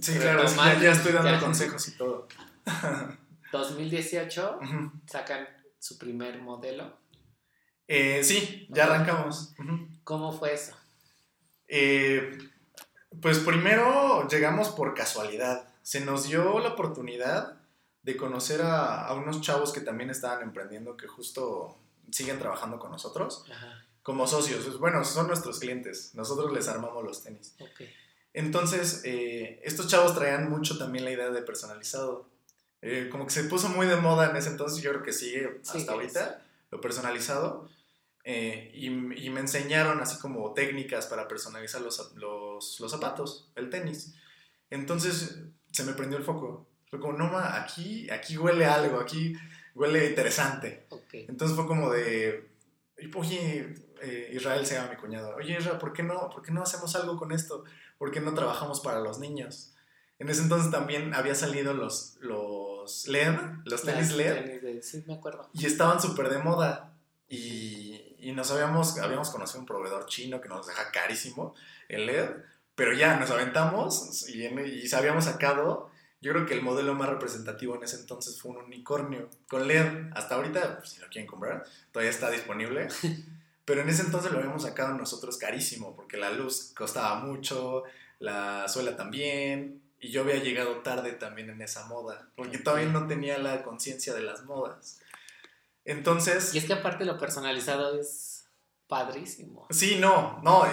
Sí, 0.00 0.18
claro, 0.18 0.44
ya, 0.44 0.80
ya 0.80 0.90
estoy 0.92 1.12
dando 1.12 1.30
ya. 1.30 1.40
consejos 1.40 1.86
y 1.88 1.92
todo. 1.96 2.26
2018 3.52 4.58
Ujú. 4.60 4.92
sacan 5.06 5.46
su 5.78 5.96
primer 5.98 6.40
modelo. 6.42 6.98
Eh, 7.86 8.24
sí, 8.24 8.66
ya 8.70 8.84
arrancamos. 8.86 9.54
¿Cómo 10.02 10.32
fue 10.32 10.54
eso? 10.54 10.76
Eh, 11.68 12.36
pues 13.22 13.38
primero 13.38 14.26
llegamos 14.28 14.70
por 14.70 14.94
casualidad. 14.94 15.68
Se 15.84 16.00
nos 16.00 16.26
dio 16.26 16.58
la 16.60 16.70
oportunidad 16.70 17.58
de 18.02 18.16
conocer 18.16 18.62
a, 18.62 19.06
a 19.06 19.14
unos 19.14 19.42
chavos 19.42 19.70
que 19.72 19.80
también 19.82 20.08
estaban 20.10 20.42
emprendiendo, 20.42 20.96
que 20.96 21.06
justo 21.06 21.78
siguen 22.10 22.38
trabajando 22.38 22.78
con 22.78 22.90
nosotros, 22.90 23.44
Ajá. 23.52 23.84
como 24.02 24.26
socios. 24.26 24.78
Bueno, 24.78 25.04
son 25.04 25.26
nuestros 25.28 25.58
clientes. 25.60 26.14
Nosotros 26.14 26.52
les 26.52 26.68
armamos 26.68 27.04
los 27.04 27.22
tenis. 27.22 27.54
Ok. 27.60 27.82
Entonces, 28.32 29.02
eh, 29.04 29.60
estos 29.62 29.86
chavos 29.88 30.14
traían 30.14 30.50
mucho 30.50 30.78
también 30.78 31.04
la 31.04 31.12
idea 31.12 31.30
de 31.30 31.42
personalizado. 31.42 32.28
Eh, 32.82 33.08
como 33.12 33.26
que 33.26 33.32
se 33.32 33.44
puso 33.44 33.68
muy 33.68 33.86
de 33.86 33.96
moda 33.96 34.28
en 34.30 34.36
ese 34.36 34.48
entonces, 34.50 34.82
yo 34.82 34.90
creo 34.90 35.02
que 35.02 35.12
sigue 35.12 35.60
hasta 35.62 35.78
Sí, 35.78 35.86
ahorita, 35.88 36.42
lo 36.70 36.80
personalizado. 36.80 37.68
Eh, 38.24 38.70
y, 38.74 38.86
y 38.86 39.30
me 39.30 39.40
enseñaron 39.40 40.00
así 40.00 40.18
como 40.18 40.52
técnicas 40.54 41.06
para 41.06 41.28
personalizar 41.28 41.80
los, 41.82 42.14
los, 42.16 42.80
los 42.80 42.90
zapatos, 42.90 43.50
el 43.54 43.68
tenis. 43.70 44.14
Entonces 44.70 45.38
se 45.74 45.84
me 45.84 45.92
prendió 45.92 46.16
el 46.16 46.24
foco. 46.24 46.66
Fue 46.88 47.00
como, 47.00 47.12
no, 47.18 47.26
ma, 47.30 47.60
aquí, 47.60 48.08
aquí 48.10 48.38
huele 48.38 48.64
algo, 48.66 49.00
aquí 49.00 49.34
huele 49.74 50.06
interesante. 50.08 50.86
Ok. 50.90 51.14
Entonces 51.28 51.56
fue 51.56 51.66
como 51.66 51.90
de, 51.90 52.48
oye, 53.14 53.74
eh, 54.00 54.30
Israel 54.32 54.64
se 54.64 54.74
llama 54.74 54.90
mi 54.90 54.96
cuñado, 54.96 55.34
oye 55.36 55.56
Israel, 55.58 55.78
¿por 55.78 55.92
qué, 55.92 56.02
no, 56.02 56.30
¿por 56.30 56.42
qué 56.42 56.52
no 56.52 56.62
hacemos 56.62 56.94
algo 56.96 57.16
con 57.16 57.32
esto? 57.32 57.64
¿Por 57.98 58.10
qué 58.10 58.20
no 58.20 58.34
trabajamos 58.34 58.80
para 58.80 59.00
los 59.00 59.18
niños? 59.18 59.72
En 60.20 60.28
ese 60.28 60.42
entonces 60.42 60.70
también 60.70 61.12
había 61.14 61.34
salido 61.34 61.74
los, 61.74 62.16
los 62.20 63.08
LED, 63.08 63.34
los 63.64 63.82
tenis 63.82 64.08
Las 64.10 64.16
LED, 64.16 64.34
tenis 64.44 64.62
de- 64.62 64.82
sí, 64.82 65.04
me 65.06 65.14
acuerdo. 65.14 65.48
y 65.52 65.66
estaban 65.66 66.00
súper 66.00 66.28
de 66.28 66.38
moda. 66.38 66.92
Y, 67.28 68.14
y 68.18 68.32
nos 68.32 68.50
habíamos, 68.52 68.96
habíamos 68.98 69.30
conocido 69.30 69.60
un 69.60 69.66
proveedor 69.66 70.06
chino 70.06 70.40
que 70.40 70.48
nos 70.48 70.66
deja 70.66 70.90
carísimo 70.92 71.54
el 71.88 72.06
LED, 72.06 72.30
pero 72.74 72.92
ya 72.92 73.16
nos 73.18 73.30
aventamos 73.30 74.28
y, 74.28 74.44
en- 74.46 74.64
y 74.66 74.94
habíamos 74.94 75.24
sacado, 75.24 75.90
yo 76.20 76.32
creo 76.32 76.46
que 76.46 76.54
el 76.54 76.62
modelo 76.62 76.94
más 76.94 77.08
representativo 77.08 77.74
en 77.76 77.84
ese 77.84 77.96
entonces 77.96 78.40
fue 78.40 78.52
un 78.52 78.58
unicornio 78.58 79.28
con 79.48 79.66
LED. 79.68 80.10
Hasta 80.14 80.34
ahorita, 80.36 80.78
pues, 80.78 80.90
si 80.90 81.00
lo 81.00 81.08
quieren 81.08 81.26
comprar, 81.26 81.64
todavía 81.92 82.10
está 82.10 82.30
disponible. 82.30 82.88
Pero 83.66 83.80
en 83.80 83.88
ese 83.88 84.02
entonces 84.02 84.30
lo 84.30 84.38
habíamos 84.38 84.62
sacado 84.64 84.92
nosotros 84.94 85.38
carísimo, 85.38 85.96
porque 85.96 86.16
la 86.18 86.30
luz 86.30 86.72
costaba 86.76 87.14
mucho, 87.20 87.84
la 88.18 88.68
suela 88.68 88.94
también, 88.96 89.80
y 90.00 90.10
yo 90.10 90.20
había 90.20 90.36
llegado 90.36 90.80
tarde 90.82 91.12
también 91.12 91.48
en 91.48 91.62
esa 91.62 91.86
moda, 91.86 92.28
porque 92.36 92.58
todavía 92.58 92.88
no 92.90 93.06
tenía 93.06 93.38
la 93.38 93.62
conciencia 93.62 94.12
de 94.12 94.20
las 94.20 94.44
modas. 94.44 95.00
Entonces, 95.84 96.54
Y 96.54 96.58
es 96.58 96.64
que 96.64 96.74
aparte 96.74 97.04
lo 97.04 97.18
personalizado 97.18 97.98
es 97.98 98.46
padrísimo. 98.86 99.66
sí, 99.70 99.96
no, 99.98 100.40
no, 100.42 100.66
eh, 100.66 100.70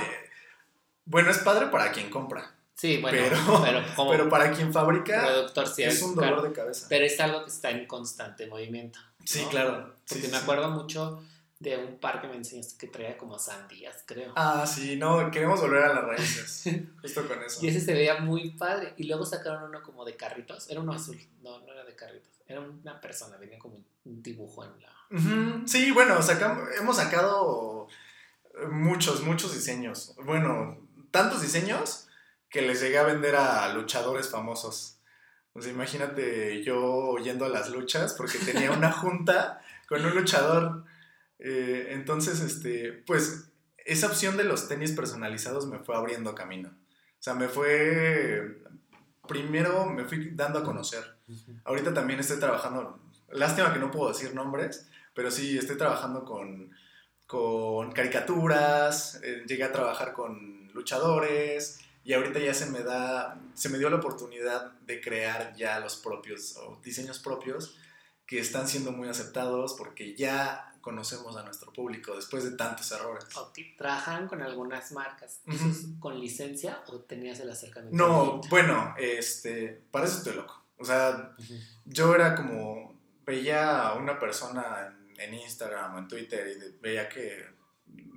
bueno, 1.11 1.29
es 1.29 1.39
padre 1.39 1.67
para 1.67 1.91
quien 1.91 2.09
compra, 2.09 2.55
Sí, 2.73 2.97
bueno, 2.97 3.15
Pero- 3.21 3.61
pero, 3.63 3.83
como 3.95 4.09
pero 4.11 4.27
para 4.29 4.51
quien 4.51 4.73
fabrica 4.73 5.21
productor 5.21 5.67
sí 5.67 5.83
es 5.83 6.01
un 6.01 6.15
dolor 6.15 6.41
de 6.41 6.51
cabeza. 6.51 6.87
Pero 6.89 7.05
es 7.05 7.19
algo 7.19 7.43
que 7.43 7.51
está 7.51 7.69
en 7.69 7.85
constante 7.85 8.47
movimiento. 8.47 8.97
Sí, 9.23 9.45
claro. 9.51 9.93
Porque 10.07 10.23
sí, 10.25 10.31
me 10.31 10.37
sí. 10.37 10.43
acuerdo 10.43 10.71
mucho 10.71 11.23
de 11.59 11.77
un 11.77 11.99
par 11.99 12.21
que 12.21 12.27
me 12.27 12.35
enseñaste 12.37 12.77
que 12.79 12.87
traía 12.87 13.19
como 13.19 13.37
sandías, 13.37 14.03
creo. 14.07 14.33
Ah, 14.35 14.65
sí, 14.65 14.95
no, 14.95 15.29
queremos 15.29 15.61
volver 15.61 15.83
a 15.83 15.93
las 15.93 16.03
raíces, 16.05 16.63
justo 17.03 17.27
con 17.27 17.43
eso. 17.43 17.63
Y 17.63 17.67
ese 17.67 17.81
se 17.81 17.93
veía 17.93 18.19
muy 18.19 18.49
padre. 18.57 18.95
Y 18.97 19.03
luego 19.03 19.27
sacaron 19.27 19.65
uno 19.65 19.83
como 19.83 20.03
de 20.03 20.15
carritos. 20.15 20.67
Era 20.67 20.79
uno 20.79 20.93
azul. 20.93 21.19
No, 21.43 21.59
no 21.59 21.71
era 21.71 21.85
de 21.85 21.95
carritos. 21.95 22.31
Era 22.47 22.61
una 22.61 22.99
persona. 22.99 23.37
Venía 23.37 23.59
como 23.59 23.75
un 24.05 24.23
dibujo 24.23 24.63
en 24.65 24.71
la. 24.81 25.67
Sí, 25.67 25.91
bueno, 25.91 26.15
hemos 26.79 26.95
sacado 26.95 27.87
muchos, 28.71 29.21
muchos 29.21 29.53
diseños. 29.53 30.15
Bueno, 30.25 30.79
tantos 31.11 31.41
diseños 31.41 32.07
que 32.49 32.61
les 32.61 32.81
llegué 32.81 32.97
a 32.97 33.03
vender 33.03 33.35
a 33.35 33.73
luchadores 33.73 34.29
famosos. 34.29 34.97
Sea, 35.59 35.71
imagínate 35.71 36.63
yo 36.63 37.17
yendo 37.17 37.45
a 37.45 37.49
las 37.49 37.69
luchas 37.69 38.13
porque 38.13 38.39
tenía 38.39 38.71
una 38.71 38.91
junta 38.91 39.61
con 39.87 40.03
un 40.05 40.15
luchador. 40.15 40.85
Eh, 41.39 41.87
entonces, 41.91 42.39
este, 42.41 42.93
pues 43.05 43.51
esa 43.77 44.07
opción 44.07 44.37
de 44.37 44.43
los 44.43 44.67
tenis 44.67 44.91
personalizados 44.91 45.67
me 45.67 45.79
fue 45.79 45.95
abriendo 45.95 46.35
camino. 46.35 46.69
O 46.69 47.23
sea, 47.23 47.33
me 47.33 47.47
fue, 47.47 48.63
primero 49.27 49.85
me 49.85 50.05
fui 50.05 50.31
dando 50.33 50.59
a 50.59 50.63
conocer. 50.63 51.03
Ahorita 51.63 51.93
también 51.93 52.19
estoy 52.19 52.37
trabajando, 52.37 52.99
lástima 53.29 53.73
que 53.73 53.79
no 53.79 53.91
puedo 53.91 54.09
decir 54.09 54.33
nombres, 54.33 54.87
pero 55.13 55.31
sí 55.31 55.57
estoy 55.57 55.77
trabajando 55.77 56.25
con, 56.25 56.71
con 57.27 57.91
caricaturas, 57.91 59.19
eh, 59.23 59.43
llegué 59.47 59.63
a 59.63 59.71
trabajar 59.71 60.13
con 60.13 60.60
luchadores 60.73 61.79
y 62.03 62.13
ahorita 62.13 62.39
ya 62.39 62.53
se 62.53 62.65
me 62.67 62.81
da, 62.81 63.39
se 63.53 63.69
me 63.69 63.77
dio 63.77 63.89
la 63.89 63.97
oportunidad 63.97 64.71
de 64.81 64.99
crear 65.01 65.53
ya 65.55 65.79
los 65.79 65.97
propios, 65.97 66.55
o 66.57 66.79
diseños 66.83 67.19
propios 67.19 67.77
que 68.25 68.39
están 68.39 68.67
siendo 68.67 68.91
muy 68.91 69.07
aceptados 69.07 69.75
porque 69.77 70.15
ya 70.15 70.67
conocemos 70.81 71.37
a 71.37 71.43
nuestro 71.43 71.71
público 71.71 72.15
después 72.15 72.43
de 72.43 72.51
tantos 72.57 72.91
errores. 72.91 73.25
Ok, 73.37 73.59
¿Trabajaban 73.77 74.27
con 74.27 74.41
algunas 74.41 74.91
marcas? 74.93 75.41
¿Eso 75.45 75.67
es 75.67 75.85
con 75.99 76.19
licencia 76.19 76.81
o 76.87 77.01
tenías 77.01 77.39
el 77.39 77.51
acercamiento? 77.51 77.95
No, 77.95 78.41
bueno, 78.49 78.95
este, 78.97 79.83
para 79.91 80.05
eso 80.05 80.17
estoy 80.17 80.33
loco. 80.33 80.59
O 80.79 80.85
sea, 80.85 81.35
Ujú. 81.37 81.53
yo 81.85 82.15
era 82.15 82.33
como, 82.35 82.99
veía 83.23 83.89
a 83.89 83.93
una 83.93 84.17
persona 84.17 84.95
en, 85.19 85.21
en 85.21 85.33
Instagram 85.35 85.93
o 85.95 85.97
en 85.99 86.07
Twitter 86.07 86.47
y 86.47 86.59
de- 86.59 86.71
veía 86.81 87.07
que 87.07 87.45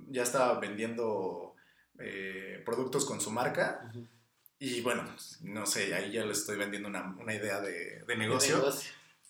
ya 0.09 0.23
estaba 0.23 0.59
vendiendo 0.59 1.44
eh, 1.99 2.61
productos 2.65 3.05
con 3.05 3.21
su 3.21 3.31
marca 3.31 3.89
Ujú. 3.89 4.07
y 4.59 4.81
bueno, 4.81 5.03
no 5.41 5.65
sé, 5.65 5.93
ahí 5.93 6.11
ya 6.11 6.25
le 6.25 6.31
estoy 6.31 6.57
vendiendo 6.57 6.89
una, 6.89 7.15
una 7.19 7.33
idea 7.33 7.61
de, 7.61 7.99
de 7.99 8.05
De 8.05 8.17
negocio, 8.17 8.63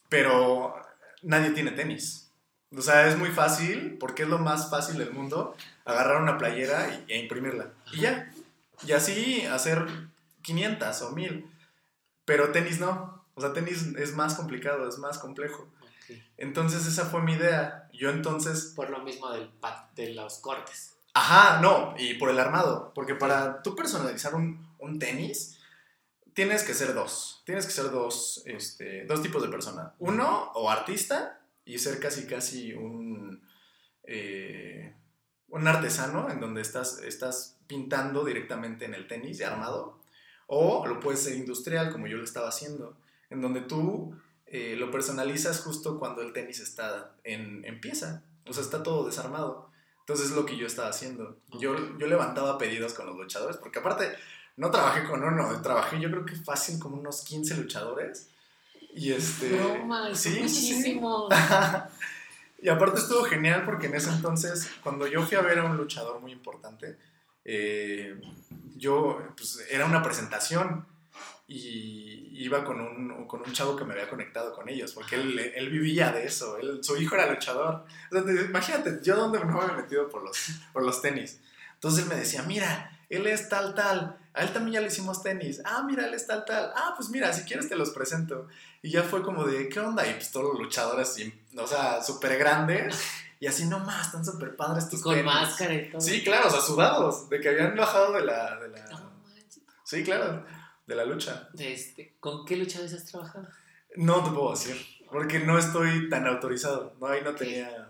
pero 0.10 0.76
nadie 1.22 1.52
tiene 1.52 1.72
tenis. 1.72 2.26
O 2.76 2.82
sea, 2.82 3.08
es 3.08 3.18
muy 3.18 3.30
fácil, 3.30 3.98
porque 4.00 4.24
es 4.24 4.30
lo 4.30 4.40
más 4.40 4.70
fácil 4.70 4.98
del 4.98 5.12
mundo, 5.12 5.56
agarrar 5.86 6.22
una 6.22 6.38
playera 6.38 7.04
y, 7.08 7.14
e 7.14 7.20
imprimirla. 7.20 7.72
Y 7.94 8.02
ya. 8.02 8.32
Y 8.86 8.92
así 8.92 9.46
hacer 9.46 9.88
500 10.42 11.02
o 11.04 11.12
1000. 11.12 11.50
Pero 12.26 12.52
tenis 12.52 12.80
no. 12.80 13.24
O 13.36 13.42
sea, 13.42 13.54
tenis 13.54 13.94
es 13.98 14.14
más 14.14 14.36
complicado, 14.36 14.88
es 14.90 14.98
más 14.98 15.20
complejo. 15.20 15.70
Ok. 15.82 16.18
Entonces 16.38 16.86
esa 16.86 17.06
fue 17.06 17.22
mi 17.22 17.34
idea. 17.34 17.90
Yo 17.94 18.10
entonces... 18.10 18.74
Por 18.76 18.90
lo 18.90 19.00
mismo 19.00 19.32
del, 19.32 19.50
de 19.96 20.14
los 20.14 20.40
cortes. 20.40 20.95
Ajá, 21.16 21.62
no, 21.62 21.96
y 21.98 22.16
por 22.16 22.30
el 22.30 22.40
armado. 22.40 22.92
Porque 22.94 23.16
para 23.16 23.64
tú 23.64 23.74
personalizar 23.74 24.36
un, 24.36 24.68
un 24.80 25.00
tenis, 25.00 25.58
tienes 26.34 26.64
que 26.64 26.74
ser 26.74 26.94
dos. 26.94 27.42
Tienes 27.46 27.66
que 27.66 27.72
ser 27.72 27.90
dos, 27.90 28.44
este, 28.46 29.06
dos 29.06 29.22
tipos 29.22 29.42
de 29.42 29.48
persona. 29.48 29.94
Uno, 29.98 30.52
o 30.54 30.70
artista, 30.70 31.40
y 31.64 31.80
ser 31.80 32.02
casi, 32.02 32.28
casi 32.28 32.74
un, 32.74 33.42
eh, 34.04 34.94
un 35.48 35.68
artesano 35.68 36.30
en 36.30 36.42
donde 36.42 36.62
estás, 36.62 37.00
estás 37.00 37.58
pintando 37.66 38.26
directamente 38.26 38.84
en 38.84 38.94
el 38.94 39.08
tenis 39.08 39.38
de 39.38 39.46
armado. 39.46 40.00
O 40.48 40.86
lo 40.86 41.00
puedes 41.00 41.22
ser 41.22 41.38
industrial, 41.38 41.94
como 41.94 42.08
yo 42.08 42.18
lo 42.18 42.26
estaba 42.26 42.50
haciendo, 42.50 42.98
en 43.30 43.42
donde 43.42 43.62
tú 43.62 44.16
eh, 44.48 44.76
lo 44.78 44.92
personalizas 44.92 45.62
justo 45.62 45.98
cuando 45.98 46.22
el 46.22 46.34
tenis 46.34 46.60
está 46.60 47.16
en, 47.24 47.64
en, 47.64 47.80
pieza. 47.80 48.24
O 48.46 48.52
sea, 48.52 48.64
está 48.64 48.84
todo 48.84 49.06
desarmado. 49.06 49.72
Entonces 50.06 50.28
es 50.28 50.36
lo 50.36 50.46
que 50.46 50.56
yo 50.56 50.68
estaba 50.68 50.90
haciendo. 50.90 51.40
Yo, 51.60 51.98
yo 51.98 52.06
levantaba 52.06 52.60
pedidos 52.60 52.94
con 52.94 53.08
los 53.08 53.16
luchadores, 53.16 53.58
porque 53.58 53.80
aparte 53.80 54.16
no 54.56 54.70
trabajé 54.70 55.04
con 55.04 55.24
uno, 55.24 55.60
trabajé 55.64 56.00
yo 56.00 56.12
creo 56.12 56.24
que 56.24 56.36
fácil 56.36 56.78
como 56.78 56.98
unos 56.98 57.24
15 57.24 57.58
luchadores. 57.58 58.30
Y 58.94 59.14
este... 59.14 59.60
Sí, 60.14 60.48
y 62.62 62.70
aparte 62.70 63.00
estuvo 63.00 63.24
genial 63.24 63.64
porque 63.66 63.88
en 63.88 63.96
ese 63.96 64.12
entonces, 64.12 64.70
cuando 64.84 65.08
yo 65.08 65.24
fui 65.24 65.38
a 65.38 65.42
ver 65.42 65.58
a 65.58 65.64
un 65.64 65.76
luchador 65.76 66.22
muy 66.22 66.32
importante, 66.32 67.00
eh, 67.44 68.22
yo, 68.76 69.20
pues 69.36 69.66
era 69.72 69.88
una 69.88 70.04
presentación 70.04 70.86
y 71.48 72.44
iba 72.44 72.64
con 72.64 72.82
un, 72.82 73.28
con 73.28 73.42
un 73.42 73.54
chavo 73.54 73.76
que 73.76 73.84
me 73.84 73.94
había 73.94 74.10
conectado 74.10 74.54
con 74.54 74.68
ellos, 74.68 74.94
porque 74.94 75.16
él, 75.16 75.38
él 75.38 75.70
vivía 75.70 76.12
de 76.12 76.26
eso, 76.26 76.58
él, 76.58 76.84
su 76.84 76.98
hijo 76.98 77.16
era 77.16 77.32
luchador. 77.32 77.86
imagínate, 78.50 79.00
yo 79.04 79.16
dónde 79.16 79.40
me 79.40 79.52
he 79.52 79.76
metido 79.76 80.10
por 80.10 80.24
los, 80.24 80.38
por 80.74 80.84
los 80.84 81.02
tenis. 81.02 81.40
Entonces 81.76 82.04
él 82.04 82.10
me 82.10 82.16
decía, 82.16 82.42
mira, 82.44 82.92
él 83.10 83.28
es 83.28 83.48
tal, 83.48 83.76
tal, 83.76 84.18
a 84.34 84.44
él 84.44 84.52
también 84.52 84.74
ya 84.74 84.82
le 84.82 84.88
hicimos 84.88 85.22
tenis, 85.22 85.62
ah, 85.66 85.84
mira, 85.88 86.08
él 86.08 86.14
es 86.14 86.26
tal, 86.26 86.46
tal, 86.46 86.72
ah, 86.76 86.94
pues 86.98 87.10
mira, 87.10 87.32
si 87.32 87.44
quieres 87.44 87.70
te 87.70 87.76
los 87.76 87.92
presento. 87.92 88.48
Y 88.82 88.92
ya 88.92 89.04
fue 89.04 89.22
como 89.22 89.46
de, 89.46 89.70
¿qué 89.70 89.80
onda? 89.80 90.08
Y 90.08 90.14
pues 90.14 90.32
todos 90.32 90.54
los 90.54 90.60
luchadores, 90.60 91.16
o 91.58 91.68
sea, 91.68 92.02
súper 92.02 92.38
grandes. 92.38 93.00
Y 93.38 93.48
así 93.48 93.66
nomás, 93.66 94.08
están 94.08 94.24
súper 94.24 94.56
padres 94.56 94.90
tus 94.90 95.02
Con 95.02 95.24
máscara 95.24 95.74
y 95.74 95.92
todo. 95.92 96.00
Sí, 96.00 96.24
claro, 96.24 96.48
o 96.48 96.50
sea, 96.50 96.62
sudados, 96.62 97.30
de 97.30 97.42
que 97.42 97.50
habían 97.50 97.76
bajado 97.76 98.14
de 98.14 98.26
la... 98.26 98.58
De 98.58 98.70
la... 98.70 98.86
sí, 99.84 100.04
claro, 100.04 100.46
de 100.86 100.96
la 100.96 101.06
lucha. 101.06 101.50
Este, 101.58 102.16
¿Con 102.20 102.46
qué 102.46 102.56
luchadores 102.58 102.94
has 102.94 103.06
trabajado? 103.06 103.48
No 103.96 104.24
te 104.24 104.32
puedo 104.32 104.52
decir, 104.52 104.76
porque 105.12 105.40
no 105.40 105.58
estoy 105.58 106.10
tan 106.10 106.28
autorizado. 106.28 106.96
No, 107.00 107.08
ahí 107.08 107.22
no 107.24 107.36
tenía... 107.36 107.90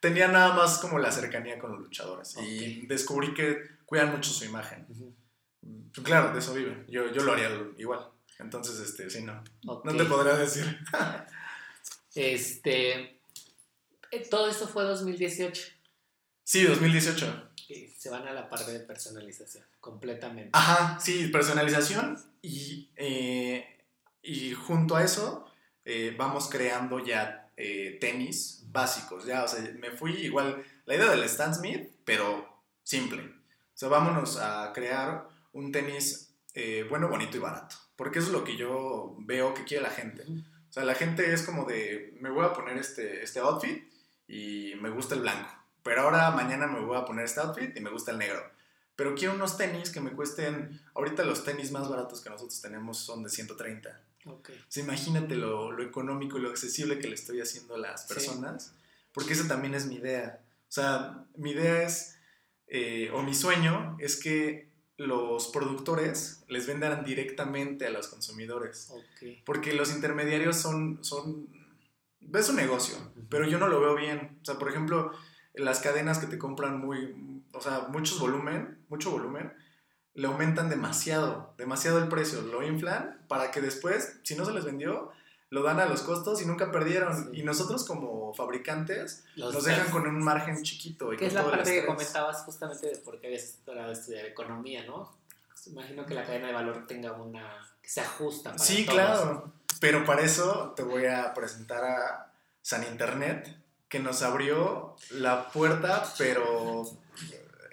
Tenía 0.00 0.28
nada 0.28 0.54
más 0.54 0.78
como 0.78 0.98
la 0.98 1.10
cercanía 1.10 1.58
con 1.58 1.72
los 1.72 1.80
luchadores. 1.80 2.36
Y 2.36 2.86
descubrí 2.86 3.32
que 3.32 3.56
cuidan 3.86 4.10
mucho 4.12 4.30
su 4.30 4.44
imagen. 4.44 4.86
Pues 5.94 6.06
claro, 6.06 6.32
de 6.32 6.40
eso 6.40 6.52
vive. 6.52 6.84
Yo, 6.88 7.10
yo 7.10 7.22
lo 7.22 7.32
haría 7.32 7.48
igual. 7.78 8.10
Entonces, 8.38 8.80
este, 8.80 9.08
sí, 9.08 9.22
no. 9.22 9.42
No 9.62 9.96
te 9.96 10.04
podría 10.04 10.36
decir. 10.36 10.78
este. 12.14 13.18
Eh, 14.10 14.28
todo 14.30 14.48
esto 14.48 14.68
fue 14.68 14.84
2018. 14.84 15.62
Sí, 16.42 16.64
2018. 16.64 17.50
se 17.96 18.10
van 18.10 18.28
a 18.28 18.32
la 18.32 18.48
parte 18.48 18.72
de 18.72 18.80
personalización, 18.80 19.64
completamente. 19.84 20.50
Ajá, 20.54 20.98
sí, 20.98 21.28
personalización 21.28 22.18
y, 22.40 22.90
eh, 22.96 23.84
y 24.22 24.52
junto 24.52 24.96
a 24.96 25.04
eso 25.04 25.44
eh, 25.84 26.14
vamos 26.16 26.48
creando 26.48 27.04
ya 27.04 27.40
tenis 28.00 28.64
básicos, 28.66 29.26
ya, 29.26 29.44
o 29.44 29.48
sea, 29.48 29.60
me 29.78 29.92
fui 29.92 30.12
igual, 30.12 30.64
la 30.86 30.96
idea 30.96 31.08
del 31.08 31.22
Stan 31.22 31.54
Smith, 31.54 31.88
pero 32.04 32.62
simple. 32.82 33.22
O 33.22 33.76
sea, 33.76 33.88
vámonos 33.88 34.38
a 34.38 34.72
crear 34.72 35.28
un 35.52 35.70
tenis 35.70 36.34
eh, 36.54 36.86
bueno, 36.88 37.08
bonito 37.08 37.36
y 37.36 37.40
barato. 37.40 37.76
Porque 37.96 38.20
eso 38.20 38.28
es 38.28 38.32
lo 38.32 38.44
que 38.44 38.56
yo 38.56 39.16
veo 39.20 39.54
que 39.54 39.64
quiere 39.64 39.82
la 39.82 39.90
gente. 39.90 40.22
O 40.22 40.72
sea, 40.72 40.84
la 40.84 40.94
gente 40.94 41.32
es 41.32 41.42
como 41.42 41.64
de, 41.64 42.16
me 42.20 42.30
voy 42.30 42.44
a 42.44 42.52
poner 42.52 42.76
este, 42.78 43.22
este 43.22 43.40
outfit 43.40 43.84
y 44.26 44.74
me 44.80 44.90
gusta 44.90 45.14
el 45.14 45.20
blanco. 45.20 45.50
Pero 45.82 46.02
ahora 46.02 46.30
mañana 46.30 46.66
me 46.66 46.80
voy 46.80 46.96
a 46.96 47.04
poner 47.04 47.24
este 47.24 47.40
outfit 47.40 47.76
y 47.76 47.80
me 47.80 47.90
gusta 47.90 48.12
el 48.12 48.18
negro. 48.18 48.40
Pero 48.96 49.14
quiero 49.14 49.34
unos 49.34 49.56
tenis 49.56 49.90
que 49.90 50.00
me 50.00 50.12
cuesten, 50.12 50.80
ahorita 50.94 51.24
los 51.24 51.44
tenis 51.44 51.72
más 51.72 51.88
baratos 51.88 52.20
que 52.20 52.30
nosotros 52.30 52.60
tenemos 52.60 52.98
son 52.98 53.22
de 53.22 53.30
130. 53.30 54.00
Okay. 54.26 54.56
O 54.56 54.64
sea, 54.68 54.82
imagínate 54.82 55.34
lo, 55.34 55.72
lo, 55.72 55.82
económico 55.82 56.38
y 56.38 56.42
lo 56.42 56.48
accesible 56.48 56.98
que 56.98 57.08
le 57.08 57.14
estoy 57.14 57.40
haciendo 57.40 57.74
a 57.74 57.78
las 57.78 58.04
personas. 58.04 58.74
Porque 59.12 59.32
esa 59.32 59.46
también 59.48 59.74
es 59.74 59.86
mi 59.86 59.96
idea. 59.96 60.40
O 60.68 60.72
sea, 60.72 61.24
mi 61.36 61.52
idea 61.52 61.82
es, 61.82 62.18
eh, 62.66 63.10
o 63.12 63.22
mi 63.22 63.34
sueño 63.34 63.96
es 64.00 64.16
que 64.16 64.68
los 64.96 65.48
productores 65.48 66.44
les 66.48 66.66
vendan 66.66 67.04
directamente 67.04 67.86
a 67.86 67.90
los 67.90 68.08
consumidores. 68.08 68.92
Porque 69.44 69.72
los 69.72 69.94
intermediarios 69.94 70.56
son, 70.56 71.04
son, 71.04 71.48
ves 72.20 72.48
un 72.48 72.56
negocio, 72.56 72.96
pero 73.28 73.46
yo 73.46 73.58
no 73.58 73.68
lo 73.68 73.80
veo 73.80 73.94
bien. 73.94 74.38
O 74.42 74.44
sea, 74.44 74.58
por 74.58 74.68
ejemplo, 74.68 75.12
las 75.54 75.80
cadenas 75.80 76.18
que 76.18 76.26
te 76.26 76.38
compran 76.38 76.80
muy, 76.80 77.14
o 77.54 77.60
sea, 77.60 77.86
muchos 77.88 78.18
volumen, 78.18 78.84
mucho 78.88 79.10
volumen, 79.10 79.52
le 80.14 80.26
aumentan 80.26 80.70
demasiado, 80.70 81.54
demasiado 81.58 81.98
el 81.98 82.08
precio, 82.08 82.40
lo 82.42 82.62
inflan 82.62 83.24
para 83.28 83.50
que 83.50 83.60
después, 83.60 84.20
si 84.22 84.36
no 84.36 84.44
se 84.44 84.52
les 84.52 84.64
vendió, 84.64 85.10
lo 85.50 85.62
dan 85.62 85.80
a 85.80 85.86
los 85.86 86.02
costos 86.02 86.42
y 86.42 86.46
nunca 86.46 86.70
perdieron. 86.70 87.30
Y 87.32 87.42
nosotros 87.42 87.84
como 87.84 88.34
fabricantes 88.34 89.24
nos 89.36 89.64
dejan 89.64 89.90
con 89.90 90.06
un 90.06 90.22
margen 90.22 90.62
chiquito. 90.62 91.12
Y 91.12 91.16
que 91.16 91.26
es 91.26 91.32
la 91.32 91.44
parte 91.44 91.80
que 91.80 91.86
comentabas 91.86 92.42
justamente 92.42 92.88
de 92.88 92.96
por 92.98 93.20
qué 93.20 93.28
habías 93.28 93.44
estudiado 93.44 94.26
economía, 94.26 94.84
¿no? 94.84 95.16
Pues 95.48 95.66
imagino 95.68 96.04
que 96.06 96.14
la 96.14 96.24
cadena 96.24 96.48
de 96.48 96.54
valor 96.54 96.86
tenga 96.86 97.12
una... 97.12 97.72
que 97.80 97.88
se 97.88 98.00
ajusta. 98.00 98.50
Para 98.50 98.62
sí, 98.62 98.84
claro. 98.84 99.52
Pero 99.80 100.04
para 100.04 100.22
eso 100.22 100.72
te 100.76 100.82
voy 100.82 101.06
a 101.06 101.32
presentar 101.34 101.84
a 101.84 102.32
San 102.62 102.84
Internet, 102.84 103.56
que 103.88 103.98
nos 103.98 104.22
abrió 104.22 104.96
la 105.10 105.50
puerta, 105.50 106.04
pero 106.18 106.84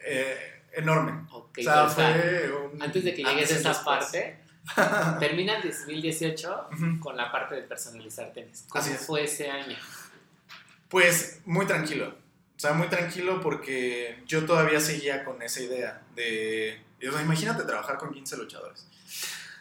eh, 0.05 0.63
enorme. 0.73 1.27
o 1.31 1.49
sea, 1.55 1.87
fue 1.87 2.51
antes 2.79 3.03
de 3.03 3.13
que 3.13 3.23
llegues 3.23 3.51
a 3.51 3.55
esa 3.55 3.83
parte 3.83 4.41
Termina 5.19 5.57
el 5.57 5.69
2018 5.69 6.69
con 6.99 7.17
la 7.17 7.31
parte 7.31 7.55
de 7.55 7.61
personalizar 7.63 8.31
tenis. 8.33 8.65
¿Cómo 8.69 8.83
fue 8.83 9.23
ese 9.23 9.49
año? 9.49 9.77
Pues 10.89 11.41
muy 11.45 11.65
tranquilo. 11.65 12.15
O 12.55 12.59
sea, 12.59 12.73
muy 12.73 12.87
tranquilo 12.87 13.41
porque 13.41 14.21
yo 14.27 14.45
todavía 14.45 14.79
seguía 14.79 15.23
con 15.23 15.41
esa 15.41 15.61
idea 15.61 16.03
de... 16.15 16.79
imagínate 16.99 17.63
trabajar 17.63 17.97
con 17.97 18.11
15 18.11 18.37
luchadores. 18.37 18.87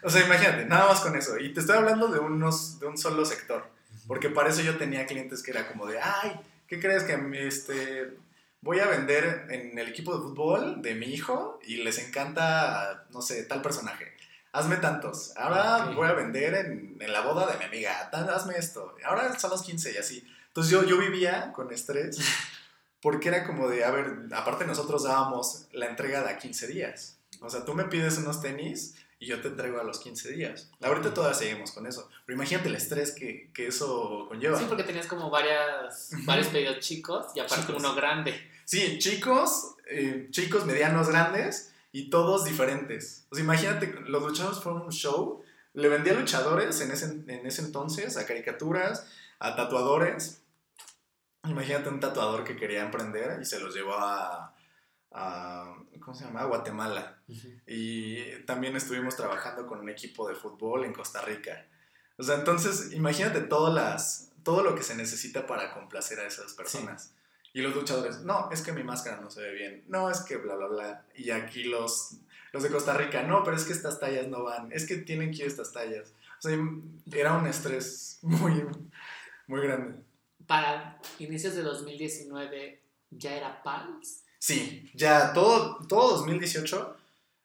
O 0.03 0.09
sea, 0.09 0.23
imagínate, 0.25 0.65
nada 0.65 0.87
más 0.87 1.01
con 1.01 1.15
eso. 1.15 1.37
Y 1.39 1.53
te 1.53 1.61
estoy 1.61 1.77
hablando 1.77 2.07
de, 2.07 2.19
unos, 2.19 2.79
de 2.79 2.87
un 2.87 2.97
solo 2.97 3.25
sector. 3.25 3.69
Porque 4.07 4.29
para 4.29 4.49
eso 4.49 4.61
yo 4.61 4.77
tenía 4.77 5.05
clientes 5.05 5.41
que 5.41 5.51
era 5.51 5.67
como 5.67 5.87
de, 5.87 5.99
ay, 5.99 6.39
¿qué 6.67 6.79
crees 6.79 7.03
que 7.03 7.17
este, 7.45 8.13
voy 8.61 8.79
a 8.79 8.87
vender 8.87 9.47
en 9.49 9.77
el 9.77 9.87
equipo 9.87 10.15
de 10.15 10.21
fútbol 10.21 10.81
de 10.81 10.95
mi 10.95 11.07
hijo 11.07 11.59
y 11.63 11.77
les 11.77 11.97
encanta, 11.99 13.05
no 13.11 13.21
sé, 13.21 13.43
tal 13.43 13.61
personaje? 13.61 14.13
hazme 14.53 14.77
tantos. 14.77 15.33
Ahora 15.37 15.91
voy 15.95 16.07
a 16.07 16.13
vender 16.13 16.53
en, 16.53 16.97
en, 16.99 17.13
la 17.13 17.21
boda 17.21 17.51
de 17.51 17.57
mi 17.57 17.65
amiga, 17.65 18.09
hazme 18.11 18.55
esto. 18.57 18.95
Ahora 19.05 19.37
son 19.39 19.51
los 19.51 19.63
15 19.63 19.93
y 19.93 19.97
así. 19.97 20.27
Entonces 20.47 20.71
yo, 20.71 20.83
yo 20.83 20.97
vivía 20.97 21.51
con 21.53 21.71
estrés 21.71 22.19
porque 23.01 23.29
era 23.29 23.45
como 23.45 23.69
de, 23.69 23.85
a 23.85 23.91
ver, 23.91 24.27
aparte 24.33 24.65
nosotros 24.65 25.03
dábamos 25.03 25.67
la 25.71 25.87
entrega 25.87 26.23
de 26.23 26.31
a 26.31 26.37
15 26.37 26.67
días. 26.67 27.17
O 27.41 27.49
sea, 27.49 27.65
tú 27.65 27.73
me 27.73 27.85
pides 27.85 28.17
unos 28.17 28.41
tenis 28.41 28.95
y 29.19 29.27
yo 29.27 29.41
te 29.41 29.47
entrego 29.47 29.79
a 29.79 29.83
los 29.83 29.99
15 29.99 30.31
días. 30.31 30.69
Ahorita 30.81 31.13
todavía 31.13 31.37
seguimos 31.37 31.71
con 31.71 31.87
eso. 31.87 32.09
Pero 32.25 32.35
imagínate 32.35 32.69
el 32.69 32.75
estrés 32.75 33.11
que, 33.11 33.51
que 33.53 33.67
eso 33.67 34.25
conlleva. 34.27 34.59
Sí, 34.59 34.65
porque 34.67 34.83
tenías 34.83 35.07
como 35.07 35.29
varias, 35.29 36.11
varios 36.25 36.47
pedidos 36.47 36.79
chicos 36.79 37.27
y 37.35 37.39
aparte 37.39 37.71
uno 37.71 37.95
grande. 37.95 38.50
Sí, 38.65 38.99
chicos, 38.99 39.75
eh, 39.87 40.27
chicos, 40.31 40.65
medianos, 40.65 41.09
grandes 41.09 41.73
y 41.91 42.09
todos 42.09 42.45
diferentes. 42.45 43.25
O 43.29 43.35
sea, 43.35 43.43
imagínate, 43.43 43.93
los 44.05 44.23
luchadores 44.23 44.59
fueron 44.59 44.83
un 44.83 44.91
show. 44.91 45.43
Le 45.73 45.87
vendía 45.87 46.13
luchadores 46.13 46.79
en 46.81 46.91
ese, 46.91 47.05
en 47.05 47.45
ese 47.45 47.61
entonces, 47.61 48.17
a 48.17 48.25
caricaturas, 48.25 49.07
a 49.39 49.55
tatuadores. 49.55 50.41
Imagínate 51.43 51.89
un 51.89 51.99
tatuador 51.99 52.43
que 52.43 52.55
quería 52.55 52.83
emprender 52.83 53.39
y 53.41 53.45
se 53.45 53.59
los 53.59 53.73
llevó 53.73 53.93
a, 53.95 54.53
a 55.11 55.75
¿cómo 55.99 56.15
se 56.15 56.25
llama? 56.25 56.43
Guatemala. 56.45 57.21
Y 57.65 58.43
también 58.45 58.75
estuvimos 58.75 59.15
trabajando 59.15 59.65
con 59.65 59.79
un 59.79 59.89
equipo 59.89 60.27
de 60.27 60.35
fútbol 60.35 60.85
en 60.85 60.93
Costa 60.93 61.21
Rica. 61.21 61.65
O 62.17 62.23
sea, 62.23 62.35
entonces 62.35 62.91
imagínate 62.93 63.41
todas 63.41 63.73
las, 63.73 64.31
todo 64.43 64.63
lo 64.63 64.75
que 64.75 64.83
se 64.83 64.95
necesita 64.95 65.47
para 65.47 65.73
complacer 65.73 66.19
a 66.19 66.27
esas 66.27 66.53
personas. 66.53 67.13
Y 67.53 67.61
los 67.61 67.75
luchadores, 67.75 68.21
no, 68.21 68.49
es 68.51 68.61
que 68.61 68.71
mi 68.71 68.83
máscara 68.83 69.19
no 69.19 69.29
se 69.29 69.41
ve 69.41 69.53
bien, 69.53 69.83
no, 69.87 70.09
es 70.09 70.21
que 70.21 70.37
bla, 70.37 70.55
bla, 70.55 70.67
bla. 70.67 71.05
Y 71.15 71.31
aquí 71.31 71.63
los, 71.63 72.17
los 72.53 72.63
de 72.63 72.69
Costa 72.69 72.93
Rica, 72.93 73.23
no, 73.23 73.43
pero 73.43 73.57
es 73.57 73.65
que 73.65 73.73
estas 73.73 73.99
tallas 73.99 74.27
no 74.27 74.43
van, 74.43 74.71
es 74.71 74.85
que 74.85 74.97
tienen 74.97 75.31
que 75.31 75.37
ir 75.37 75.47
estas 75.47 75.71
tallas. 75.73 76.13
O 76.39 76.47
sea, 76.47 76.57
era 77.11 77.37
un 77.37 77.47
estrés 77.47 78.19
muy, 78.21 78.63
muy 79.47 79.61
grande. 79.61 79.99
Para 80.47 80.99
inicios 81.19 81.55
de 81.55 81.63
2019, 81.63 82.81
¿ya 83.11 83.35
era 83.35 83.61
PALS? 83.63 84.23
Sí, 84.39 84.89
ya 84.93 85.33
todo, 85.33 85.85
todo 85.87 86.17
2018 86.17 86.97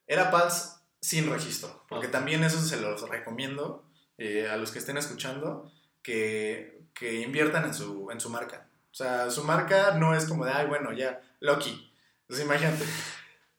era 0.06 0.30
PALS 0.30 0.80
sin 1.00 1.30
registro, 1.30 1.84
porque 1.88 2.08
también 2.08 2.42
eso 2.42 2.60
se 2.60 2.80
los 2.80 3.08
recomiendo 3.08 3.84
eh, 4.18 4.48
a 4.48 4.56
los 4.56 4.72
que 4.72 4.78
estén 4.78 4.96
escuchando, 4.96 5.70
que, 6.02 6.80
que 6.94 7.20
inviertan 7.20 7.64
en 7.64 7.74
su, 7.74 8.10
en 8.10 8.20
su 8.20 8.30
marca. 8.30 8.65
O 8.96 8.98
sea, 8.98 9.30
su 9.30 9.44
marca 9.44 9.90
no 9.98 10.14
es 10.16 10.24
como 10.24 10.46
de, 10.46 10.52
ay, 10.52 10.66
bueno, 10.68 10.90
ya, 10.90 11.20
Lucky. 11.40 11.92
Entonces 12.22 12.46
imagínate. 12.46 12.82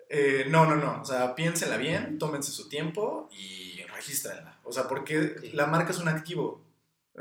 Eh, 0.10 0.48
no, 0.50 0.66
no, 0.66 0.78
no. 0.78 1.00
O 1.00 1.06
sea, 1.06 1.36
piénsenla 1.36 1.78
bien, 1.78 2.18
tómense 2.18 2.52
su 2.52 2.68
tiempo 2.70 3.30
y 3.32 3.84
regístrenla. 3.84 4.60
O 4.64 4.72
sea, 4.72 4.88
porque 4.88 5.36
la 5.54 5.68
marca 5.68 5.92
es 5.92 6.00
un 6.00 6.08
activo. 6.08 6.66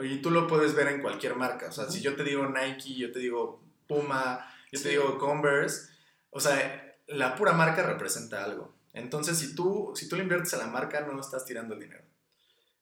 Y 0.02 0.22
tú 0.22 0.30
lo 0.30 0.46
puedes 0.46 0.74
ver 0.74 0.88
en 0.88 1.02
cualquier 1.02 1.36
marca. 1.36 1.66
O 1.68 1.72
sea, 1.72 1.90
si 1.90 2.00
yo 2.00 2.16
te 2.16 2.24
digo 2.24 2.46
Nike, 2.48 2.94
yo 2.94 3.12
te 3.12 3.18
digo 3.18 3.62
Puma, 3.86 4.50
yo 4.72 4.78
Sí. 4.78 4.84
te 4.84 4.90
digo 4.92 5.18
Converse. 5.18 5.90
O 6.30 6.40
sea, 6.40 6.96
la 7.08 7.34
pura 7.34 7.52
marca 7.52 7.82
representa 7.82 8.42
algo. 8.44 8.74
Entonces, 8.94 9.36
si 9.38 9.54
tú, 9.54 9.92
si 9.94 10.08
tú 10.08 10.16
le 10.16 10.22
inviertes 10.22 10.54
a 10.54 10.56
la 10.56 10.68
marca, 10.68 11.00
no 11.02 11.20
estás 11.20 11.44
tirando 11.44 11.74
el 11.74 11.80
dinero. 11.80 12.04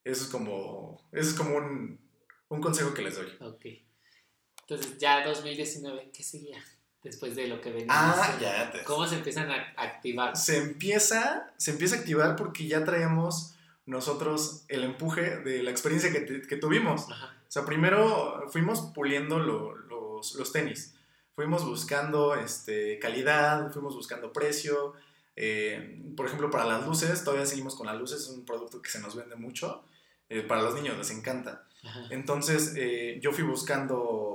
Eso 0.05 0.23
es 0.23 0.29
como, 0.29 1.05
eso 1.11 1.29
es 1.29 1.35
como 1.35 1.57
un, 1.57 1.99
un 2.47 2.61
consejo 2.61 2.93
que 2.93 3.01
les 3.01 3.17
doy. 3.17 3.27
Ok. 3.41 3.65
Entonces, 4.67 4.97
ya 4.97 5.25
2019, 5.25 6.09
¿qué 6.13 6.23
seguía? 6.23 6.57
Después 7.03 7.35
de 7.35 7.47
lo 7.47 7.61
que 7.61 7.69
venía. 7.71 7.87
Ah, 7.89 8.37
ya 8.41 8.71
te... 8.71 8.83
¿Cómo 8.83 9.07
se 9.07 9.15
empiezan 9.15 9.51
a 9.51 9.73
activar? 9.77 10.35
se 10.35 10.57
empieza, 10.57 11.53
se 11.57 11.71
empieza 11.71 11.95
a 11.95 11.99
activar 11.99 12.35
porque 12.35 12.67
ya 12.67 12.83
traemos 12.83 13.53
nosotros 13.85 14.63
el 14.67 14.83
empuje 14.83 15.37
de 15.37 15.61
la 15.61 15.69
experiencia 15.69 16.11
que, 16.11 16.21
te- 16.21 16.41
que 16.41 16.55
tuvimos. 16.57 17.09
Ajá. 17.11 17.35
O 17.47 17.51
sea, 17.51 17.63
primero 17.65 18.49
fuimos 18.51 18.81
puliendo 18.95 19.37
lo- 19.37 19.75
los, 19.75 20.33
los 20.33 20.51
tenis. 20.51 20.95
Fuimos 21.35 21.63
buscando 21.65 22.33
este, 22.33 22.97
calidad, 22.97 23.71
fuimos 23.71 23.93
buscando 23.95 24.33
precio. 24.33 24.93
Eh, 25.35 26.01
por 26.17 26.25
ejemplo, 26.25 26.49
para 26.49 26.65
las 26.65 26.87
luces, 26.87 27.23
todavía 27.23 27.45
seguimos 27.45 27.75
con 27.75 27.85
las 27.85 27.97
luces, 27.99 28.21
es 28.21 28.29
un 28.29 28.45
producto 28.45 28.81
que 28.81 28.89
se 28.89 28.99
nos 28.99 29.15
vende 29.15 29.35
mucho. 29.35 29.83
Eh, 30.29 30.41
para 30.41 30.63
los 30.63 30.73
niños 30.73 30.97
les 30.97 31.11
encanta. 31.11 31.67
Ajá. 31.83 32.07
Entonces, 32.09 32.73
eh, 32.77 33.19
yo 33.21 33.31
fui 33.31 33.43
buscando 33.43 34.34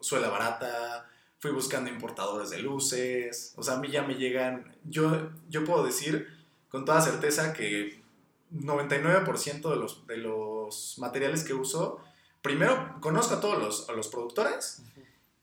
suela 0.00 0.28
barata, 0.28 1.08
fui 1.38 1.50
buscando 1.52 1.90
importadores 1.90 2.50
de 2.50 2.58
luces, 2.58 3.54
o 3.56 3.62
sea, 3.62 3.74
a 3.74 3.78
mí 3.78 3.88
ya 3.88 4.02
me 4.02 4.14
llegan, 4.14 4.76
yo, 4.84 5.30
yo 5.48 5.64
puedo 5.64 5.84
decir 5.84 6.28
con 6.68 6.84
toda 6.84 7.00
certeza 7.00 7.52
que 7.52 8.02
99% 8.52 9.70
de 9.70 9.76
los, 9.76 10.06
de 10.06 10.16
los 10.18 10.98
materiales 10.98 11.44
que 11.44 11.54
uso, 11.54 12.00
primero 12.42 12.96
conozco 13.00 13.34
a 13.34 13.40
todos 13.40 13.58
los, 13.58 13.88
a 13.88 13.92
los 13.92 14.08
productores 14.08 14.82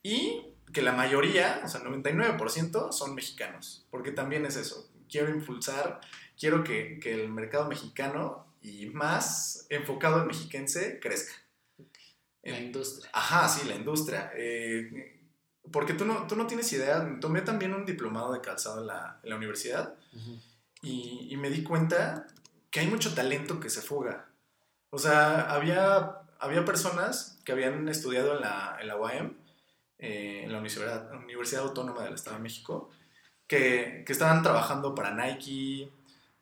y 0.03 0.53
que 0.71 0.81
la 0.81 0.91
mayoría, 0.91 1.61
o 1.65 1.67
sea, 1.67 1.81
99% 1.81 2.91
son 2.91 3.15
mexicanos, 3.15 3.85
porque 3.89 4.11
también 4.11 4.45
es 4.45 4.55
eso, 4.55 4.87
quiero 5.09 5.29
impulsar, 5.29 6.01
quiero 6.39 6.63
que, 6.63 6.99
que 6.99 7.13
el 7.13 7.29
mercado 7.29 7.67
mexicano 7.67 8.45
y 8.61 8.87
más 8.87 9.65
enfocado 9.69 10.21
en 10.21 10.27
mexiquense 10.27 10.99
crezca. 10.99 11.33
La 12.51 12.59
industria. 12.59 13.09
Ajá, 13.13 13.47
sí, 13.49 13.67
la 13.67 13.75
industria. 13.75 14.31
Eh, 14.35 15.21
porque 15.71 15.93
tú 15.93 16.05
no, 16.05 16.27
tú 16.27 16.35
no 16.35 16.47
tienes 16.47 16.71
idea, 16.73 17.17
tomé 17.19 17.41
también 17.41 17.73
un 17.73 17.85
diplomado 17.85 18.31
de 18.31 18.41
calzado 18.41 18.81
en 18.81 18.87
la, 18.87 19.19
en 19.21 19.29
la 19.29 19.35
universidad 19.35 19.95
y 20.81 21.35
me 21.37 21.49
di 21.49 21.63
cuenta 21.63 22.27
que 22.71 22.79
hay 22.79 22.87
mucho 22.87 23.13
talento 23.13 23.59
que 23.59 23.69
se 23.69 23.81
fuga. 23.81 24.27
O 24.89 24.99
sea, 24.99 25.41
había, 25.53 26.21
había 26.39 26.65
personas 26.65 27.39
que 27.43 27.51
habían 27.51 27.87
estudiado 27.89 28.35
en 28.35 28.41
la, 28.41 28.77
en 28.79 28.87
la 28.87 28.97
UAM, 28.97 29.37
eh, 29.99 30.41
en 30.43 30.51
la 30.51 30.59
Universidad, 30.59 31.11
Universidad 31.13 31.63
Autónoma 31.63 32.03
del 32.03 32.13
Estado 32.13 32.37
de 32.37 32.43
México, 32.43 32.89
que, 33.47 34.03
que 34.05 34.13
estaban 34.13 34.43
trabajando 34.43 34.95
para 34.95 35.13
Nike, 35.13 35.91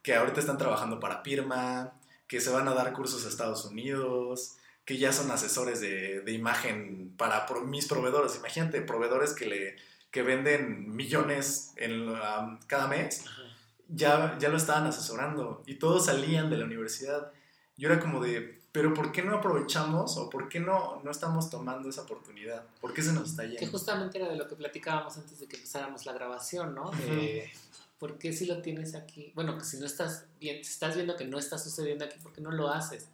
que 0.02 0.16
ahorita 0.16 0.40
están 0.40 0.58
trabajando 0.58 1.00
para 1.00 1.24
Pirma, 1.24 1.94
que 2.28 2.40
se 2.40 2.50
van 2.50 2.68
a 2.68 2.74
dar 2.74 2.94
cursos 2.94 3.26
a 3.26 3.30
Estados 3.30 3.66
Unidos, 3.66 4.58
que 4.86 4.98
ya 4.98 5.12
son 5.12 5.32
asesores 5.32 5.82
de, 5.82 6.22
de 6.22 6.32
imagen 6.32 7.14
para 7.18 7.46
pro- 7.48 7.66
mis 7.66 7.88
proveedores. 7.88 8.36
Imagínate, 8.38 8.82
proveedores 8.82 9.34
que, 9.34 9.48
le, 9.48 9.76
que 10.12 10.22
venden 10.22 10.96
millones 10.96 11.74
en, 11.78 12.10
um, 12.10 12.60
cada 12.68 12.88
mes 12.88 13.26
Ajá. 13.26 13.42
ya, 13.90 14.38
ya 14.40 14.50
lo 14.50 14.58
estaban 14.58 14.86
asesorando 14.86 15.64
y 15.66 15.76
todos 15.76 16.06
salían 16.06 16.50
de 16.50 16.58
la 16.58 16.66
universidad. 16.66 17.32
Yo 17.78 17.90
era 17.90 18.00
como 18.00 18.22
de, 18.24 18.62
pero 18.72 18.94
¿por 18.94 19.12
qué 19.12 19.24
no 19.24 19.36
aprovechamos 19.36 20.18
o 20.18 20.30
por 20.30 20.50
qué 20.50 20.60
no, 20.60 21.02
no 21.04 21.10
estamos 21.12 21.50
tomando 21.50 21.90
esa 21.90 22.02
oportunidad? 22.04 22.64
¿Por 22.80 22.94
qué 22.94 23.02
se 23.02 23.12
nos 23.12 23.32
está 23.32 23.44
Que 23.44 23.50
yendo? 23.58 23.72
justamente 23.72 24.20
era 24.20 24.30
de 24.30 24.36
lo 24.38 24.48
que 24.48 24.56
platicábamos 24.56 25.18
antes 25.18 25.40
de 25.40 25.48
que 25.48 25.56
empezáramos 25.58 26.06
la 26.06 26.14
grabación, 26.14 26.76
¿no? 26.76 26.92
De, 26.92 27.52
¿Por 27.98 28.18
qué 28.20 28.34
si 28.34 28.46
lo 28.46 28.62
tienes 28.62 28.94
aquí? 28.94 29.32
Bueno, 29.36 29.58
que 29.58 29.64
si 29.66 29.78
no 29.80 29.86
estás 29.88 30.26
bien, 30.40 30.64
si 30.64 30.72
estás 30.74 30.96
viendo 30.96 31.16
que 31.18 31.26
no 31.26 31.40
está 31.40 31.58
sucediendo 31.58 32.06
aquí, 32.06 32.20
¿por 32.20 32.32
qué 32.34 32.42
no 32.42 32.52
lo 32.52 32.70
haces? 32.70 33.08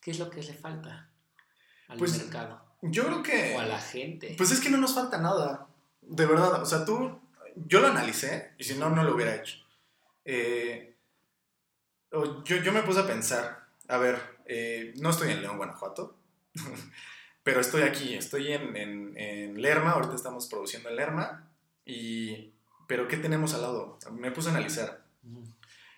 ¿Qué 0.00 0.10
es 0.10 0.18
lo 0.18 0.28
que 0.28 0.42
le 0.42 0.52
falta 0.54 1.08
al 1.88 1.98
Pues, 1.98 2.18
mercado? 2.18 2.62
Yo 2.82 3.06
creo 3.06 3.22
que... 3.22 3.54
O 3.56 3.60
a 3.60 3.66
la 3.66 3.80
gente. 3.80 4.34
Pues 4.36 4.50
es 4.50 4.60
que 4.60 4.70
no 4.70 4.78
nos 4.78 4.94
falta 4.94 5.18
nada, 5.18 5.66
de 6.02 6.26
verdad. 6.26 6.62
O 6.62 6.66
sea, 6.66 6.84
tú, 6.84 7.18
yo 7.56 7.80
lo 7.80 7.88
analicé 7.88 8.52
y 8.58 8.64
si 8.64 8.74
no, 8.74 8.90
no 8.90 9.04
lo 9.04 9.14
hubiera 9.14 9.34
hecho. 9.34 9.56
Eh, 10.24 10.94
yo, 12.44 12.56
yo 12.56 12.72
me 12.72 12.82
puse 12.82 13.00
a 13.00 13.06
pensar, 13.06 13.66
a 13.88 13.98
ver, 13.98 14.20
eh, 14.46 14.94
no 14.98 15.10
estoy 15.10 15.30
en 15.32 15.42
León, 15.42 15.56
Guanajuato, 15.56 16.14
pero 17.42 17.60
estoy 17.60 17.82
aquí, 17.82 18.14
estoy 18.14 18.52
en, 18.52 18.76
en, 18.76 19.18
en 19.18 19.60
Lerma, 19.60 19.92
ahorita 19.92 20.14
estamos 20.14 20.46
produciendo 20.46 20.88
en 20.88 20.96
Lerma, 20.96 21.48
y, 21.84 22.52
pero 22.86 23.08
¿qué 23.08 23.16
tenemos 23.16 23.54
al 23.54 23.62
lado? 23.62 23.98
Me 24.12 24.30
puse 24.30 24.48
a 24.48 24.52
analizar. 24.52 25.02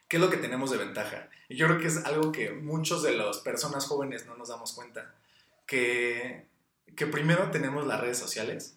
¿Qué 0.09 0.19
es 0.19 0.23
lo 0.23 0.31
que 0.31 0.37
tenemos 0.37 0.71
de 0.71 0.79
ventaja? 0.79 1.29
Y 1.49 1.57
yo 1.57 1.67
creo 1.67 1.81
que 1.81 1.89
es 1.89 2.05
algo 2.05 2.31
que 2.31 2.53
muchos 2.53 3.03
de 3.03 3.17
las 3.17 3.39
personas 3.39 3.87
jóvenes 3.87 4.27
no 4.27 4.37
nos 4.37 4.49
damos 4.49 4.73
cuenta. 4.73 5.15
Que, 5.67 6.47
que 6.95 7.07
primero 7.07 7.51
tenemos 7.51 7.87
las 7.87 8.01
redes 8.01 8.19
sociales, 8.19 8.77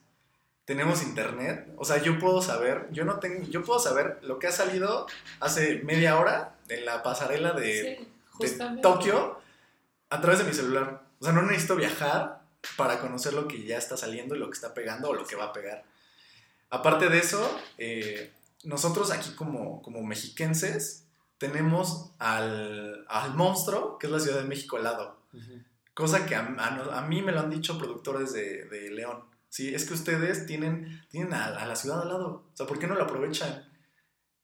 tenemos 0.66 1.02
internet, 1.02 1.68
o 1.78 1.86
sea, 1.86 1.98
yo 2.02 2.20
puedo 2.20 2.42
saber, 2.42 2.88
yo 2.92 3.06
no 3.06 3.20
tengo, 3.20 3.44
yo 3.48 3.64
puedo 3.64 3.80
saber 3.80 4.20
lo 4.22 4.38
que 4.38 4.48
ha 4.48 4.52
salido 4.52 5.08
hace 5.40 5.82
media 5.84 6.20
hora 6.20 6.56
en 6.68 6.86
la 6.86 7.02
pasarela 7.02 7.54
de, 7.54 8.08
Sí, 8.40 8.56
de. 8.58 8.82
Tokio 8.82 9.40
a 10.10 10.22
través 10.22 10.40
de 10.40 10.46
mi 10.46 10.54
celular. 10.54 11.02
O 11.20 11.24
sea, 11.24 11.34
no 11.34 11.42
necesito 11.42 11.76
viajar 11.76 12.42
para 12.78 13.00
conocer 13.00 13.34
lo 13.34 13.48
que 13.48 13.64
ya 13.64 13.78
está 13.78 13.98
saliendo 13.98 14.36
y 14.36 14.40
lo 14.40 14.48
que 14.50 14.56
está 14.56 14.74
pegando 14.74 15.10
o 15.10 15.14
lo 15.14 15.26
que 15.26 15.36
va 15.36 15.46
a 15.46 15.54
pegar. 15.54 15.84
Aparte 16.70 17.10
de 17.10 17.20
eso, 17.20 17.60
eh, 17.78 18.32
nosotros 18.64 19.12
aquí 19.12 19.34
como, 19.34 19.82
como 19.82 20.04
mexiquenses 20.04 21.06
tenemos 21.38 22.12
al, 22.20 23.06
al 23.10 23.34
monstruo, 23.34 23.98
que 23.98 24.08
es 24.08 24.14
la 24.14 24.20
Ciudad 24.20 24.38
de 24.38 24.48
México 24.48 24.78
al 24.78 24.84
lado. 24.84 25.18
Ujú. 25.34 25.64
Cosa 26.00 26.26
que 26.26 26.36
a, 26.36 26.41
a- 26.58 27.00
a 27.00 27.08
mí 27.08 27.22
me 27.22 27.32
lo 27.32 27.39
han 27.41 27.50
dicho 27.50 27.78
productores 27.78 28.34
de, 28.34 28.66
de 28.66 28.89
León. 28.91 29.24
Sí, 29.50 29.74
es 29.74 29.86
que 29.86 29.93
ustedes 29.95 30.45
tienen, 30.45 31.04
tienen 31.10 31.34
a, 31.34 31.45
a 31.47 31.66
la 31.66 31.76
ciudad 31.76 32.02
al 32.02 32.08
lado. 32.10 32.50
O 32.54 32.56
sea, 32.56 32.66
¿por 32.68 32.80
qué 32.80 32.88
no 32.88 32.95
lo 32.95 33.04
aprovechan? 33.04 33.68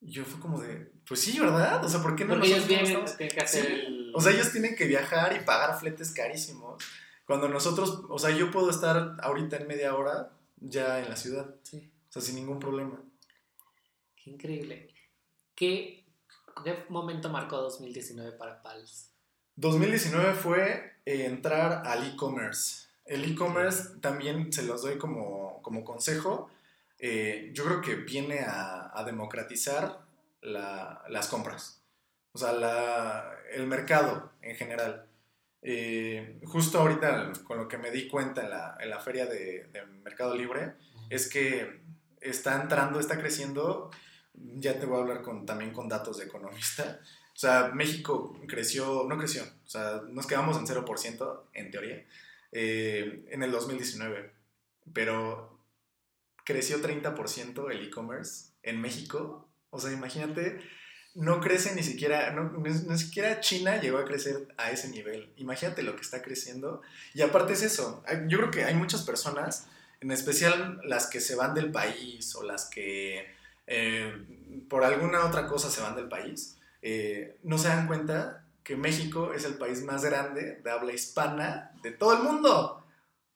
Y 0.02 0.12
yo 0.12 0.26
fue 0.26 0.40
como 0.40 0.60
de, 0.60 0.92
pues 1.08 1.22
sí, 1.22 1.40
¿verdad? 1.40 1.84
O 1.86 1.90
sea, 1.90 2.02
¿por 2.02 2.16
qué 2.16 2.26
no 2.26 2.34
Porque 2.34 2.48
ellos 2.48 2.60
nosotros 2.68 2.82
no 2.82 2.86
vienen, 2.86 3.04
estamos- 3.06 3.18
tienen 3.18 3.36
que 3.38 3.44
hacer 3.44 3.66
Sí. 3.66 3.72
el... 3.86 4.12
o 4.16 4.22
sea, 4.22 4.32
ellos 4.34 4.52
tienen 4.52 4.76
que 4.76 4.86
viajar 4.86 5.36
y 5.36 5.46
pagar 5.46 5.80
fletes 5.80 6.12
carísimos. 6.12 6.84
Cuando 7.26 7.48
nosotros, 7.50 8.02
o 8.10 8.20
sea, 8.20 8.32
yo 8.32 8.52
puedo 8.52 8.70
estar 8.70 9.16
ahorita 9.22 9.58
en 9.58 9.68
media 9.68 9.96
hora 9.96 10.32
ya 10.58 11.00
en 11.00 11.10
la 11.10 11.16
ciudad. 11.16 11.56
Sí, 11.64 11.92
O 12.10 12.12
sea, 12.12 12.22
sin 12.22 12.36
ningún 12.36 12.60
problema. 12.60 13.00
qué 14.24 14.32
increíble. 14.32 14.94
¿Qué, 15.56 16.06
¿Qué 16.64 16.86
momento 16.90 17.30
marcó 17.30 17.58
2019 17.58 18.34
para 18.34 18.62
PALS? 18.62 19.12
2019 19.56 20.34
fue 20.34 20.95
eh, 21.06 21.26
entrar 21.26 21.84
al 21.86 22.06
e-commerce. 22.08 22.88
El 23.06 23.24
e-commerce 23.32 24.00
también 24.02 24.52
se 24.52 24.64
los 24.64 24.82
doy 24.82 24.98
como, 24.98 25.62
como 25.62 25.84
consejo. 25.84 26.50
Eh, 26.98 27.52
yo 27.54 27.66
creo 27.66 27.82
que 27.82 27.96
viene 27.96 28.40
a, 28.40 28.92
a 28.98 29.04
democratizar 29.04 30.00
la- 30.42 31.04
las 31.10 31.28
compras. 31.28 31.82
O 32.34 32.38
sea, 32.38 32.52
la- 32.54 33.32
el 33.54 33.68
mercado 33.68 34.32
en 34.42 34.56
general. 34.56 35.06
Eh, 35.62 36.40
justo 36.46 36.80
ahorita 36.80 37.32
con 37.44 37.58
lo 37.58 37.68
que 37.68 37.78
me 37.78 37.90
di 37.92 38.08
cuenta 38.08 38.44
en 38.44 38.50
la, 38.52 38.78
en 38.80 38.90
la 38.90 39.00
feria 39.00 39.26
de, 39.26 39.66
de 39.72 39.84
Mercado 40.04 40.36
Libre 40.36 40.74
es 41.10 41.28
que 41.30 41.82
está 42.22 42.62
entrando, 42.62 43.00
está 43.00 43.18
creciendo. 43.20 43.90
Ya 44.34 44.80
te 44.80 44.86
voy 44.86 44.98
a 44.98 45.02
hablar 45.02 45.22
con, 45.22 45.46
también 45.46 45.72
con 45.72 45.88
datos 45.88 46.18
de 46.18 46.26
economista. 46.26 47.00
O 47.36 47.38
sea, 47.38 47.72
México 47.74 48.40
creció, 48.48 49.06
no 49.10 49.18
creció, 49.18 49.44
o 49.44 49.70
sea, 49.70 50.02
nos 50.08 50.26
quedamos 50.26 50.58
en 50.58 50.66
0% 50.66 51.42
en 51.54 51.72
teoría 51.72 52.06
eh, 52.54 53.26
en 53.30 53.44
el 53.44 53.52
2019, 53.52 54.32
pero 54.94 55.60
creció 56.46 56.82
30% 56.82 57.72
el 57.72 57.88
e-commerce 57.88 58.52
en 58.64 58.80
México. 58.80 59.50
O 59.70 59.80
sea, 59.80 59.92
imagínate 59.92 60.62
no 61.16 61.40
crece 61.40 61.74
ni 61.74 61.82
siquiera, 61.82 62.36
ni 62.60 62.98
siquiera 62.98 63.40
China 63.40 63.80
llegó 63.80 63.98
a 63.98 64.06
crecer 64.06 64.54
a 64.58 64.72
ese 64.72 64.90
nivel. 64.90 65.32
Imagínate 65.38 65.82
lo 65.82 65.96
que 65.96 66.02
está 66.02 66.22
creciendo. 66.22 66.82
Y 67.14 67.22
aparte 67.22 67.54
es 67.54 67.64
eso, 67.64 68.04
yo 68.28 68.38
creo 68.38 68.52
que 68.52 68.66
hay 68.66 68.76
muchas 68.76 69.04
personas, 69.04 69.68
en 70.02 70.12
especial 70.12 70.82
las 70.84 71.08
que 71.08 71.22
se 71.22 71.36
van 71.36 71.54
del 71.54 71.72
país 71.72 72.36
o 72.36 72.44
las 72.44 72.66
que 72.66 73.34
eh, 73.66 74.14
por 74.70 74.84
alguna 74.84 75.26
otra 75.26 75.48
cosa 75.48 75.72
se 75.72 75.82
van 75.82 75.96
del 75.96 76.10
país, 76.10 76.58
eh, 76.88 77.40
no 77.42 77.58
se 77.58 77.68
dan 77.68 77.88
cuenta 77.88 78.46
que 78.64 78.76
México 78.76 79.34
es 79.34 79.44
el 79.44 79.56
país 79.56 79.84
más 79.84 80.06
grande 80.06 80.62
de 80.64 80.70
habla 80.70 80.94
hispana 80.94 81.72
de 81.82 81.90
todo 81.90 82.14
el 82.14 82.22
mundo. 82.22 82.84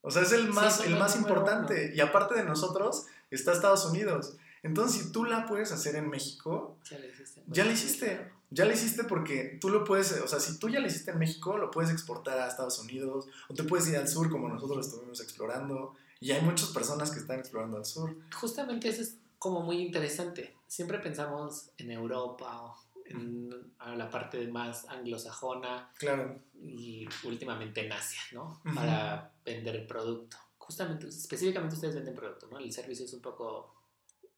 O 0.01 0.11
sea, 0.11 0.21
es 0.21 0.31
el 0.33 0.49
más, 0.49 0.85
el 0.85 0.95
más 0.97 1.15
importante. 1.15 1.91
Y 1.95 1.99
aparte 1.99 2.35
de 2.35 2.43
nosotros, 2.43 3.07
está 3.31 3.51
Estados 3.51 3.85
Unidos. 3.85 4.37
Entonces, 4.61 5.01
si 5.01 5.11
tú 5.11 5.25
la 5.25 5.47
puedes 5.47 5.71
hacer 5.71 5.95
en 5.95 6.11
México, 6.11 6.77
ya 6.87 6.99
la 6.99 7.07
hiciste. 7.07 7.41
Ya 7.47 7.65
la 7.65 7.71
hiciste. 7.71 8.31
Ya 8.51 8.65
la 8.65 8.73
hiciste 8.73 9.03
porque 9.03 9.57
tú 9.59 9.69
lo 9.69 9.83
puedes, 9.83 10.11
o 10.11 10.27
sea, 10.27 10.39
si 10.39 10.59
tú 10.59 10.69
ya 10.69 10.79
la 10.79 10.87
hiciste 10.87 11.09
en 11.09 11.17
México, 11.17 11.57
lo 11.57 11.71
puedes 11.71 11.89
exportar 11.89 12.37
a 12.37 12.47
Estados 12.47 12.77
Unidos 12.77 13.27
o 13.47 13.55
te 13.55 13.63
puedes 13.63 13.87
ir 13.87 13.97
al 13.97 14.07
sur 14.07 14.29
como 14.29 14.47
nosotros 14.47 14.85
estuvimos 14.85 15.21
explorando. 15.21 15.95
Y 16.19 16.33
hay 16.33 16.41
muchas 16.41 16.69
personas 16.69 17.09
que 17.09 17.19
están 17.19 17.39
explorando 17.39 17.77
al 17.77 17.85
sur. 17.85 18.15
Justamente 18.39 18.89
eso 18.89 19.01
es 19.01 19.15
como 19.39 19.61
muy 19.61 19.77
interesante. 19.77 20.55
Siempre 20.67 20.99
pensamos 20.99 21.71
en 21.79 21.89
Europa 21.89 22.61
o 22.61 22.75
en 23.09 23.73
la 23.95 24.09
parte 24.09 24.47
más 24.47 24.85
anglosajona. 24.89 25.91
Claro. 25.97 26.39
Y 26.61 27.07
últimamente 27.23 27.85
en 27.85 27.91
Asia, 27.91 28.21
¿no? 28.31 28.61
Para 28.75 29.31
vender 29.43 29.75
el 29.75 29.87
producto. 29.87 30.37
Justamente, 30.57 31.07
específicamente 31.07 31.75
ustedes 31.75 31.95
venden 31.95 32.13
producto, 32.13 32.47
¿no? 32.51 32.59
El 32.59 32.71
servicio 32.71 33.05
es 33.05 33.13
un 33.13 33.21
poco 33.21 33.75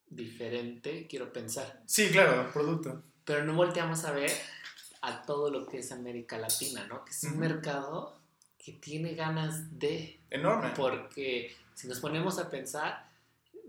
diferente, 0.08 1.08
quiero 1.08 1.32
pensar. 1.32 1.82
Sí, 1.86 2.10
claro, 2.10 2.50
producto. 2.52 3.04
Pero 3.26 3.44
no 3.44 3.54
volteamos 3.54 4.06
a 4.06 4.12
ver 4.12 4.32
a 5.02 5.24
todo 5.24 5.50
lo 5.50 5.66
que 5.66 5.80
es 5.80 5.92
América 5.92 6.38
Latina, 6.38 6.86
¿no? 6.88 7.04
Que 7.04 7.12
es 7.12 7.24
un 7.24 7.40
mercado 7.40 8.18
que 8.58 8.74
tiene 8.74 9.16
ganas 9.16 9.80
de... 9.80 10.20
Enorme. 10.30 10.72
Porque 10.76 11.56
si 11.74 11.88
nos 11.88 12.00
ponemos 12.00 12.38
a 12.40 12.50
pensar, 12.50 13.11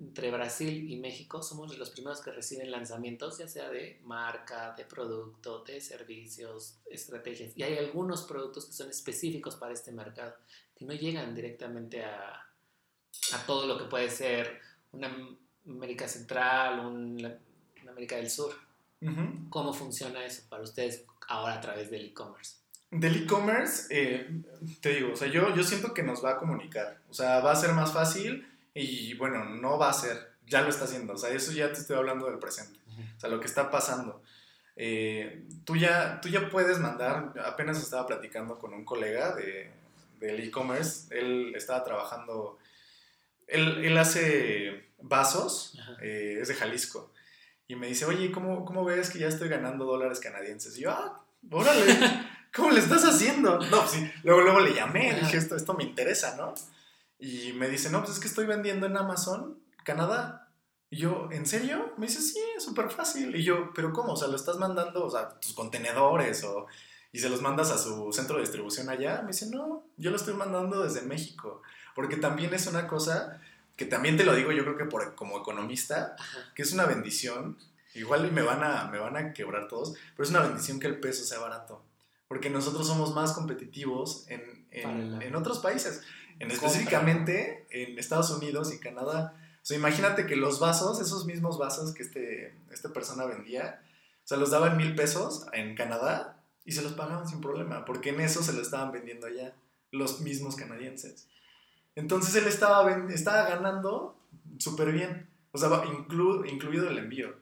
entre 0.02 0.30
Brasil 0.32 0.90
y 0.90 0.96
México 0.96 1.42
somos 1.42 1.78
los 1.78 1.90
primeros 1.90 2.20
que 2.20 2.32
reciben 2.32 2.70
lanzamientos, 2.70 3.38
ya 3.38 3.46
sea 3.46 3.70
de 3.70 4.00
marca, 4.02 4.74
de 4.76 4.84
producto, 4.84 5.62
de 5.62 5.80
servicios, 5.80 6.78
estrategias. 6.90 7.52
Y 7.56 7.62
hay 7.62 7.78
algunos 7.78 8.22
productos 8.24 8.66
que 8.66 8.72
son 8.72 8.90
específicos 8.90 9.54
para 9.54 9.72
este 9.72 9.92
mercado, 9.92 10.34
que 10.76 10.84
no 10.84 10.92
llegan 10.92 11.34
directamente 11.34 12.04
a, 12.04 12.32
a 12.34 13.46
todo 13.46 13.66
lo 13.66 13.78
que 13.78 13.84
puede 13.84 14.10
ser 14.10 14.60
una 14.90 15.16
América 15.66 16.08
Central, 16.08 16.80
una 16.80 17.38
América 17.88 18.16
del 18.16 18.28
Sur. 18.28 18.52
¿Cómo 19.50 19.72
funciona 19.72 20.24
eso 20.24 20.42
para 20.48 20.62
ustedes 20.62 21.04
ahora 21.28 21.54
a 21.54 21.60
través 21.60 21.90
del 21.90 22.06
e-commerce? 22.06 22.56
Del 22.90 23.24
e-commerce, 23.24 23.86
eh, 23.90 24.42
te 24.80 24.94
digo, 24.94 25.12
o 25.12 25.16
sea, 25.16 25.28
yo, 25.28 25.54
yo 25.54 25.64
siento 25.64 25.94
que 25.94 26.02
nos 26.02 26.24
va 26.24 26.32
a 26.32 26.38
comunicar. 26.38 27.00
O 27.08 27.14
sea, 27.14 27.40
va 27.40 27.52
a 27.52 27.56
ser 27.56 27.72
más 27.72 27.92
fácil 27.92 28.46
y 28.74 29.14
bueno, 29.14 29.44
no 29.44 29.78
va 29.78 29.90
a 29.90 29.94
ser, 29.94 30.32
ya 30.46 30.62
lo 30.62 30.68
está 30.68 30.84
haciendo. 30.84 31.14
O 31.14 31.18
sea, 31.18 31.30
eso 31.30 31.52
ya 31.52 31.72
te 31.72 31.80
estoy 31.80 31.96
hablando 31.96 32.26
del 32.26 32.38
presente. 32.38 32.78
O 33.16 33.20
sea, 33.20 33.30
lo 33.30 33.40
que 33.40 33.46
está 33.46 33.70
pasando. 33.70 34.22
Eh, 34.76 35.44
tú, 35.64 35.76
ya, 35.76 36.20
tú 36.20 36.28
ya 36.28 36.48
puedes 36.48 36.78
mandar, 36.78 37.32
apenas 37.44 37.78
estaba 37.78 38.06
platicando 38.06 38.58
con 38.58 38.72
un 38.72 38.84
colega 38.84 39.34
de, 39.34 39.70
del 40.18 40.40
e-commerce, 40.40 41.06
él 41.16 41.52
estaba 41.54 41.84
trabajando, 41.84 42.58
él, 43.46 43.84
él 43.84 43.98
hace 43.98 44.90
vasos, 45.00 45.78
eh, 46.00 46.38
es 46.40 46.48
de 46.48 46.54
Jalisco. 46.54 47.12
Y 47.68 47.76
me 47.76 47.86
dice, 47.86 48.06
oye, 48.06 48.30
¿cómo, 48.32 48.64
¿cómo 48.64 48.84
ves 48.84 49.10
que 49.10 49.18
ya 49.18 49.28
estoy 49.28 49.48
ganando 49.48 49.84
dólares 49.84 50.20
canadienses? 50.20 50.76
Y 50.78 50.82
yo, 50.82 50.90
ah, 50.90 51.22
órale, 51.50 51.84
¿cómo 52.54 52.70
le 52.70 52.80
estás 52.80 53.04
haciendo? 53.04 53.58
No, 53.58 53.80
pues 53.80 53.90
sí, 53.90 54.10
luego, 54.24 54.40
luego 54.42 54.60
le 54.60 54.74
llamé, 54.74 55.14
dije, 55.14 55.36
esto, 55.36 55.56
esto 55.56 55.74
me 55.74 55.84
interesa, 55.84 56.36
¿no? 56.36 56.54
Y 57.22 57.52
me 57.52 57.68
dice, 57.68 57.88
no, 57.88 58.00
pues 58.00 58.14
es 58.14 58.18
que 58.18 58.26
estoy 58.26 58.46
vendiendo 58.46 58.86
en 58.86 58.96
Amazon, 58.96 59.56
Canadá. 59.84 60.50
Y 60.90 60.96
yo, 60.96 61.28
¿en 61.30 61.46
serio? 61.46 61.94
Me 61.96 62.08
dice, 62.08 62.20
sí, 62.20 62.40
es 62.56 62.64
súper 62.64 62.90
fácil. 62.90 63.36
Y 63.36 63.44
yo, 63.44 63.72
¿pero 63.74 63.92
cómo? 63.92 64.14
O 64.14 64.16
sea, 64.16 64.26
¿lo 64.26 64.34
estás 64.34 64.58
mandando, 64.58 65.06
o 65.06 65.10
sea, 65.10 65.38
tus 65.38 65.54
contenedores 65.54 66.42
o... 66.42 66.66
Y 67.12 67.20
se 67.20 67.28
los 67.28 67.40
mandas 67.40 67.70
a 67.70 67.78
su 67.78 68.12
centro 68.12 68.36
de 68.36 68.42
distribución 68.42 68.88
allá. 68.88 69.20
Me 69.22 69.28
dice, 69.28 69.46
no, 69.46 69.84
yo 69.96 70.10
lo 70.10 70.16
estoy 70.16 70.34
mandando 70.34 70.82
desde 70.82 71.02
México. 71.02 71.62
Porque 71.94 72.16
también 72.16 72.52
es 72.54 72.66
una 72.66 72.88
cosa 72.88 73.40
que 73.76 73.86
también 73.86 74.16
te 74.16 74.24
lo 74.24 74.34
digo 74.34 74.52
yo 74.52 74.64
creo 74.64 74.76
que 74.76 74.84
por, 74.84 75.14
como 75.14 75.38
economista, 75.38 76.16
que 76.54 76.62
es 76.62 76.72
una 76.72 76.86
bendición, 76.86 77.56
igual 77.94 78.30
me 78.32 78.42
van, 78.42 78.62
a, 78.62 78.88
me 78.90 78.98
van 78.98 79.16
a 79.16 79.32
quebrar 79.32 79.68
todos, 79.68 79.94
pero 80.16 80.24
es 80.24 80.30
una 80.30 80.42
bendición 80.42 80.80
que 80.80 80.86
el 80.86 81.00
peso 81.00 81.24
sea 81.24 81.38
barato, 81.38 81.82
porque 82.28 82.50
nosotros 82.50 82.86
somos 82.86 83.14
más 83.14 83.32
competitivos 83.32 84.26
en, 84.28 84.66
en, 84.70 85.34
otros 85.34 85.58
países, 85.58 86.02
en 86.38 86.50
específicamente 86.50 87.66
en 87.70 87.98
Estados 87.98 88.30
Unidos 88.30 88.72
y 88.74 88.78
Canadá. 88.78 89.34
O 89.62 89.64
sea, 89.64 89.76
imagínate 89.76 90.26
que 90.26 90.36
los 90.36 90.58
vasos, 90.58 91.00
esos 91.00 91.26
mismos 91.26 91.58
vasos 91.58 91.94
que 91.94 92.02
este, 92.02 92.54
esta 92.70 92.92
persona 92.92 93.26
vendía, 93.26 93.82
o 94.24 94.26
sea, 94.26 94.38
los 94.38 94.50
daban 94.50 94.76
mil 94.76 94.94
pesos 94.94 95.46
en 95.52 95.74
Canadá 95.74 96.42
y 96.64 96.72
se 96.72 96.82
los 96.82 96.92
pagaban 96.92 97.28
sin 97.28 97.40
problema, 97.40 97.84
porque 97.84 98.10
en 98.10 98.20
eso 98.20 98.42
se 98.42 98.52
lo 98.52 98.62
estaban 98.62 98.92
vendiendo 98.92 99.26
allá 99.26 99.54
los 99.90 100.20
mismos 100.20 100.56
canadienses. 100.56 101.28
Entonces 101.94 102.34
él 102.34 102.46
estaba, 102.46 102.90
estaba 103.08 103.48
ganando 103.48 104.18
súper 104.58 104.92
bien. 104.92 105.28
O 105.52 105.58
sea, 105.58 105.68
incluido 105.86 106.88
el 106.88 106.98
envío. 106.98 107.36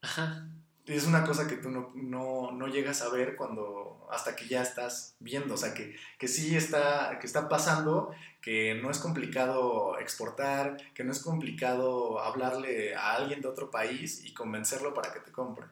Ajá. 0.00 0.48
Es 0.86 1.06
una 1.06 1.24
cosa 1.24 1.48
que 1.48 1.56
tú 1.56 1.68
no, 1.70 1.90
no, 1.94 2.52
no, 2.52 2.68
llegas 2.68 3.02
a 3.02 3.08
ver 3.08 3.34
cuando, 3.34 4.06
hasta 4.10 4.36
que 4.36 4.46
ya 4.46 4.62
estás 4.62 5.16
viendo. 5.18 5.54
O 5.54 5.56
sea, 5.56 5.74
que, 5.74 5.96
que 6.18 6.28
sí 6.28 6.56
está, 6.56 7.18
que 7.20 7.26
está 7.26 7.48
pasando, 7.48 8.12
que 8.40 8.74
no 8.74 8.90
es 8.90 8.98
complicado 8.98 9.98
exportar, 9.98 10.76
que 10.94 11.02
no 11.02 11.10
es 11.10 11.20
complicado 11.20 12.20
hablarle 12.20 12.94
a 12.94 13.14
alguien 13.14 13.40
de 13.40 13.48
otro 13.48 13.70
país 13.70 14.24
y 14.24 14.32
convencerlo 14.32 14.94
para 14.94 15.12
que 15.12 15.20
te 15.20 15.32
compre. 15.32 15.66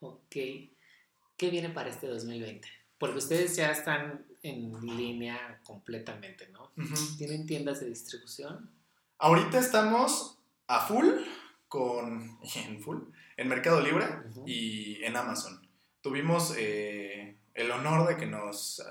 Ok. 0.00 0.36
¿Qué 1.36 1.50
viene 1.50 1.70
para 1.70 1.88
este 1.88 2.06
2020? 2.06 2.68
Porque 2.98 3.16
ustedes 3.16 3.56
ya 3.56 3.70
están 3.70 4.26
en 4.42 4.78
línea 4.96 5.60
completamente, 5.64 6.48
¿no? 6.48 6.70
¿Tienen 7.16 7.46
tiendas 7.46 7.80
de 7.80 7.86
distribución? 7.86 8.70
Ahorita 9.18 9.58
estamos 9.58 10.38
a 10.66 10.86
full 10.86 11.06
con 11.68 12.38
en 12.56 12.82
full 12.82 12.98
en 13.40 13.48
Mercado 13.48 13.80
Libre 13.80 14.06
y 14.44 15.02
en 15.02 15.16
Amazon. 15.16 15.66
Tuvimos 16.02 16.54
eh, 16.58 17.38
el 17.54 17.70
honor 17.70 18.06
de 18.06 18.18
que 18.18 18.26
nos 18.26 18.84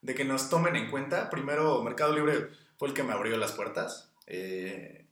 de 0.00 0.14
que 0.14 0.24
nos 0.24 0.48
tomen 0.48 0.74
en 0.74 0.90
cuenta. 0.90 1.28
Primero 1.28 1.82
Mercado 1.82 2.14
Libre 2.14 2.48
fue 2.78 2.88
el 2.88 2.94
que 2.94 3.02
me 3.02 3.12
abrió 3.12 3.36
las 3.36 3.52
puertas. 3.52 4.10
Eh, 4.26 5.06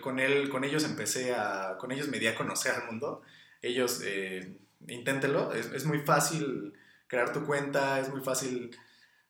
con 0.00 0.20
él, 0.20 0.50
con 0.50 0.62
ellos 0.62 0.84
empecé 0.84 1.34
a, 1.34 1.76
con 1.78 1.90
ellos 1.90 2.06
me 2.06 2.20
di 2.20 2.28
a 2.28 2.36
conocer 2.36 2.72
al 2.76 2.86
mundo. 2.86 3.22
Ellos, 3.60 4.00
eh, 4.04 4.56
inténtelo, 4.86 5.52
es, 5.52 5.66
es 5.72 5.84
muy 5.84 5.98
fácil 5.98 6.74
crear 7.08 7.32
tu 7.32 7.44
cuenta, 7.44 7.98
es 7.98 8.08
muy 8.08 8.20
fácil 8.20 8.70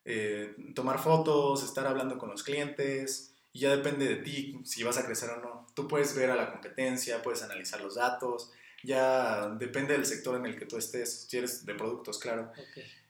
eh, 0.05 0.55
tomar 0.74 0.99
fotos, 0.99 1.64
estar 1.64 1.86
hablando 1.86 2.18
con 2.18 2.28
los 2.28 2.43
clientes, 2.43 3.34
y 3.53 3.61
ya 3.61 3.74
depende 3.74 4.07
de 4.07 4.16
ti 4.16 4.61
si 4.64 4.82
vas 4.82 4.99
a 4.99 5.07
crecer 5.07 5.30
o 5.30 5.40
no. 5.40 5.66
Tú 5.74 5.88
puedes 5.88 6.14
ver 6.14 6.30
a 6.30 6.36
la 6.36 6.51
competencia, 6.53 7.22
puedes 7.22 7.43
analizar 7.43 7.80
los 7.80 7.95
datos, 7.95 8.53
ya 8.82 9.48
depende 9.58 9.94
del 9.94 10.06
sector 10.06 10.36
en 10.36 10.46
el 10.46 10.58
que 10.58 10.66
tú 10.66 10.76
estés, 10.76 11.26
si 11.28 11.38
eres 11.38 11.64
de 11.64 11.74
productos, 11.74 12.18
claro. 12.18 12.52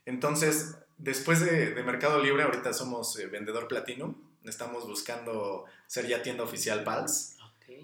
Entonces, 0.04 0.76
después 0.98 1.40
de, 1.40 1.82
Mercado 1.82 2.22
Libre, 2.22 2.42
ahorita 2.42 2.72
somos 2.72 3.18
eh, 3.18 3.26
vendedor 3.26 3.68
Platinum, 3.68 4.14
estamos 4.44 4.86
buscando 4.86 5.64
ser 5.86 6.06
ya 6.06 6.22
tienda 6.22 6.44
oficial 6.44 6.84
PALS. 6.84 7.36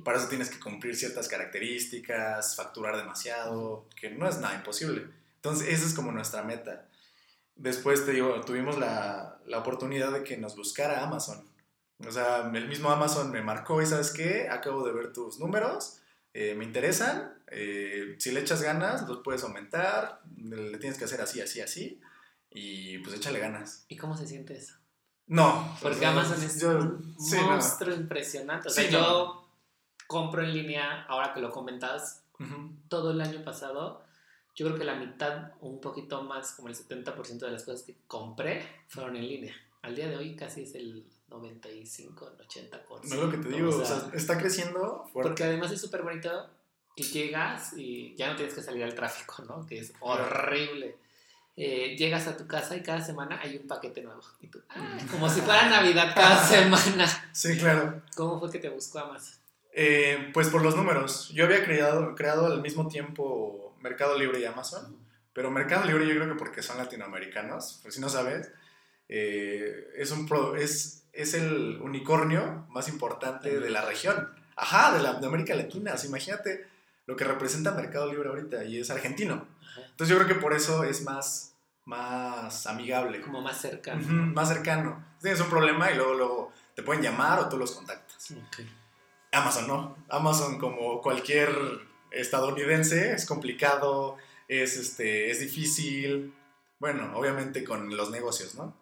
Para 0.04 0.18
eso 0.18 0.28
tienes 0.28 0.50
que 0.50 0.60
cumplir 0.60 0.96
ciertas 0.96 1.28
características, 1.28 2.56
facturar 2.56 2.96
demasiado, 2.96 3.86
que 3.98 4.10
no 4.10 4.28
es 4.28 4.38
nada 4.38 4.54
imposible. 4.54 5.06
Entonces, 5.36 5.68
esa 5.68 5.86
es 5.86 5.94
como 5.94 6.12
nuestra 6.12 6.42
meta 6.42 6.88
después 7.58 8.06
te 8.06 8.12
digo, 8.12 8.40
tuvimos 8.40 8.78
la, 8.78 9.38
la, 9.46 9.58
oportunidad 9.58 10.12
de 10.12 10.24
que 10.24 10.38
nos 10.38 10.56
buscara 10.56 11.02
Amazon. 11.02 11.44
O 12.06 12.10
sea, 12.10 12.50
el 12.54 12.68
mismo 12.68 12.90
Amazon 12.90 13.30
me 13.30 13.42
marcó 13.42 13.82
y 13.82 13.86
sabes 13.86 14.12
qué, 14.12 14.48
acabo 14.48 14.86
de 14.86 14.92
ver 14.92 15.12
tus 15.12 15.38
números, 15.38 16.00
eh, 16.34 16.54
me 16.54 16.64
interesan, 16.64 17.42
eh, 17.48 18.16
si 18.18 18.30
le 18.30 18.40
echas 18.40 18.62
ganas, 18.62 19.08
los 19.08 19.18
puedes 19.18 19.42
aumentar, 19.44 20.20
le 20.36 20.78
tienes 20.78 20.98
que 20.98 21.04
hacer 21.04 21.20
así, 21.20 21.40
así, 21.40 21.60
así, 21.60 22.00
y 22.50 22.98
pues 22.98 23.16
échale 23.16 23.38
ganas. 23.38 23.84
¿Y 23.88 23.96
cómo 23.96 24.16
se 24.16 24.26
siente 24.26 24.56
eso? 24.56 24.74
No. 25.26 25.76
Porque 25.82 26.06
Amazon 26.06 26.42
es 26.42 26.62
un 26.62 27.14
monstruo 27.46 27.94
impresionante. 27.94 28.68
O 28.68 28.70
sea, 28.70 28.88
yo 28.88 29.48
compro 30.06 30.42
en 30.42 30.54
línea, 30.54 31.02
ahora 31.02 31.34
que 31.34 31.40
lo 31.40 31.50
comentas, 31.50 32.24
todo 32.88 33.10
el 33.10 33.20
año 33.20 33.44
pasado 33.44 34.08
yo 34.58 34.66
creo 34.66 34.76
que 34.76 34.84
la 34.84 34.96
mitad 34.96 35.52
o 35.60 35.68
un 35.68 35.80
poquito 35.80 36.20
más, 36.24 36.50
como 36.50 36.68
el 36.68 36.74
70% 36.74 37.38
de 37.38 37.50
las 37.52 37.62
cosas 37.62 37.84
que 37.84 37.94
compré 38.08 38.66
fueron 38.88 39.14
en 39.14 39.28
línea. 39.28 39.54
Al 39.82 39.94
día 39.94 40.08
de 40.08 40.16
hoy 40.16 40.34
casi 40.34 40.62
es 40.62 40.74
el 40.74 41.06
95, 41.28 42.32
el 42.38 42.46
80%. 42.46 42.80
No 43.04 43.14
es 43.14 43.20
lo 43.20 43.30
que 43.30 43.36
te 43.38 43.48
digo, 43.48 43.70
o 43.70 43.84
sea, 43.84 44.10
está 44.14 44.38
creciendo 44.38 45.06
fuerte. 45.12 45.30
Porque 45.30 45.44
además 45.44 45.70
es 45.72 45.80
súper 45.80 46.02
bonito 46.02 46.50
que 46.96 47.04
llegas 47.04 47.74
y 47.76 48.14
ya 48.16 48.28
no 48.28 48.36
tienes 48.36 48.54
que 48.54 48.62
salir 48.62 48.82
al 48.82 48.94
tráfico, 48.94 49.42
¿no? 49.46 49.66
Que 49.66 49.78
es 49.78 49.92
horrible. 50.00 50.96
Eh, 51.56 51.96
llegas 51.96 52.28
a 52.28 52.36
tu 52.36 52.46
casa 52.46 52.76
y 52.76 52.82
cada 52.82 53.04
semana 53.04 53.40
hay 53.42 53.56
un 53.56 53.66
paquete 53.66 54.02
nuevo. 54.02 54.22
Y 54.40 54.46
tú, 54.46 54.60
ah, 54.70 54.96
como 55.10 55.28
si 55.28 55.40
fuera 55.40 55.68
Navidad 55.68 56.12
cada 56.14 56.44
semana. 56.48 57.06
Sí, 57.32 57.56
claro. 57.58 58.02
¿Cómo 58.16 58.38
fue 58.38 58.50
que 58.50 58.58
te 58.58 58.68
buscó 58.68 59.00
Amazon? 59.00 59.38
Eh, 59.72 60.30
pues 60.32 60.48
por 60.48 60.62
los 60.62 60.76
números. 60.76 61.30
Yo 61.30 61.44
había 61.44 61.64
creado, 61.64 62.14
creado 62.14 62.46
al 62.46 62.62
mismo 62.62 62.88
tiempo 62.88 63.76
Mercado 63.80 64.18
Libre 64.18 64.40
y 64.40 64.44
Amazon, 64.44 64.96
pero 65.32 65.50
Mercado 65.50 65.84
Libre 65.84 66.06
yo 66.06 66.14
creo 66.14 66.28
que 66.28 66.38
porque 66.38 66.62
son 66.62 66.78
latinoamericanos, 66.78 67.80
pues 67.82 67.94
si 67.94 68.00
no 68.00 68.08
sabes, 68.08 68.50
eh, 69.08 69.88
es, 69.96 70.10
un 70.10 70.26
pro, 70.26 70.56
es, 70.56 71.07
es 71.18 71.34
el 71.34 71.80
unicornio 71.82 72.64
más 72.70 72.88
importante 72.88 73.58
de 73.58 73.70
la 73.70 73.82
región. 73.82 74.28
Ajá, 74.54 74.96
de, 74.96 75.02
la, 75.02 75.14
de 75.14 75.26
América 75.26 75.52
Latina. 75.56 75.94
imagínate 76.04 76.68
lo 77.06 77.16
que 77.16 77.24
representa 77.24 77.72
Mercado 77.72 78.06
Libre 78.06 78.28
ahorita 78.28 78.62
y 78.64 78.78
es 78.78 78.88
argentino. 78.90 79.44
Entonces 79.90 80.08
yo 80.08 80.22
creo 80.22 80.28
que 80.28 80.40
por 80.40 80.52
eso 80.52 80.84
es 80.84 81.02
más, 81.02 81.56
más 81.86 82.68
amigable. 82.68 83.20
Como 83.20 83.42
más 83.42 83.60
cercano. 83.60 84.00
más 84.32 84.48
cercano. 84.48 85.04
Tienes 85.20 85.40
un 85.40 85.50
problema 85.50 85.90
y 85.90 85.96
luego, 85.96 86.14
luego 86.14 86.52
te 86.76 86.84
pueden 86.84 87.02
llamar 87.02 87.40
o 87.40 87.48
tú 87.48 87.58
los 87.58 87.72
contactas. 87.72 88.34
Amazon 89.32 89.66
no. 89.66 89.96
Amazon 90.08 90.56
como 90.58 91.02
cualquier 91.02 91.50
estadounidense 92.12 93.12
es 93.12 93.26
complicado, 93.26 94.16
es, 94.46 94.76
este, 94.76 95.32
es 95.32 95.40
difícil. 95.40 96.32
Bueno, 96.78 97.10
obviamente 97.16 97.64
con 97.64 97.96
los 97.96 98.12
negocios, 98.12 98.54
¿no? 98.54 98.72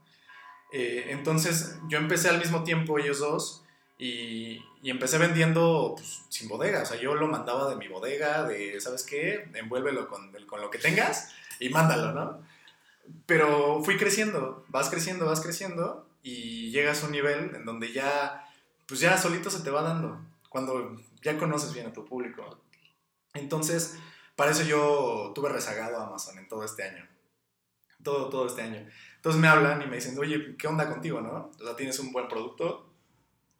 Eh, 0.72 1.06
entonces 1.10 1.78
yo 1.88 1.98
empecé 1.98 2.28
al 2.28 2.38
mismo 2.38 2.64
tiempo 2.64 2.98
ellos 2.98 3.20
dos 3.20 3.62
y, 3.98 4.62
y 4.82 4.90
empecé 4.90 5.18
vendiendo 5.18 5.94
pues, 5.96 6.22
sin 6.28 6.48
bodega. 6.48 6.82
O 6.82 6.86
sea, 6.86 7.00
yo 7.00 7.14
lo 7.14 7.28
mandaba 7.28 7.68
de 7.70 7.76
mi 7.76 7.88
bodega, 7.88 8.44
de, 8.44 8.80
¿sabes 8.80 9.04
qué? 9.04 9.48
Envuélvelo 9.54 10.08
con, 10.08 10.32
con 10.46 10.60
lo 10.60 10.70
que 10.70 10.78
tengas 10.78 11.34
y 11.60 11.68
mándalo, 11.68 12.12
¿no? 12.12 12.42
Pero 13.26 13.82
fui 13.84 13.96
creciendo, 13.96 14.64
vas 14.68 14.90
creciendo, 14.90 15.26
vas 15.26 15.40
creciendo 15.40 16.06
y 16.22 16.70
llegas 16.70 17.02
a 17.02 17.06
un 17.06 17.12
nivel 17.12 17.54
en 17.54 17.64
donde 17.64 17.92
ya, 17.92 18.48
pues 18.86 19.00
ya 19.00 19.16
solito 19.16 19.48
se 19.50 19.60
te 19.60 19.70
va 19.70 19.82
dando, 19.82 20.20
cuando 20.48 20.96
ya 21.22 21.38
conoces 21.38 21.72
bien 21.72 21.86
a 21.86 21.92
tu 21.92 22.04
público. 22.04 22.58
Entonces, 23.34 23.96
para 24.34 24.50
eso 24.50 24.62
yo 24.62 25.32
tuve 25.34 25.50
rezagado 25.50 25.98
a 25.98 26.06
Amazon 26.06 26.38
en 26.38 26.48
todo 26.48 26.64
este 26.64 26.82
año. 26.82 27.08
Todo, 28.02 28.28
todo 28.28 28.46
este 28.46 28.62
año. 28.62 28.86
Entonces 29.26 29.42
me 29.42 29.48
hablan 29.48 29.82
y 29.82 29.86
me 29.86 29.96
dicen, 29.96 30.16
oye, 30.20 30.54
¿qué 30.56 30.68
onda 30.68 30.88
contigo, 30.88 31.20
no? 31.20 31.50
O 31.60 31.64
sea, 31.64 31.74
tienes 31.74 31.98
un 31.98 32.12
buen 32.12 32.28
producto, 32.28 32.86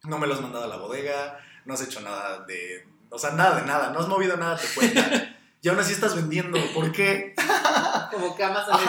no 0.03 0.17
me 0.17 0.25
lo 0.25 0.33
has 0.33 0.39
mandado 0.39 0.63
a 0.63 0.67
la 0.67 0.77
bodega, 0.77 1.37
no 1.65 1.73
has 1.73 1.81
hecho 1.81 1.99
nada 1.99 2.45
de, 2.45 2.87
o 3.09 3.19
sea, 3.19 3.31
nada 3.31 3.59
de 3.59 3.67
nada, 3.67 3.89
no 3.89 3.99
has 3.99 4.07
movido 4.07 4.37
nada 4.37 4.55
te 4.55 4.65
cuenta. 4.73 5.37
y 5.61 5.67
aún 5.67 5.77
así 5.77 5.91
estás 5.91 6.15
vendiendo, 6.15 6.57
¿por 6.73 6.93
qué? 6.93 7.35
como 8.13 8.33
que 8.33 8.45
Amazon 8.45 8.79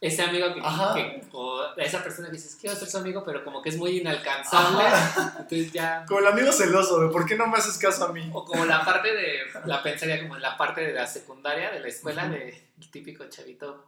es 0.00 0.12
ese 0.12 0.22
amigo 0.22 0.54
que, 0.54 0.60
que, 0.60 1.26
o 1.32 1.74
esa 1.78 2.00
persona 2.04 2.28
que 2.28 2.36
dices, 2.36 2.56
quiero 2.60 2.76
ser 2.76 2.88
su 2.88 2.98
amigo, 2.98 3.24
pero 3.26 3.42
como 3.42 3.60
que 3.60 3.70
es 3.70 3.76
muy 3.76 3.98
inalcanzable. 3.98 4.84
Entonces 5.16 5.72
ya... 5.72 6.04
Como 6.06 6.20
el 6.20 6.28
amigo 6.28 6.52
celoso, 6.52 7.00
de 7.00 7.08
¿por 7.08 7.26
qué 7.26 7.34
no 7.34 7.48
me 7.48 7.58
haces 7.58 7.76
caso 7.76 8.04
a 8.04 8.12
mí? 8.12 8.30
O 8.32 8.44
como 8.44 8.64
la 8.66 8.84
parte 8.84 9.12
de, 9.12 9.38
la 9.64 9.82
pensaría 9.82 10.22
como 10.22 10.36
en 10.36 10.42
la 10.42 10.56
parte 10.56 10.80
de 10.82 10.92
la 10.92 11.08
secundaria, 11.08 11.72
de 11.72 11.80
la 11.80 11.88
escuela, 11.88 12.28
de 12.28 12.68
el 12.78 12.90
típico 12.92 13.24
chavito 13.28 13.86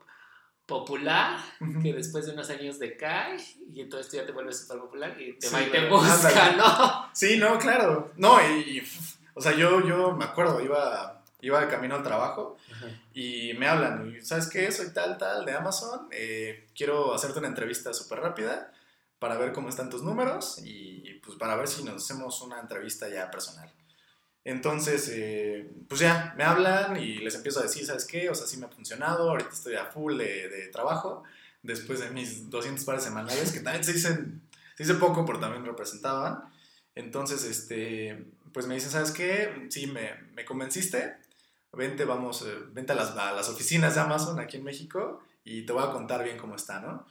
popular 0.66 1.38
que 1.82 1.92
después 1.92 2.26
de 2.26 2.32
unos 2.32 2.50
años 2.50 2.78
decae 2.78 3.36
y 3.72 3.80
entonces 3.80 4.10
tú 4.10 4.16
ya 4.16 4.26
te 4.26 4.32
vuelves 4.32 4.60
súper 4.60 4.78
popular 4.78 5.16
y 5.20 5.38
te 5.38 5.48
va 5.48 5.62
y 5.62 5.70
te 5.70 5.88
busca, 5.88 6.52
¿no? 6.56 7.10
Sí, 7.14 7.38
no, 7.38 7.58
claro. 7.58 8.12
No, 8.16 8.40
y, 8.40 8.82
o 9.34 9.40
sea, 9.40 9.52
yo, 9.52 9.86
yo 9.86 10.12
me 10.12 10.24
acuerdo, 10.24 10.60
iba, 10.60 11.22
iba 11.40 11.60
de 11.60 11.68
camino 11.68 11.94
al 11.94 12.02
trabajo 12.02 12.58
y 13.14 13.54
me 13.54 13.68
hablan, 13.68 14.14
y 14.14 14.20
¿sabes 14.24 14.48
qué? 14.48 14.70
Soy 14.72 14.92
tal, 14.92 15.16
tal, 15.16 15.46
de 15.46 15.52
Amazon, 15.52 16.08
eh, 16.10 16.68
quiero 16.74 17.14
hacerte 17.14 17.38
una 17.38 17.48
entrevista 17.48 17.94
súper 17.94 18.20
rápida 18.20 18.72
para 19.18 19.38
ver 19.38 19.52
cómo 19.52 19.68
están 19.68 19.88
tus 19.88 20.02
números 20.02 20.60
y 20.64 21.14
pues 21.24 21.38
para 21.38 21.56
ver 21.56 21.68
si 21.68 21.84
nos 21.84 22.02
hacemos 22.02 22.42
una 22.42 22.60
entrevista 22.60 23.08
ya 23.08 23.30
personal. 23.30 23.72
Entonces, 24.46 25.10
eh, 25.12 25.68
pues 25.88 26.00
ya, 26.00 26.32
me 26.38 26.44
hablan 26.44 27.02
y 27.02 27.16
les 27.16 27.34
empiezo 27.34 27.58
a 27.58 27.64
decir, 27.64 27.84
¿sabes 27.84 28.04
qué? 28.04 28.30
O 28.30 28.34
sea, 28.36 28.46
sí 28.46 28.56
me 28.58 28.66
ha 28.66 28.68
funcionado, 28.68 29.28
ahorita 29.28 29.50
estoy 29.50 29.74
a 29.74 29.86
full 29.86 30.16
de, 30.16 30.68
trabajo, 30.72 31.24
después 31.64 31.98
de 31.98 32.10
mis 32.10 32.48
200 32.48 32.84
pares 32.84 33.02
semanales, 33.02 33.50
que 33.50 33.58
también 33.58 33.82
se 33.82 33.92
dicen, 33.92 34.42
se 34.76 34.84
dice 34.84 34.94
poco, 34.94 35.26
pero 35.26 35.40
también 35.40 35.64
representaban. 35.64 36.44
Entonces, 36.94 37.42
este, 37.42 38.24
pues 38.52 38.68
me 38.68 38.76
dicen, 38.76 38.92
¿sabes 38.92 39.10
qué? 39.10 39.66
Sí, 39.68 39.88
me, 39.88 40.14
me 40.36 40.44
convenciste, 40.44 41.16
vente, 41.72 42.04
vamos, 42.04 42.42
eh, 42.42 42.54
vente 42.72 42.92
a 42.92 42.94
las, 42.94 43.16
a 43.16 43.32
las 43.32 43.48
oficinas 43.48 43.96
de 43.96 44.02
Amazon 44.02 44.38
aquí 44.38 44.58
en 44.58 44.62
México 44.62 45.24
y 45.42 45.66
te 45.66 45.72
voy 45.72 45.82
a 45.82 45.90
contar 45.90 46.22
bien 46.22 46.38
cómo 46.38 46.54
está, 46.54 46.78
¿no? 46.78 47.04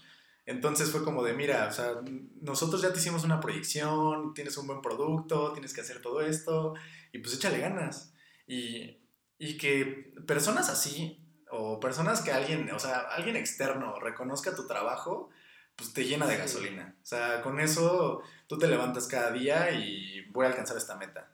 Entonces 0.46 0.92
fue 0.92 1.04
como 1.04 1.24
de, 1.24 1.34
mira, 1.34 1.68
o 1.68 1.72
sea, 1.72 1.96
nosotros 2.42 2.82
ya 2.82 2.94
te 2.94 3.00
hicimos 3.00 3.24
una 3.24 3.40
proyección, 3.40 4.34
tienes 4.34 4.56
un 4.58 4.68
buen 4.68 4.82
producto, 4.82 5.52
tienes 5.54 5.74
que 5.74 5.82
hacer 5.82 6.02
todo 6.02 6.22
esto, 6.22 6.76
y 7.16 7.20
pues 7.20 7.36
échale 7.36 7.60
ganas. 7.60 8.14
Y, 8.46 9.00
y 9.38 9.58
que 9.58 10.14
personas 10.28 10.70
así, 10.70 11.22
o 11.50 11.80
personas 11.80 12.22
que 12.22 12.32
alguien, 12.32 12.70
o 12.72 12.80
sea, 12.80 13.00
alguien 13.00 13.36
externo 13.36 14.00
reconozca 14.00 14.54
tu 14.54 14.68
trabajo, 14.68 15.30
pues 15.76 15.94
te 15.94 16.06
llena 16.06 16.28
de 16.28 16.38
gasolina. 16.38 16.96
O 17.02 17.06
sea, 17.06 17.42
con 17.42 17.60
eso 17.60 18.22
tú 18.48 18.58
te 18.58 18.68
levantas 18.68 19.08
cada 19.08 19.32
día 19.32 19.72
y 19.72 20.30
voy 20.32 20.46
a 20.46 20.50
alcanzar 20.50 20.78
esta 20.78 20.96
meta. 20.96 21.32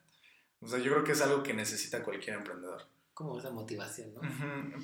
O 0.62 0.68
sea, 0.68 0.78
yo 0.78 0.92
creo 0.92 1.04
que 1.04 1.14
es 1.14 1.22
algo 1.22 1.42
que 1.42 1.54
necesita 1.54 2.04
cualquier 2.04 2.36
emprendedor. 2.36 2.84
Como 3.14 3.40
esa 3.40 3.50
motivación, 3.50 4.14
¿no? 4.14 4.22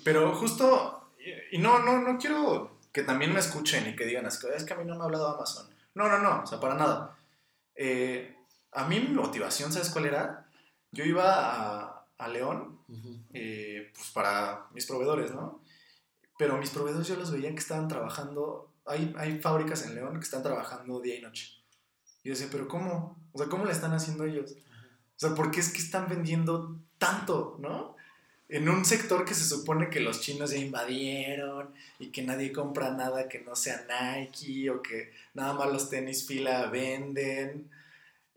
Pero 0.04 0.36
justo, 0.36 1.12
y 1.52 1.60
no, 1.60 1.80
no, 1.80 2.02
no 2.02 2.18
quiero 2.18 2.80
que 2.92 3.04
también 3.04 3.32
me 3.32 3.40
escuchen 3.40 3.88
y 3.88 3.96
que 3.96 4.06
digan, 4.06 4.26
es 4.26 4.40
que 4.40 4.74
a 4.74 4.78
mí 4.78 4.86
no 4.86 4.96
me 4.96 5.02
ha 5.02 5.06
hablado 5.06 5.36
Amazon. 5.36 5.70
No, 5.94 6.08
no, 6.08 6.18
no, 6.20 6.42
o 6.44 6.48
sea, 6.48 6.60
para 6.60 6.76
nada. 6.76 7.16
Eh, 7.76 8.36
a 8.72 8.88
mí 8.88 9.00
mi 9.00 9.14
motivación, 9.14 9.72
¿sabes 9.72 9.90
cuál 9.90 10.06
era? 10.06 10.47
Yo 10.98 11.06
iba 11.06 12.04
a, 12.18 12.28
León 12.28 12.80
eh, 13.32 13.92
pues 13.94 14.10
para 14.10 14.66
mis 14.74 14.88
proveedores, 14.88 15.32
¿no? 15.32 15.62
Pero 16.40 16.58
mis 16.58 16.72
proveedores 16.72 17.08
yo 17.08 17.16
los 17.16 17.30
veía 17.30 17.52
que 17.52 17.60
estaban 17.60 17.88
trabajando, 17.88 18.74
hay, 18.84 19.14
hay 19.16 19.40
fábricas 19.40 19.86
en 19.86 19.94
León 19.94 20.16
que 20.16 20.26
están 20.26 20.42
trabajando 20.42 21.00
día 21.00 21.20
y 21.20 21.22
noche. 21.22 21.52
Y 22.24 22.30
yo 22.30 22.34
decía, 22.34 22.48
pero 22.52 22.68
¿cómo? 22.68 23.16
O 23.32 23.38
sea, 23.38 23.48
¿cómo 23.48 23.66
le 23.66 23.72
están 23.72 23.94
haciendo 23.94 24.24
ellos? 24.24 24.54
O 24.54 25.20
sea, 25.20 25.36
¿por 25.36 25.52
qué 25.52 25.60
es 25.60 25.72
que 25.72 25.78
están 25.78 26.10
vendiendo 26.10 26.80
tanto, 26.98 27.58
no? 27.60 27.96
en 28.50 28.70
un 28.70 28.86
sector 28.86 29.26
que 29.26 29.34
se 29.34 29.44
supone 29.44 29.90
que 29.90 30.00
los 30.00 30.22
chinos 30.22 30.52
ya 30.52 30.58
invadieron 30.58 31.74
y 32.00 32.08
que 32.08 32.22
nadie 32.22 32.52
compra 32.54 32.92
nada 32.92 33.28
que 33.28 33.42
no 33.42 33.56
sea 33.56 33.86
Nike 33.90 34.70
o 34.70 34.82
que 34.82 35.12
nada 35.34 35.54
más 35.54 35.72
los 35.72 35.90
tenis 35.90 36.26
fila 36.26 36.68
venden. 36.68 37.70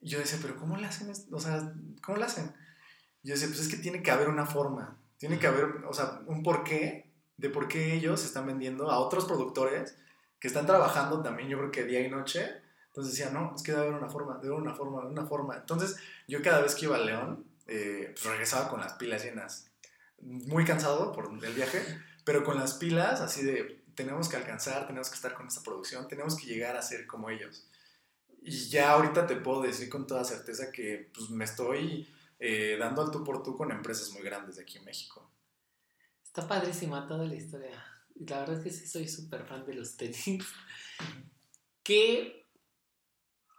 Y 0.01 0.09
yo 0.09 0.19
decía, 0.19 0.39
pero 0.41 0.57
¿cómo 0.57 0.77
le 0.77 0.87
hacen 0.87 1.11
esto? 1.11 1.35
O 1.35 1.41
sea, 1.41 1.73
¿cómo 2.03 2.19
lo 2.19 2.25
hacen? 2.25 2.55
Y 3.23 3.29
yo 3.29 3.35
decía, 3.35 3.49
pues 3.49 3.61
es 3.61 3.69
que 3.69 3.77
tiene 3.77 4.03
que 4.03 4.11
haber 4.11 4.29
una 4.29 4.47
forma, 4.47 4.99
tiene 5.19 5.39
que 5.39 5.47
haber, 5.47 5.85
o 5.87 5.93
sea, 5.93 6.23
un 6.27 6.43
porqué 6.43 7.11
de 7.37 7.51
por 7.51 7.69
qué 7.69 7.95
ellos 7.95 8.25
están 8.25 8.47
vendiendo 8.47 8.91
a 8.91 8.99
otros 8.99 9.25
productores 9.27 9.97
que 10.39 10.49
están 10.49 10.67
trabajando 10.67 11.23
también, 11.23 11.49
yo 11.49 11.59
creo 11.59 11.71
que 11.71 11.85
día 11.85 12.01
y 12.01 12.11
noche. 12.11 12.51
Entonces 12.89 13.15
decía, 13.15 13.31
no, 13.31 13.55
es 13.55 13.63
que 13.63 13.73
debe 13.73 13.85
haber 13.85 13.99
una 13.99 14.09
forma, 14.09 14.39
debe 14.39 14.55
haber 14.55 14.63
una 14.63 14.75
forma, 14.75 15.07
una 15.07 15.27
forma. 15.27 15.57
Entonces 15.57 15.97
yo 16.27 16.43
cada 16.43 16.61
vez 16.61 16.75
que 16.75 16.87
iba 16.87 16.97
a 16.97 17.01
León, 17.01 17.45
eh, 17.67 18.13
pues 18.15 18.25
regresaba 18.25 18.69
con 18.69 18.81
las 18.81 18.95
pilas 18.95 19.23
llenas 19.23 19.71
muy 20.23 20.65
cansado 20.65 21.13
por 21.13 21.31
el 21.43 21.55
viaje, 21.55 21.83
pero 22.25 22.45
con 22.45 22.59
las 22.59 22.75
pilas 22.75 23.21
así 23.21 23.45
de 23.45 23.83
tenemos 23.95 24.29
que 24.29 24.37
alcanzar, 24.37 24.87
tenemos 24.87 25.09
que 25.09 25.17
estar 25.17 25.35
con 25.35 25.47
esta 25.47 25.63
producción, 25.63 26.09
tenemos 26.09 26.37
que 26.37 26.47
llegar 26.47 26.77
a 26.77 26.83
ser 26.83 27.07
como 27.07 27.31
ellos. 27.31 27.69
Y 28.43 28.69
ya 28.69 28.93
ahorita 28.93 29.27
te 29.27 29.37
puedo 29.37 29.63
decir 29.63 29.89
con 29.89 30.07
toda 30.07 30.25
certeza 30.25 30.73
que 30.73 31.11
pues, 31.15 31.31
me 31.31 31.45
estoy 31.45 32.09
eh, 32.39 32.77
dando 32.79 33.03
al 33.03 33.11
tú 33.11 33.23
por 33.23 33.43
tú 33.43 33.57
con 33.57 33.71
empresas 33.71 34.11
muy 34.11 34.23
grandes 34.23 34.57
de 34.57 34.63
aquí 34.63 34.79
en 34.79 34.85
México. 34.85 35.31
Está 36.25 36.47
padrísima 36.47 37.07
toda 37.07 37.27
la 37.27 37.35
historia. 37.35 37.85
La 38.15 38.41
verdad 38.41 38.59
es 38.59 38.65
que 38.65 38.71
sí 38.71 38.87
soy 38.87 39.09
súper 39.09 39.45
fan 39.45 39.65
de 39.67 39.75
los 39.75 39.97
tenis. 39.97 40.45
¿Qué? 41.83 42.47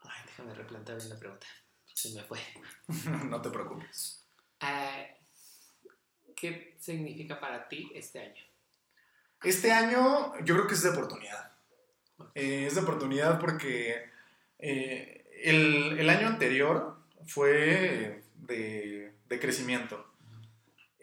Ay, 0.04 0.22
déjame 0.26 0.54
replantear 0.54 0.98
bien 0.98 1.10
la 1.10 1.20
pregunta. 1.20 1.48
Se 1.94 2.14
me 2.14 2.24
fue. 2.24 2.40
no 3.30 3.42
te 3.42 3.50
preocupes. 3.50 4.28
Uh, 4.62 6.34
¿Qué 6.36 6.76
significa 6.80 7.40
para 7.40 7.68
ti 7.68 7.92
este 7.94 8.20
año? 8.20 8.42
Este 9.44 9.72
año 9.72 10.34
yo 10.44 10.56
creo 10.56 10.68
que 10.68 10.74
es 10.74 10.84
de 10.84 10.90
oportunidad. 10.90 11.52
Eh, 12.36 12.66
es 12.68 12.76
de 12.76 12.82
oportunidad 12.82 13.40
porque 13.40 14.11
eh, 14.62 15.26
el, 15.44 16.10
año 16.10 16.28
anterior 16.28 16.98
fue 17.26 18.24
de, 18.36 19.14
crecimiento 19.40 20.06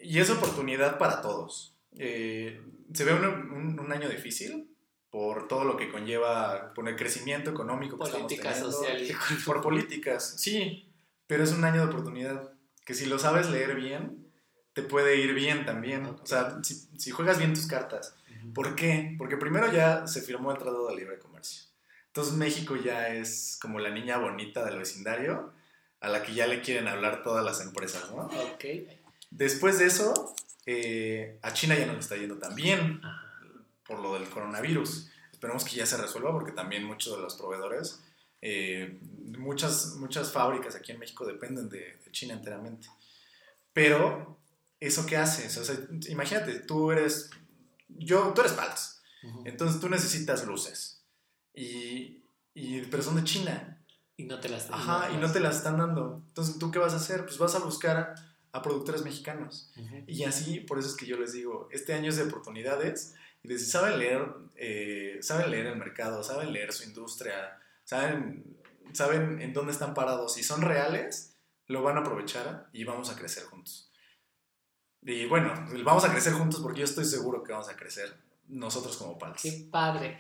y 0.00 0.20
es 0.20 0.30
oportunidad 0.30 0.98
para 0.98 1.20
todos. 1.20 1.74
Eh, 1.96 2.61
se 2.92 3.04
ve 3.04 3.12
un, 3.12 3.92
año 3.92 4.09
difícil 4.09 4.70
por 5.11 5.48
todo 5.48 5.64
lo 5.64 5.76
que 5.76 5.90
conlleva 5.90 6.72
por 6.74 6.88
el 6.88 6.96
crecimiento 6.96 7.50
económico 7.50 7.98
que 7.98 8.11
Política 8.11 8.54
social 8.54 9.02
y 9.02 9.12
por 9.44 9.62
políticas, 9.62 10.34
sí, 10.38 10.92
pero 11.26 11.42
es 11.42 11.52
un 11.52 11.64
año 11.64 11.80
de 11.80 11.88
oportunidad 11.88 12.52
que 12.84 12.94
si 12.94 13.06
lo 13.06 13.18
sabes 13.18 13.50
leer 13.50 13.74
bien, 13.74 14.28
te 14.72 14.82
puede 14.82 15.16
ir 15.16 15.34
bien 15.34 15.66
también. 15.66 16.06
O 16.06 16.26
sea, 16.26 16.59
si, 16.62 16.74
si 16.74 17.11
juegas 17.11 17.38
bien 17.38 17.52
tus 17.54 17.66
cartas. 17.66 18.14
¿Por 18.54 18.74
qué? 18.74 19.14
Porque 19.18 19.36
primero 19.36 19.70
ya 19.72 20.06
se 20.06 20.22
firmó 20.22 20.52
el 20.52 20.59
Tratado 20.59 20.88
de 20.88 20.96
Libre 20.96 21.18
Comercio. 21.18 21.27
Entonces 22.18 22.36
México 22.36 22.74
ya 22.74 23.10
es 23.14 23.56
como 23.62 23.78
la 23.78 23.90
niña 23.90 24.18
bonita 24.18 24.64
del 24.64 24.78
vecindario 24.78 25.52
a 26.00 26.08
la 26.08 26.24
que 26.24 26.34
ya 26.34 26.48
le 26.48 26.62
quieren 26.62 26.88
hablar 26.88 27.22
todas 27.22 27.44
las 27.44 27.60
empresas, 27.60 28.10
¿no? 28.10 28.22
Ok. 28.26 28.64
Después 29.30 29.78
de 29.78 29.86
eso, 29.86 30.34
eh, 30.66 31.38
a 31.42 31.52
China 31.52 31.76
ya 31.78 31.86
no 31.86 31.92
le 31.92 32.00
está 32.00 32.16
yendo 32.16 32.36
tan 32.38 32.56
bien 32.56 33.00
por 33.86 34.00
lo 34.00 34.14
del 34.14 34.28
coronavirus. 34.28 35.08
Esperemos 35.30 35.64
que 35.64 35.76
ya 35.76 35.86
se 35.86 35.96
resuelva 35.96 36.32
porque 36.32 36.50
también 36.50 36.82
muchos 36.82 37.14
de 37.14 37.22
los 37.22 37.36
proveedores, 37.36 38.00
eh, 38.42 38.98
muchas, 39.38 39.94
muchas 39.94 40.32
fábricas 40.32 40.74
aquí 40.74 40.90
en 40.90 40.98
México 40.98 41.24
dependen 41.24 41.68
de, 41.68 42.00
de 42.04 42.10
China 42.10 42.34
enteramente. 42.34 42.88
Pero, 43.72 44.40
¿eso 44.80 45.06
qué 45.06 45.16
haces? 45.18 45.56
O 45.56 45.64
sea, 45.64 45.76
imagínate, 46.08 46.58
tú 46.58 46.90
eres, 46.90 47.30
yo, 47.86 48.32
tú 48.34 48.40
eres 48.40 48.54
Pals, 48.54 49.02
Ujú. 49.22 49.42
entonces 49.46 49.80
tú 49.80 49.88
necesitas 49.88 50.44
luces, 50.44 50.97
y, 51.55 52.24
y, 52.55 52.82
pero 52.90 53.03
son 53.03 53.16
de 53.16 53.24
China, 53.24 53.84
Y 54.16 54.24
no 54.24 54.40
te 54.40 54.49
las 54.49 54.70
ajá, 54.70 55.11
y 55.12 55.16
no 55.16 55.30
te 55.30 55.40
las 55.40 55.57
están 55.59 55.78
dando. 55.78 56.22
Entonces, 56.28 56.59
¿tú 56.59 56.70
qué 56.70 56.78
vas 56.78 56.92
a 56.92 56.96
hacer? 56.96 57.24
Pues 57.24 57.38
vas 57.38 57.55
a 57.55 57.61
buscar 57.61 58.14
a 58.53 58.62
productores 58.62 59.03
mexicanos. 59.03 59.70
Ujú. 59.76 60.05
Y 60.07 60.24
así, 60.24 60.61
por 60.61 60.78
eso 60.78 60.88
es 60.88 60.96
que 60.96 61.07
yo 61.07 61.18
les 61.18 61.32
digo, 61.32 61.68
este 61.70 61.94
año 61.94 62.11
es 62.11 62.16
de 62.16 62.24
oportunidades 62.24 63.14
y 63.42 63.49
de 63.49 63.59
si 63.59 63.66
saben 63.66 63.99
leer, 63.99 64.26
eh, 64.57 65.18
saben 65.20 65.51
leer 65.51 65.66
el 65.66 65.76
mercado, 65.76 66.22
saben 66.22 66.53
leer 66.53 66.72
su 66.72 66.84
industria, 66.84 67.59
saben, 67.84 68.59
saben 68.92 69.40
en 69.40 69.53
dónde 69.53 69.72
están 69.72 69.94
parados 69.94 70.38
y 70.38 70.42
son 70.42 70.62
reales, 70.62 71.36
lo 71.66 71.82
van 71.82 71.96
a 71.99 72.01
aprovechar 72.01 72.68
y 72.72 72.84
vamos 72.84 73.11
a 73.11 73.16
crecer 73.16 73.44
juntos. 73.44 73.92
Y 75.03 75.26
bueno, 75.26 75.55
vamos 75.84 76.05
a 76.05 76.11
crecer 76.11 76.32
juntos 76.32 76.61
porque 76.61 76.80
yo 76.80 76.84
estoy 76.84 77.05
seguro 77.05 77.42
que 77.42 77.53
vamos 77.53 77.68
a 77.68 77.76
crecer 77.76 78.12
nosotros 78.49 78.96
como 78.96 79.18
Pals. 79.18 79.42
Qué 79.42 79.68
padre. 79.70 80.18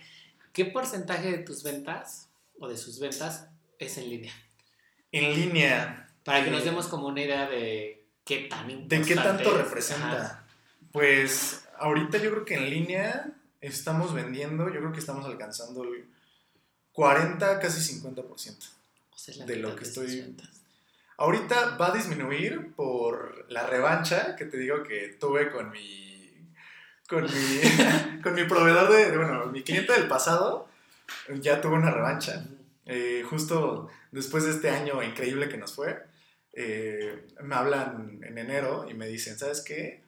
¿Qué 0.58 0.64
porcentaje 0.64 1.30
de 1.30 1.38
tus 1.38 1.62
ventas 1.62 2.30
o 2.58 2.66
de 2.66 2.76
sus 2.76 2.98
ventas 2.98 3.46
es 3.78 3.96
en 3.96 4.10
línea? 4.10 4.32
En 5.12 5.32
línea, 5.32 6.10
Para 6.24 6.42
que 6.44 6.50
nos 6.50 6.62
Eh, 6.62 6.64
demos 6.64 6.88
como 6.88 7.06
una 7.06 7.22
idea 7.22 7.48
de 7.48 8.04
qué 8.24 8.48
tan 8.50 8.68
importante 8.68 8.96
¿de 8.98 9.04
qué 9.06 9.14
tanto 9.14 9.50
es. 9.56 9.64
representa? 9.64 10.20
Ajá. 10.20 10.46
Pues 10.90 11.64
ahorita 11.78 12.18
yo 12.18 12.30
creo 12.32 12.44
que 12.44 12.56
en 12.56 12.70
línea 12.70 13.30
estamos 13.60 14.12
vendiendo, 14.12 14.64
yo 14.68 14.80
creo 14.80 14.92
que 14.92 14.98
estamos 14.98 15.24
alcanzando 15.26 15.84
el 15.84 16.08
40, 16.90 17.60
casi 17.60 17.80
50%. 17.80 18.66
O 19.12 19.16
sea, 19.16 19.46
de 19.46 19.56
lo 19.56 19.76
que 19.76 19.84
estoy- 19.84 20.20
ventas. 20.22 20.50
Ahorita 21.18 21.76
va 21.76 21.92
a 21.92 21.96
disminuir 21.96 22.74
por 22.74 23.46
la 23.48 23.64
revancha 23.64 24.34
que 24.34 24.44
te 24.44 24.56
digo 24.56 24.82
que 24.82 25.16
tuve 25.20 25.52
con 25.52 25.70
mi 25.70 26.07
con 27.08 27.24
mi, 27.24 28.20
con 28.22 28.34
mi 28.34 28.44
proveedor 28.44 28.92
de, 28.92 29.16
bueno, 29.16 29.46
mi 29.46 29.62
cliente 29.62 29.92
del 29.92 30.06
pasado 30.06 30.68
ya 31.40 31.60
tuve 31.60 31.74
una 31.74 31.90
revancha. 31.90 32.46
Eh, 32.84 33.24
justo 33.28 33.88
después 34.12 34.44
de 34.44 34.50
este 34.50 34.70
año 34.70 35.02
increíble 35.02 35.48
que 35.48 35.58
nos 35.58 35.74
fue, 35.74 36.02
eh, 36.52 37.26
me 37.42 37.54
hablan 37.54 38.20
en 38.22 38.38
enero 38.38 38.86
y 38.88 38.94
me 38.94 39.06
dicen, 39.06 39.38
¿sabes 39.38 39.62
qué? 39.62 40.04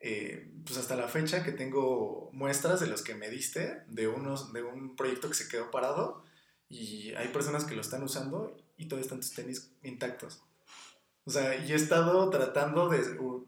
Eh, 0.00 0.50
pues 0.64 0.78
hasta 0.78 0.96
la 0.96 1.08
fecha 1.08 1.42
que 1.42 1.52
tengo 1.52 2.30
muestras 2.32 2.80
de 2.80 2.86
los 2.86 3.02
que 3.02 3.14
me 3.14 3.30
diste, 3.30 3.82
de, 3.88 4.08
unos, 4.08 4.52
de 4.52 4.62
un 4.62 4.94
proyecto 4.94 5.28
que 5.28 5.34
se 5.34 5.48
quedó 5.48 5.70
parado 5.70 6.24
y 6.68 7.14
hay 7.14 7.28
personas 7.28 7.64
que 7.64 7.74
lo 7.74 7.80
están 7.80 8.02
usando 8.02 8.56
y 8.76 8.86
todavía 8.86 9.04
están 9.04 9.20
tus 9.20 9.32
tenis 9.32 9.72
intactos. 9.82 10.42
O 11.26 11.30
sea, 11.30 11.56
y 11.56 11.72
he 11.72 11.74
estado 11.74 12.30
tratando 12.30 12.88
de, 12.88 13.02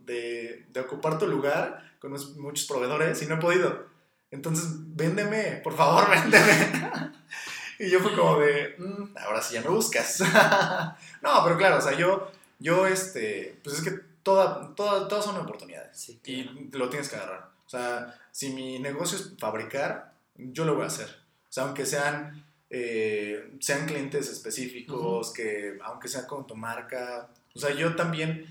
de, 0.05 0.67
de 0.69 0.81
ocupar 0.81 1.19
tu 1.19 1.27
lugar 1.29 1.93
con 2.01 2.13
muchos 2.41 2.67
proveedores 2.67 3.23
y 3.23 3.27
no 3.27 3.37
he 3.37 3.39
podido. 3.39 3.87
Entonces, 4.31 4.67
véndeme, 4.97 5.61
por 5.63 5.77
favor, 5.77 6.11
véndeme. 6.11 7.13
y 7.79 7.89
yo 7.89 8.01
fue 8.01 8.15
como 8.17 8.39
de, 8.41 8.75
"Mm, 8.79 9.17
ahora 9.19 9.41
sí 9.41 9.55
ya 9.55 9.63
me 9.63 9.69
buscas. 9.69 10.21
no, 11.23 11.45
pero 11.45 11.57
claro, 11.57 11.79
o 11.79 11.81
sea, 11.81 11.97
yo, 11.97 12.31
yo, 12.59 12.87
este, 12.87 13.59
pues 13.63 13.77
es 13.79 13.83
que 13.85 13.99
toda, 14.23 14.75
toda, 14.75 15.07
todas 15.09 15.25
son 15.25 15.37
oportunidades 15.37 15.97
Sí, 15.97 16.21
claro. 16.23 16.51
y 16.61 16.71
lo 16.77 16.89
tienes 16.89 17.09
que 17.09 17.17
agarrar. 17.17 17.49
O 17.67 17.71
sea, 17.71 18.19
si 18.33 18.51
mi 18.51 18.79
negocio 18.81 19.17
es 19.19 19.35
fabricar, 19.39 20.13
yo 20.37 20.65
lo 20.65 20.75
voy 20.75 20.85
a 20.85 20.89
hacer. 20.89 21.09
O 21.49 21.53
sea, 21.53 21.65
aunque 21.65 21.87
sean, 21.87 22.45
eh, 22.71 23.53
sean 23.61 23.87
clientes 23.87 24.29
específicos, 24.29 25.33
que 25.33 25.79
aunque 25.85 26.09
sea 26.09 26.27
con 26.27 26.47
tu 26.47 26.57
marca. 26.57 27.29
O 27.55 27.59
sea, 27.59 27.75
yo 27.75 27.97
también, 27.97 28.47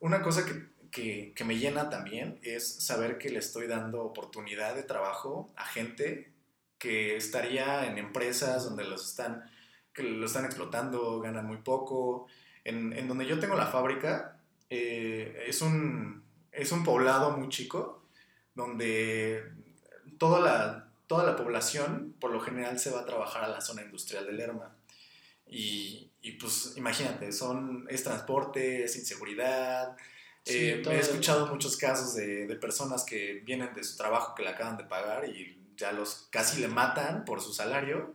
una 0.00 0.22
cosa 0.22 0.44
que, 0.44 0.66
que, 0.90 1.32
que 1.34 1.44
me 1.44 1.58
llena 1.58 1.90
también 1.90 2.38
es 2.42 2.84
saber 2.84 3.18
que 3.18 3.30
le 3.30 3.38
estoy 3.38 3.66
dando 3.66 4.02
oportunidad 4.02 4.74
de 4.74 4.82
trabajo 4.82 5.52
a 5.56 5.64
gente 5.64 6.32
que 6.78 7.16
estaría 7.16 7.86
en 7.86 7.98
empresas 7.98 8.64
donde 8.64 8.84
los 8.84 9.08
están, 9.10 9.50
que 9.92 10.02
lo 10.02 10.26
están 10.26 10.44
explotando, 10.44 11.20
ganan 11.20 11.46
muy 11.46 11.58
poco. 11.58 12.26
En, 12.64 12.92
en 12.92 13.08
donde 13.08 13.26
yo 13.26 13.38
tengo 13.38 13.56
la 13.56 13.66
fábrica, 13.66 14.40
eh, 14.68 15.44
es, 15.46 15.62
un, 15.62 16.24
es 16.52 16.72
un 16.72 16.84
poblado 16.84 17.36
muy 17.36 17.48
chico, 17.48 18.02
donde 18.54 19.42
toda 20.18 20.40
la, 20.40 20.88
toda 21.06 21.24
la 21.24 21.36
población, 21.36 22.14
por 22.20 22.30
lo 22.30 22.40
general, 22.40 22.78
se 22.78 22.90
va 22.90 23.00
a 23.00 23.06
trabajar 23.06 23.44
a 23.44 23.48
la 23.48 23.60
zona 23.60 23.82
industrial 23.82 24.26
de 24.26 24.32
Lerma. 24.32 24.76
Y, 25.46 26.10
y 26.26 26.32
pues 26.32 26.72
imagínate, 26.76 27.30
son, 27.32 27.86
es 27.88 28.02
transporte, 28.02 28.84
es 28.84 28.96
inseguridad. 28.96 29.96
Sí, 30.44 30.56
Eh, 30.58 30.82
he 30.90 30.98
escuchado 30.98 31.46
muchos 31.46 31.76
casos 31.76 32.14
de, 32.14 32.46
de 32.46 32.56
personas 32.56 33.04
que 33.04 33.42
vienen 33.44 33.72
de 33.74 33.84
su 33.84 33.96
trabajo 33.96 34.34
que 34.34 34.42
le 34.42 34.50
acaban 34.50 34.76
de 34.76 34.84
pagar 34.84 35.28
y 35.28 35.56
ya 35.76 35.92
los 35.92 36.26
casi 36.30 36.60
le 36.60 36.68
matan 36.68 37.24
por 37.24 37.40
su 37.40 37.52
salario. 37.52 38.14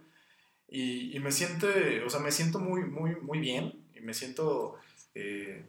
Y, 0.68 1.16
y 1.16 1.20
me 1.20 1.32
siento, 1.32 1.68
o 2.06 2.10
sea, 2.10 2.20
me 2.20 2.32
siento 2.32 2.60
muy, 2.60 2.82
muy, 2.84 3.16
muy 3.16 3.40
bien 3.40 3.86
y 3.96 4.02
me 4.02 4.14
siento 4.14 4.76
eh, 5.16 5.66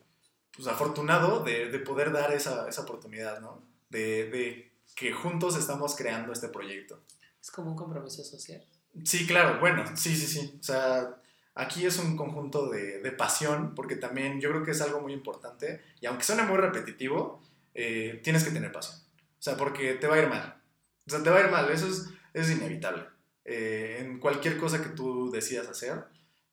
pues 0.54 0.68
afortunado 0.68 1.44
de, 1.44 1.70
de 1.70 1.78
poder 1.78 2.12
dar 2.12 2.32
esa, 2.32 2.68
esa 2.68 2.82
oportunidad, 2.82 3.40
¿no? 3.40 3.62
De, 3.90 4.30
de 4.30 4.70
que 4.94 5.12
juntos 5.12 5.56
estamos 5.56 5.96
creando 5.96 6.32
este 6.32 6.48
proyecto. 6.48 7.00
Es 7.40 7.50
como 7.50 7.70
un 7.70 7.76
compromiso 7.76 8.22
social. 8.24 8.64
Sí, 9.04 9.26
claro, 9.26 9.58
bueno, 9.60 9.84
sí, 9.96 10.14
sí, 10.14 10.26
sí. 10.26 10.58
O 10.60 10.62
sea, 10.62 11.16
aquí 11.54 11.86
es 11.86 11.98
un 11.98 12.16
conjunto 12.16 12.68
de, 12.68 13.00
de 13.00 13.12
pasión, 13.12 13.74
porque 13.74 13.96
también 13.96 14.40
yo 14.40 14.50
creo 14.50 14.62
que 14.62 14.70
es 14.72 14.80
algo 14.80 15.00
muy 15.00 15.12
importante, 15.12 15.82
y 16.00 16.06
aunque 16.06 16.24
suene 16.24 16.42
muy 16.44 16.56
repetitivo, 16.56 17.42
eh, 17.74 18.20
tienes 18.22 18.44
que 18.44 18.50
tener 18.50 18.72
pasión. 18.72 18.96
O 18.96 19.42
sea, 19.42 19.56
porque 19.56 19.94
te 19.94 20.06
va 20.06 20.16
a 20.16 20.20
ir 20.20 20.28
mal. 20.28 20.60
O 21.06 21.10
sea, 21.10 21.22
te 21.22 21.30
va 21.30 21.38
a 21.38 21.44
ir 21.44 21.50
mal, 21.50 21.70
eso 21.70 21.88
es, 21.88 22.08
es 22.32 22.50
inevitable. 22.50 23.04
Eh, 23.44 23.98
en 24.00 24.20
cualquier 24.20 24.56
cosa 24.56 24.82
que 24.82 24.90
tú 24.90 25.30
decidas 25.30 25.68
hacer, 25.68 26.04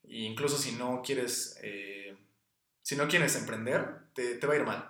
incluso 0.08 0.58
si 0.58 0.72
no 0.74 1.02
quieres, 1.04 1.60
eh, 1.62 2.18
si 2.82 2.95
no 2.95 3.08
quieres 3.08 3.36
emprender, 3.36 3.86
te, 4.14 4.36
te 4.36 4.47
va 4.47 4.54
a 4.54 4.58
ir 4.58 4.66
mal. 4.66 4.89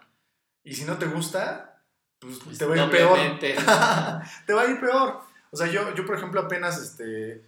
Y 0.64 0.76
si 0.76 0.86
no 0.86 0.98
te 0.98 1.08
gusta, 1.08 1.84
pues, 2.20 2.40
Pues, 2.44 2.58
te 2.58 2.66
va 2.66 2.76
a 2.76 2.86
ir 2.86 2.92
peor 2.92 3.40
te 4.46 4.54
va 4.54 4.62
a 4.62 4.70
ir 4.70 4.80
peor. 4.80 5.22
O 5.52 5.58
sea, 5.58 5.68
yo, 5.68 5.96
yo 5.96 6.06
por 6.06 6.18
ejemplo, 6.18 6.42
apenas 6.42 6.80
este, 6.80 7.44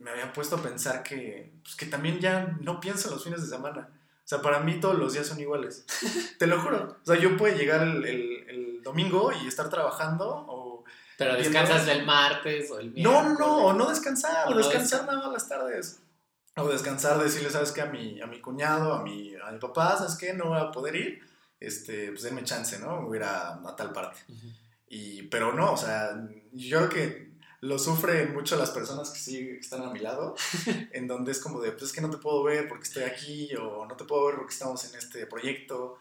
me 0.00 0.10
había 0.10 0.32
puesto 0.32 0.56
a 0.56 0.62
pensar 0.62 1.02
que, 1.02 1.52
pues, 1.62 1.74
que 1.76 1.86
también 1.86 2.18
ya 2.20 2.56
no 2.60 2.80
pienso 2.80 3.08
en 3.08 3.14
los 3.14 3.24
fines 3.24 3.40
de 3.42 3.48
semana. 3.56 3.88
O 4.24 4.28
sea, 4.28 4.42
para 4.42 4.60
mí 4.60 4.78
todos 4.80 4.98
los 4.98 5.12
días 5.14 5.26
son 5.26 5.40
iguales. 5.40 5.84
Te 6.38 6.46
lo 6.46 6.60
juro. 6.60 6.98
O 7.02 7.06
sea, 7.06 7.16
yo 7.18 7.36
puedo 7.36 7.56
llegar 7.56 7.82
el, 7.82 8.04
el- 8.04 8.48
el 8.50 8.82
domingo 8.82 9.32
y 9.32 9.46
estar 9.46 9.68
trabajando 9.70 10.26
o... 10.48 10.84
Pero 11.16 11.34
descansas 11.34 11.80
entonces- 11.80 11.96
el 11.98 12.06
martes 12.06 12.70
o 12.70 12.78
el 12.78 12.88
No, 13.02 13.22
miércoles. 13.22 13.38
no, 13.38 13.46
no, 13.46 13.56
o 13.66 13.72
no 13.72 13.88
descansar, 13.88 14.46
O 14.48 14.50
no 14.50 14.56
descansar 14.58 15.04
nada 15.06 15.18
más 15.18 15.32
las 15.32 15.48
tardes. 15.48 16.00
O 16.56 16.68
descansar, 16.68 17.18
decirle, 17.22 17.50
¿sabes 17.50 17.72
qué? 17.72 17.80
A 17.82 17.86
mi, 17.86 18.20
a 18.20 18.26
mi 18.26 18.40
cuñado, 18.40 18.92
a 18.94 19.02
mi, 19.02 19.34
a 19.36 19.50
mi 19.50 19.58
papá, 19.58 19.96
¿sabes 19.96 20.16
qué? 20.16 20.32
No 20.34 20.46
voy 20.50 20.60
a 20.60 20.70
poder 20.70 20.94
ir. 20.96 21.20
Este, 21.60 22.08
pues 22.10 22.22
denme 22.22 22.44
chance, 22.44 22.78
¿no? 22.78 23.02
Voy 23.02 23.16
a 23.16 23.20
ir 23.20 23.24
a, 23.24 23.54
a 23.68 23.76
tal 23.76 23.92
parte. 23.92 24.18
Ujú. 24.28 24.46
Y, 24.88 25.22
pero 25.24 25.52
no, 25.52 25.72
o 25.72 25.76
sea, 25.76 26.10
yo 26.52 26.78
creo 26.78 26.88
que 26.88 27.27
lo 27.60 27.78
sufren 27.78 28.32
mucho 28.34 28.56
las 28.56 28.70
personas 28.70 29.10
que 29.10 29.18
sí 29.18 29.58
están 29.60 29.82
a 29.82 29.90
mi 29.90 29.98
lado, 29.98 30.36
en 30.92 31.06
donde 31.06 31.32
es 31.32 31.40
como 31.40 31.60
de, 31.60 31.72
pues 31.72 31.84
es 31.84 31.92
que 31.92 32.00
no 32.00 32.10
te 32.10 32.18
puedo 32.18 32.42
ver 32.42 32.68
porque 32.68 32.84
estoy 32.84 33.02
aquí, 33.04 33.54
o 33.56 33.86
no 33.86 33.96
te 33.96 34.04
puedo 34.04 34.26
ver 34.26 34.36
porque 34.36 34.52
estamos 34.52 34.84
en 34.88 34.98
este 34.98 35.26
proyecto, 35.26 35.98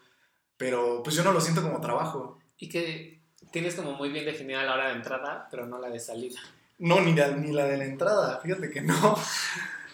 pero 0.57 1.01
pues 1.03 1.15
yo 1.15 1.23
no 1.23 1.31
lo 1.31 1.41
siento 1.41 1.61
como 1.61 1.81
trabajo. 1.81 2.39
Y 2.57 2.69
que 2.69 3.21
tienes 3.51 3.75
como 3.75 3.93
muy 3.93 4.09
bien 4.09 4.25
definida 4.25 4.63
la 4.63 4.73
hora 4.73 4.89
de 4.89 4.95
entrada, 4.95 5.47
pero 5.49 5.65
no 5.65 5.79
la 5.79 5.89
de 5.89 5.99
salida. 5.99 6.39
No, 6.79 7.01
ni 7.01 7.13
la, 7.13 7.29
ni 7.29 7.51
la 7.51 7.65
de 7.65 7.77
la 7.77 7.85
entrada, 7.85 8.39
fíjate 8.41 8.69
que 8.69 8.81
no. 8.81 9.17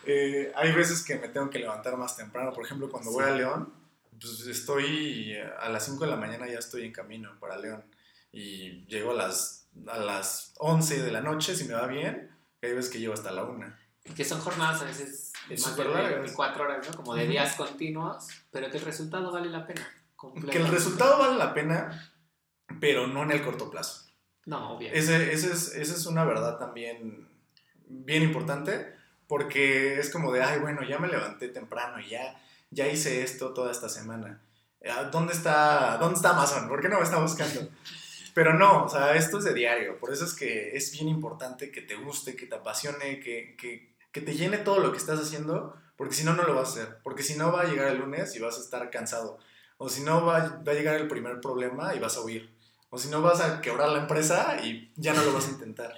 Eh, 0.05 0.51
hay 0.57 0.73
veces 0.73 1.01
que 1.01 1.15
me 1.15 1.29
tengo 1.29 1.49
que 1.49 1.59
levantar 1.59 1.95
más 1.95 2.17
temprano, 2.17 2.51
por 2.51 2.65
ejemplo, 2.65 2.91
cuando 2.91 3.09
voy 3.09 3.23
a 3.23 3.29
León, 3.29 3.73
pues 4.19 4.45
estoy 4.47 5.37
a 5.37 5.69
las 5.69 5.85
5 5.85 6.03
de 6.03 6.11
la 6.11 6.17
mañana 6.17 6.45
ya 6.45 6.59
estoy 6.59 6.83
en 6.83 6.91
camino 6.91 7.31
para 7.39 7.57
León 7.57 7.85
y 8.33 8.85
llego 8.87 9.11
a 9.11 9.13
las, 9.13 9.62
a 9.87 9.97
las 9.97 10.53
11 10.59 11.03
de 11.03 11.11
la 11.11 11.21
noche 11.21 11.55
si 11.55 11.65
me 11.65 11.73
va 11.73 11.87
bien, 11.87 12.31
y 12.61 12.65
hay 12.65 12.73
veces 12.73 12.91
que 12.91 12.99
llego 12.99 13.13
hasta 13.13 13.31
la 13.31 13.43
1. 13.43 13.73
Y 14.05 14.11
que 14.13 14.25
son 14.25 14.41
jornadas 14.41 14.81
a 14.81 14.85
veces 14.85 15.31
de 15.47 15.55
más 15.55 15.65
de 15.65 15.83
Súper 15.83 15.87
largas. 15.87 16.19
24 16.19 16.63
horas, 16.63 16.89
¿no? 16.89 16.97
Como 16.97 17.15
de 17.15 17.27
días 17.27 17.55
continuos, 17.55 18.27
pero 18.51 18.69
que 18.69 18.77
el 18.77 18.83
resultado 18.83 19.31
vale 19.31 19.49
la 19.49 19.65
pena. 19.65 19.87
que 20.51 20.57
el 20.57 20.67
resultado 20.67 21.17
vale 21.17 21.37
la 21.37 21.53
pena, 21.53 22.13
pero 22.79 23.07
no 23.07 23.23
en 23.23 23.31
el 23.31 23.43
corto 23.43 23.69
plazo. 23.69 24.05
No, 24.45 24.75
obviamente. 24.75 24.99
Ese, 24.99 25.33
ese 25.33 25.51
es, 25.51 25.73
esa 25.75 25.95
es 25.95 26.05
una 26.05 26.25
verdad 26.25 26.57
también 26.57 27.29
bien 27.87 28.23
importante, 28.23 28.93
porque 29.27 29.99
es 29.99 30.09
como 30.09 30.31
de, 30.31 30.43
ay, 30.43 30.59
bueno, 30.59 30.83
ya 30.83 30.99
me 30.99 31.07
levanté 31.07 31.47
temprano 31.47 31.99
y 31.99 32.09
ya, 32.09 32.41
ya 32.71 32.87
hice 32.87 33.23
esto 33.23 33.53
toda 33.53 33.71
esta 33.71 33.87
semana. 33.87 34.41
Ah, 34.89 35.05
¿Dónde 35.05 35.33
está, 35.33 35.97
¿Dónde 35.97 36.15
está 36.15 36.31
Amazon? 36.31 36.67
¿Por 36.67 36.81
qué 36.81 36.89
no 36.89 36.97
me 36.97 37.03
está 37.03 37.19
buscando? 37.19 37.69
Pero 38.33 38.53
no, 38.53 38.85
o 38.85 38.89
sea, 38.89 39.15
esto 39.15 39.37
es 39.37 39.43
de 39.43 39.53
diario, 39.53 39.99
por 39.99 40.11
eso 40.11 40.25
es 40.25 40.33
que 40.33 40.75
es 40.75 40.91
bien 40.91 41.07
importante 41.07 41.71
que 41.71 41.81
te 41.81 41.95
guste, 41.95 42.35
que 42.35 42.47
te 42.47 42.55
apasione, 42.55 43.19
que, 43.19 43.55
que, 43.55 43.95
que 44.11 44.21
te 44.21 44.33
llene 44.33 44.57
todo 44.57 44.79
lo 44.79 44.91
que 44.91 44.97
estás 44.97 45.19
haciendo, 45.19 45.75
porque 45.95 46.15
si 46.15 46.23
no, 46.23 46.33
no 46.33 46.43
lo 46.43 46.55
vas 46.55 46.69
a 46.69 46.71
hacer, 46.71 46.97
porque 47.03 47.21
si 47.21 47.35
no 47.35 47.51
va 47.51 47.61
a 47.61 47.65
llegar 47.65 47.87
el 47.89 47.99
lunes 47.99 48.35
y 48.35 48.39
vas 48.39 48.57
a 48.57 48.61
estar 48.61 48.89
cansado, 48.89 49.37
o 49.77 49.87
si 49.87 50.01
no 50.01 50.25
va, 50.25 50.61
va 50.67 50.71
a 50.71 50.75
llegar 50.75 50.95
el 50.95 51.07
primer 51.07 51.41
problema 51.41 51.93
y 51.93 51.99
vas 51.99 52.17
a 52.17 52.21
huir, 52.21 52.51
o 52.89 52.97
si 52.97 53.09
no 53.09 53.21
vas 53.21 53.39
a 53.41 53.61
quebrar 53.61 53.89
la 53.89 53.99
empresa 53.99 54.57
y 54.63 54.91
ya 54.95 55.13
no 55.13 55.23
lo 55.23 55.33
vas 55.33 55.47
a 55.47 55.51
intentar. 55.51 55.93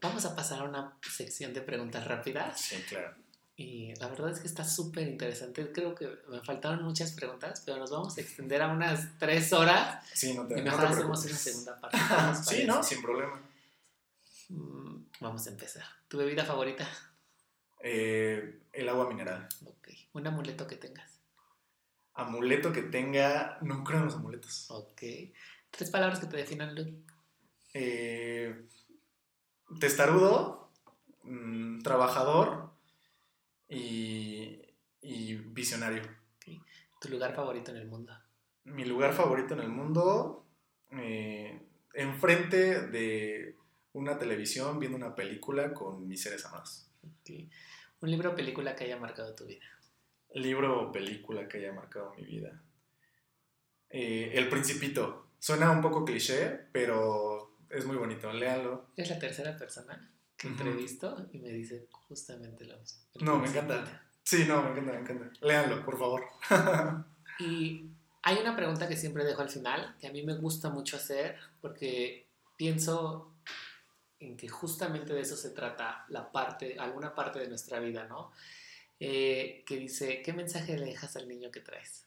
Vamos 0.00 0.24
a 0.26 0.36
pasar 0.36 0.60
a 0.60 0.64
una 0.64 0.98
sección 1.00 1.54
de 1.54 1.62
preguntas 1.62 2.06
rápidas. 2.06 2.60
Sí, 2.60 2.76
claro. 2.88 3.23
Y 3.56 3.94
la 4.00 4.08
verdad 4.08 4.30
es 4.30 4.40
que 4.40 4.48
está 4.48 4.64
súper 4.64 5.06
interesante. 5.06 5.70
Creo 5.70 5.94
que 5.94 6.10
me 6.28 6.40
faltaron 6.40 6.82
muchas 6.82 7.12
preguntas, 7.12 7.62
pero 7.64 7.78
nos 7.78 7.90
vamos 7.90 8.18
a 8.18 8.20
extender 8.20 8.60
a 8.62 8.68
unas 8.68 9.16
tres 9.18 9.52
horas. 9.52 10.04
Sí, 10.12 10.34
no 10.34 10.46
te, 10.46 10.54
y 10.54 10.62
no 10.62 10.64
mejor 10.64 10.80
te 10.80 10.86
hacemos 10.94 11.24
una 11.24 11.36
segunda 11.36 11.80
parte. 11.80 11.98
¿Qué 11.98 12.14
nos 12.26 12.38
Sí? 12.48 12.64
¿no? 12.64 12.82
Sin 12.82 13.02
problema. 13.02 13.40
Mm, 14.48 15.04
Vamos 15.20 15.46
a 15.46 15.50
empezar. 15.50 15.84
¿Tu 16.08 16.18
bebida 16.18 16.44
favorita? 16.44 16.88
Eh, 17.80 18.62
el 18.72 18.88
agua 18.88 19.08
mineral. 19.08 19.48
Ok. 19.64 19.88
Un 20.14 20.26
amuleto 20.26 20.66
que 20.66 20.76
tengas. 20.76 21.20
Amuleto 22.14 22.72
que 22.72 22.82
tenga. 22.82 23.58
No 23.62 23.84
creo 23.84 24.00
en 24.00 24.06
los 24.06 24.14
amuletos. 24.14 24.68
Ok. 24.70 25.02
Tres 25.70 25.90
palabras 25.90 26.18
que 26.18 26.26
te 26.26 26.36
definan, 26.36 26.74
Lu. 26.74 27.04
Eh, 27.72 28.66
testarudo, 29.78 30.72
mm, 31.22 31.80
trabajador 31.82 32.73
y, 33.74 34.62
y 35.02 35.34
visionario. 35.34 36.02
Tu 37.00 37.08
lugar 37.08 37.34
favorito 37.34 37.70
en 37.70 37.78
el 37.78 37.86
mundo. 37.86 38.12
Mi 38.64 38.84
lugar 38.84 39.12
favorito 39.12 39.54
en 39.54 39.60
el 39.60 39.68
mundo, 39.68 40.46
eh, 40.92 41.60
enfrente 41.92 42.86
de 42.88 43.56
una 43.92 44.16
televisión 44.18 44.78
viendo 44.78 44.96
una 44.96 45.14
película 45.14 45.74
con 45.74 46.08
mis 46.08 46.22
seres 46.22 46.44
amados. 46.46 46.88
Un 48.00 48.10
libro 48.10 48.32
o 48.32 48.34
película 48.34 48.74
que 48.74 48.84
haya 48.84 48.96
marcado 48.96 49.34
tu 49.34 49.44
vida. 49.44 49.66
Libro 50.32 50.88
o 50.88 50.92
película 50.92 51.46
que 51.46 51.58
haya 51.58 51.72
marcado 51.72 52.14
mi 52.14 52.24
vida. 52.24 52.62
Eh, 53.90 54.32
el 54.34 54.48
Principito. 54.48 55.28
Suena 55.38 55.70
un 55.70 55.82
poco 55.82 56.04
cliché, 56.04 56.68
pero 56.72 57.58
es 57.68 57.84
muy 57.84 57.96
bonito. 57.96 58.32
Léanlo. 58.32 58.88
Es 58.96 59.10
la 59.10 59.18
tercera 59.18 59.58
persona 59.58 60.13
que 60.44 60.48
entrevisto 60.50 61.26
y 61.32 61.38
me 61.38 61.48
dice 61.48 61.88
justamente 61.90 62.66
lo 62.66 62.78
mismo. 62.78 63.02
No, 63.20 63.38
me 63.38 63.48
encanta. 63.48 64.02
Sí, 64.22 64.44
no, 64.46 64.62
me 64.62 64.70
encanta, 64.70 64.92
me 64.92 64.98
encanta. 64.98 65.30
Léanlo, 65.40 65.84
por 65.84 65.98
favor. 65.98 66.24
Y 67.36 67.90
hay 68.22 68.38
una 68.38 68.54
pregunta 68.54 68.86
que 68.86 68.96
siempre 68.96 69.24
dejo 69.24 69.42
al 69.42 69.48
final, 69.50 69.96
que 70.00 70.06
a 70.06 70.12
mí 70.12 70.22
me 70.22 70.36
gusta 70.36 70.70
mucho 70.70 70.96
hacer, 70.96 71.36
porque 71.60 72.28
pienso 72.56 73.34
en 74.20 74.36
que 74.36 74.48
justamente 74.48 75.12
de 75.12 75.22
eso 75.22 75.34
se 75.34 75.50
trata 75.50 76.04
la 76.10 76.30
parte, 76.30 76.78
alguna 76.78 77.12
parte 77.12 77.40
de 77.40 77.48
nuestra 77.48 77.80
vida, 77.80 78.04
¿no? 78.04 78.30
Eh, 79.00 79.64
que 79.66 79.76
dice, 79.78 80.22
¿qué 80.22 80.32
mensaje 80.32 80.78
le 80.78 80.86
dejas 80.86 81.16
al 81.16 81.26
niño 81.26 81.50
que 81.50 81.58
traes? 81.58 82.06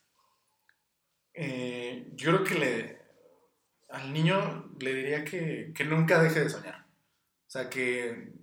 Eh, 1.33 2.09
yo 2.13 2.31
creo 2.31 2.43
que 2.45 2.55
le, 2.55 3.01
al 3.89 4.13
niño 4.13 4.71
le 4.79 4.93
diría 4.93 5.25
que, 5.25 5.73
que 5.75 5.83
nunca 5.83 6.23
deje 6.23 6.39
de 6.39 6.49
soñar. 6.49 6.86
O 7.57 7.59
sea, 7.59 7.71
que, 7.71 8.33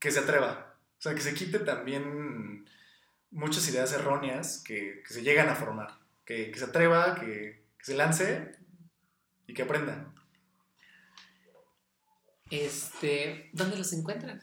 que 0.00 0.10
se 0.10 0.18
atreva. 0.18 0.76
O 0.98 1.00
sea, 1.00 1.14
que 1.14 1.20
se 1.20 1.34
quite 1.34 1.60
también 1.60 2.68
muchas 3.30 3.68
ideas 3.68 3.92
erróneas 3.92 4.60
que, 4.66 5.04
que 5.06 5.14
se 5.14 5.22
llegan 5.22 5.48
a 5.48 5.54
formar. 5.54 6.00
Que, 6.24 6.50
que 6.50 6.58
se 6.58 6.64
atreva, 6.64 7.14
que, 7.14 7.62
que 7.78 7.84
se 7.84 7.94
lance 7.94 8.56
y 9.46 9.54
que 9.54 9.62
aprenda. 9.62 10.12
Este, 12.50 13.50
¿Dónde 13.52 13.76
los 13.76 13.92
encuentran? 13.92 14.42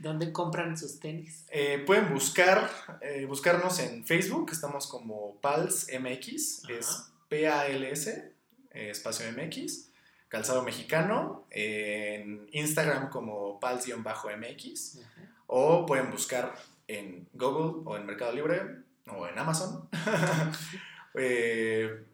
¿Dónde 0.00 0.32
compran 0.32 0.76
sus 0.76 0.98
tenis? 0.98 1.46
Eh, 1.50 1.84
pueden 1.86 2.12
buscar, 2.12 2.68
eh, 3.02 3.24
buscarnos 3.26 3.78
en 3.78 4.04
Facebook, 4.04 4.50
estamos 4.50 4.88
como 4.88 5.40
PALS 5.40 5.86
MX, 5.96 6.68
es 6.68 7.04
P-A-L-S, 7.28 8.34
eh, 8.72 8.90
espacio 8.90 9.26
MX, 9.30 9.89
calzado 10.30 10.62
mexicano, 10.62 11.44
en 11.50 12.48
Instagram 12.52 13.10
como 13.10 13.60
PALS-MX, 13.60 15.00
o 15.48 15.84
pueden 15.84 16.10
buscar 16.10 16.54
en 16.86 17.28
Google 17.34 17.82
o 17.84 17.96
en 17.96 18.06
Mercado 18.06 18.32
Libre 18.32 18.62
o 19.08 19.26
en 19.26 19.38
Amazon 19.38 19.88
eh, 21.14 22.04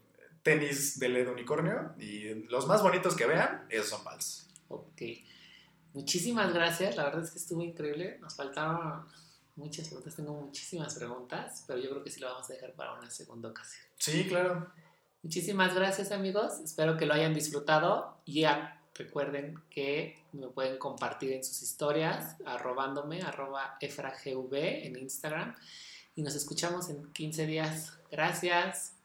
tenis 0.42 0.98
de 0.98 1.08
LED 1.10 1.28
unicornio 1.28 1.92
y 1.98 2.46
los 2.48 2.66
más 2.66 2.82
bonitos 2.82 3.14
que 3.14 3.26
vean, 3.26 3.66
esos 3.68 3.90
son 3.90 4.02
PALS. 4.02 4.48
Ok. 4.68 5.02
Muchísimas 5.92 6.52
gracias. 6.54 6.96
La 6.96 7.04
verdad 7.04 7.22
es 7.22 7.30
que 7.30 7.38
estuvo 7.38 7.62
increíble. 7.62 8.18
Nos 8.20 8.34
faltaron 8.34 9.04
muchas 9.56 9.88
preguntas. 9.88 10.14
Tengo 10.16 10.32
muchísimas 10.34 10.94
preguntas, 10.94 11.64
pero 11.66 11.78
yo 11.78 11.90
creo 11.90 12.02
que 12.02 12.10
sí 12.10 12.20
lo 12.20 12.28
vamos 12.28 12.48
a 12.48 12.54
dejar 12.54 12.72
para 12.72 12.94
una 12.94 13.10
segunda 13.10 13.50
ocasión. 13.50 13.84
Sí, 13.98 14.26
claro. 14.26 14.70
Muchísimas 15.26 15.74
gracias, 15.74 16.12
amigos. 16.12 16.60
Espero 16.64 16.96
que 16.96 17.04
lo 17.04 17.12
hayan 17.12 17.34
disfrutado. 17.34 18.16
Y 18.24 18.42
ya 18.42 18.80
recuerden 18.94 19.60
que 19.70 20.22
me 20.32 20.46
pueden 20.46 20.78
compartir 20.78 21.32
en 21.32 21.42
sus 21.42 21.62
historias, 21.62 22.36
arrobándome, 22.46 23.22
arroba 23.22 23.76
efragv 23.80 24.54
en 24.54 24.96
Instagram. 24.96 25.56
Y 26.14 26.22
nos 26.22 26.36
escuchamos 26.36 26.90
en 26.90 27.12
15 27.12 27.44
días. 27.44 27.98
Gracias. 28.08 28.95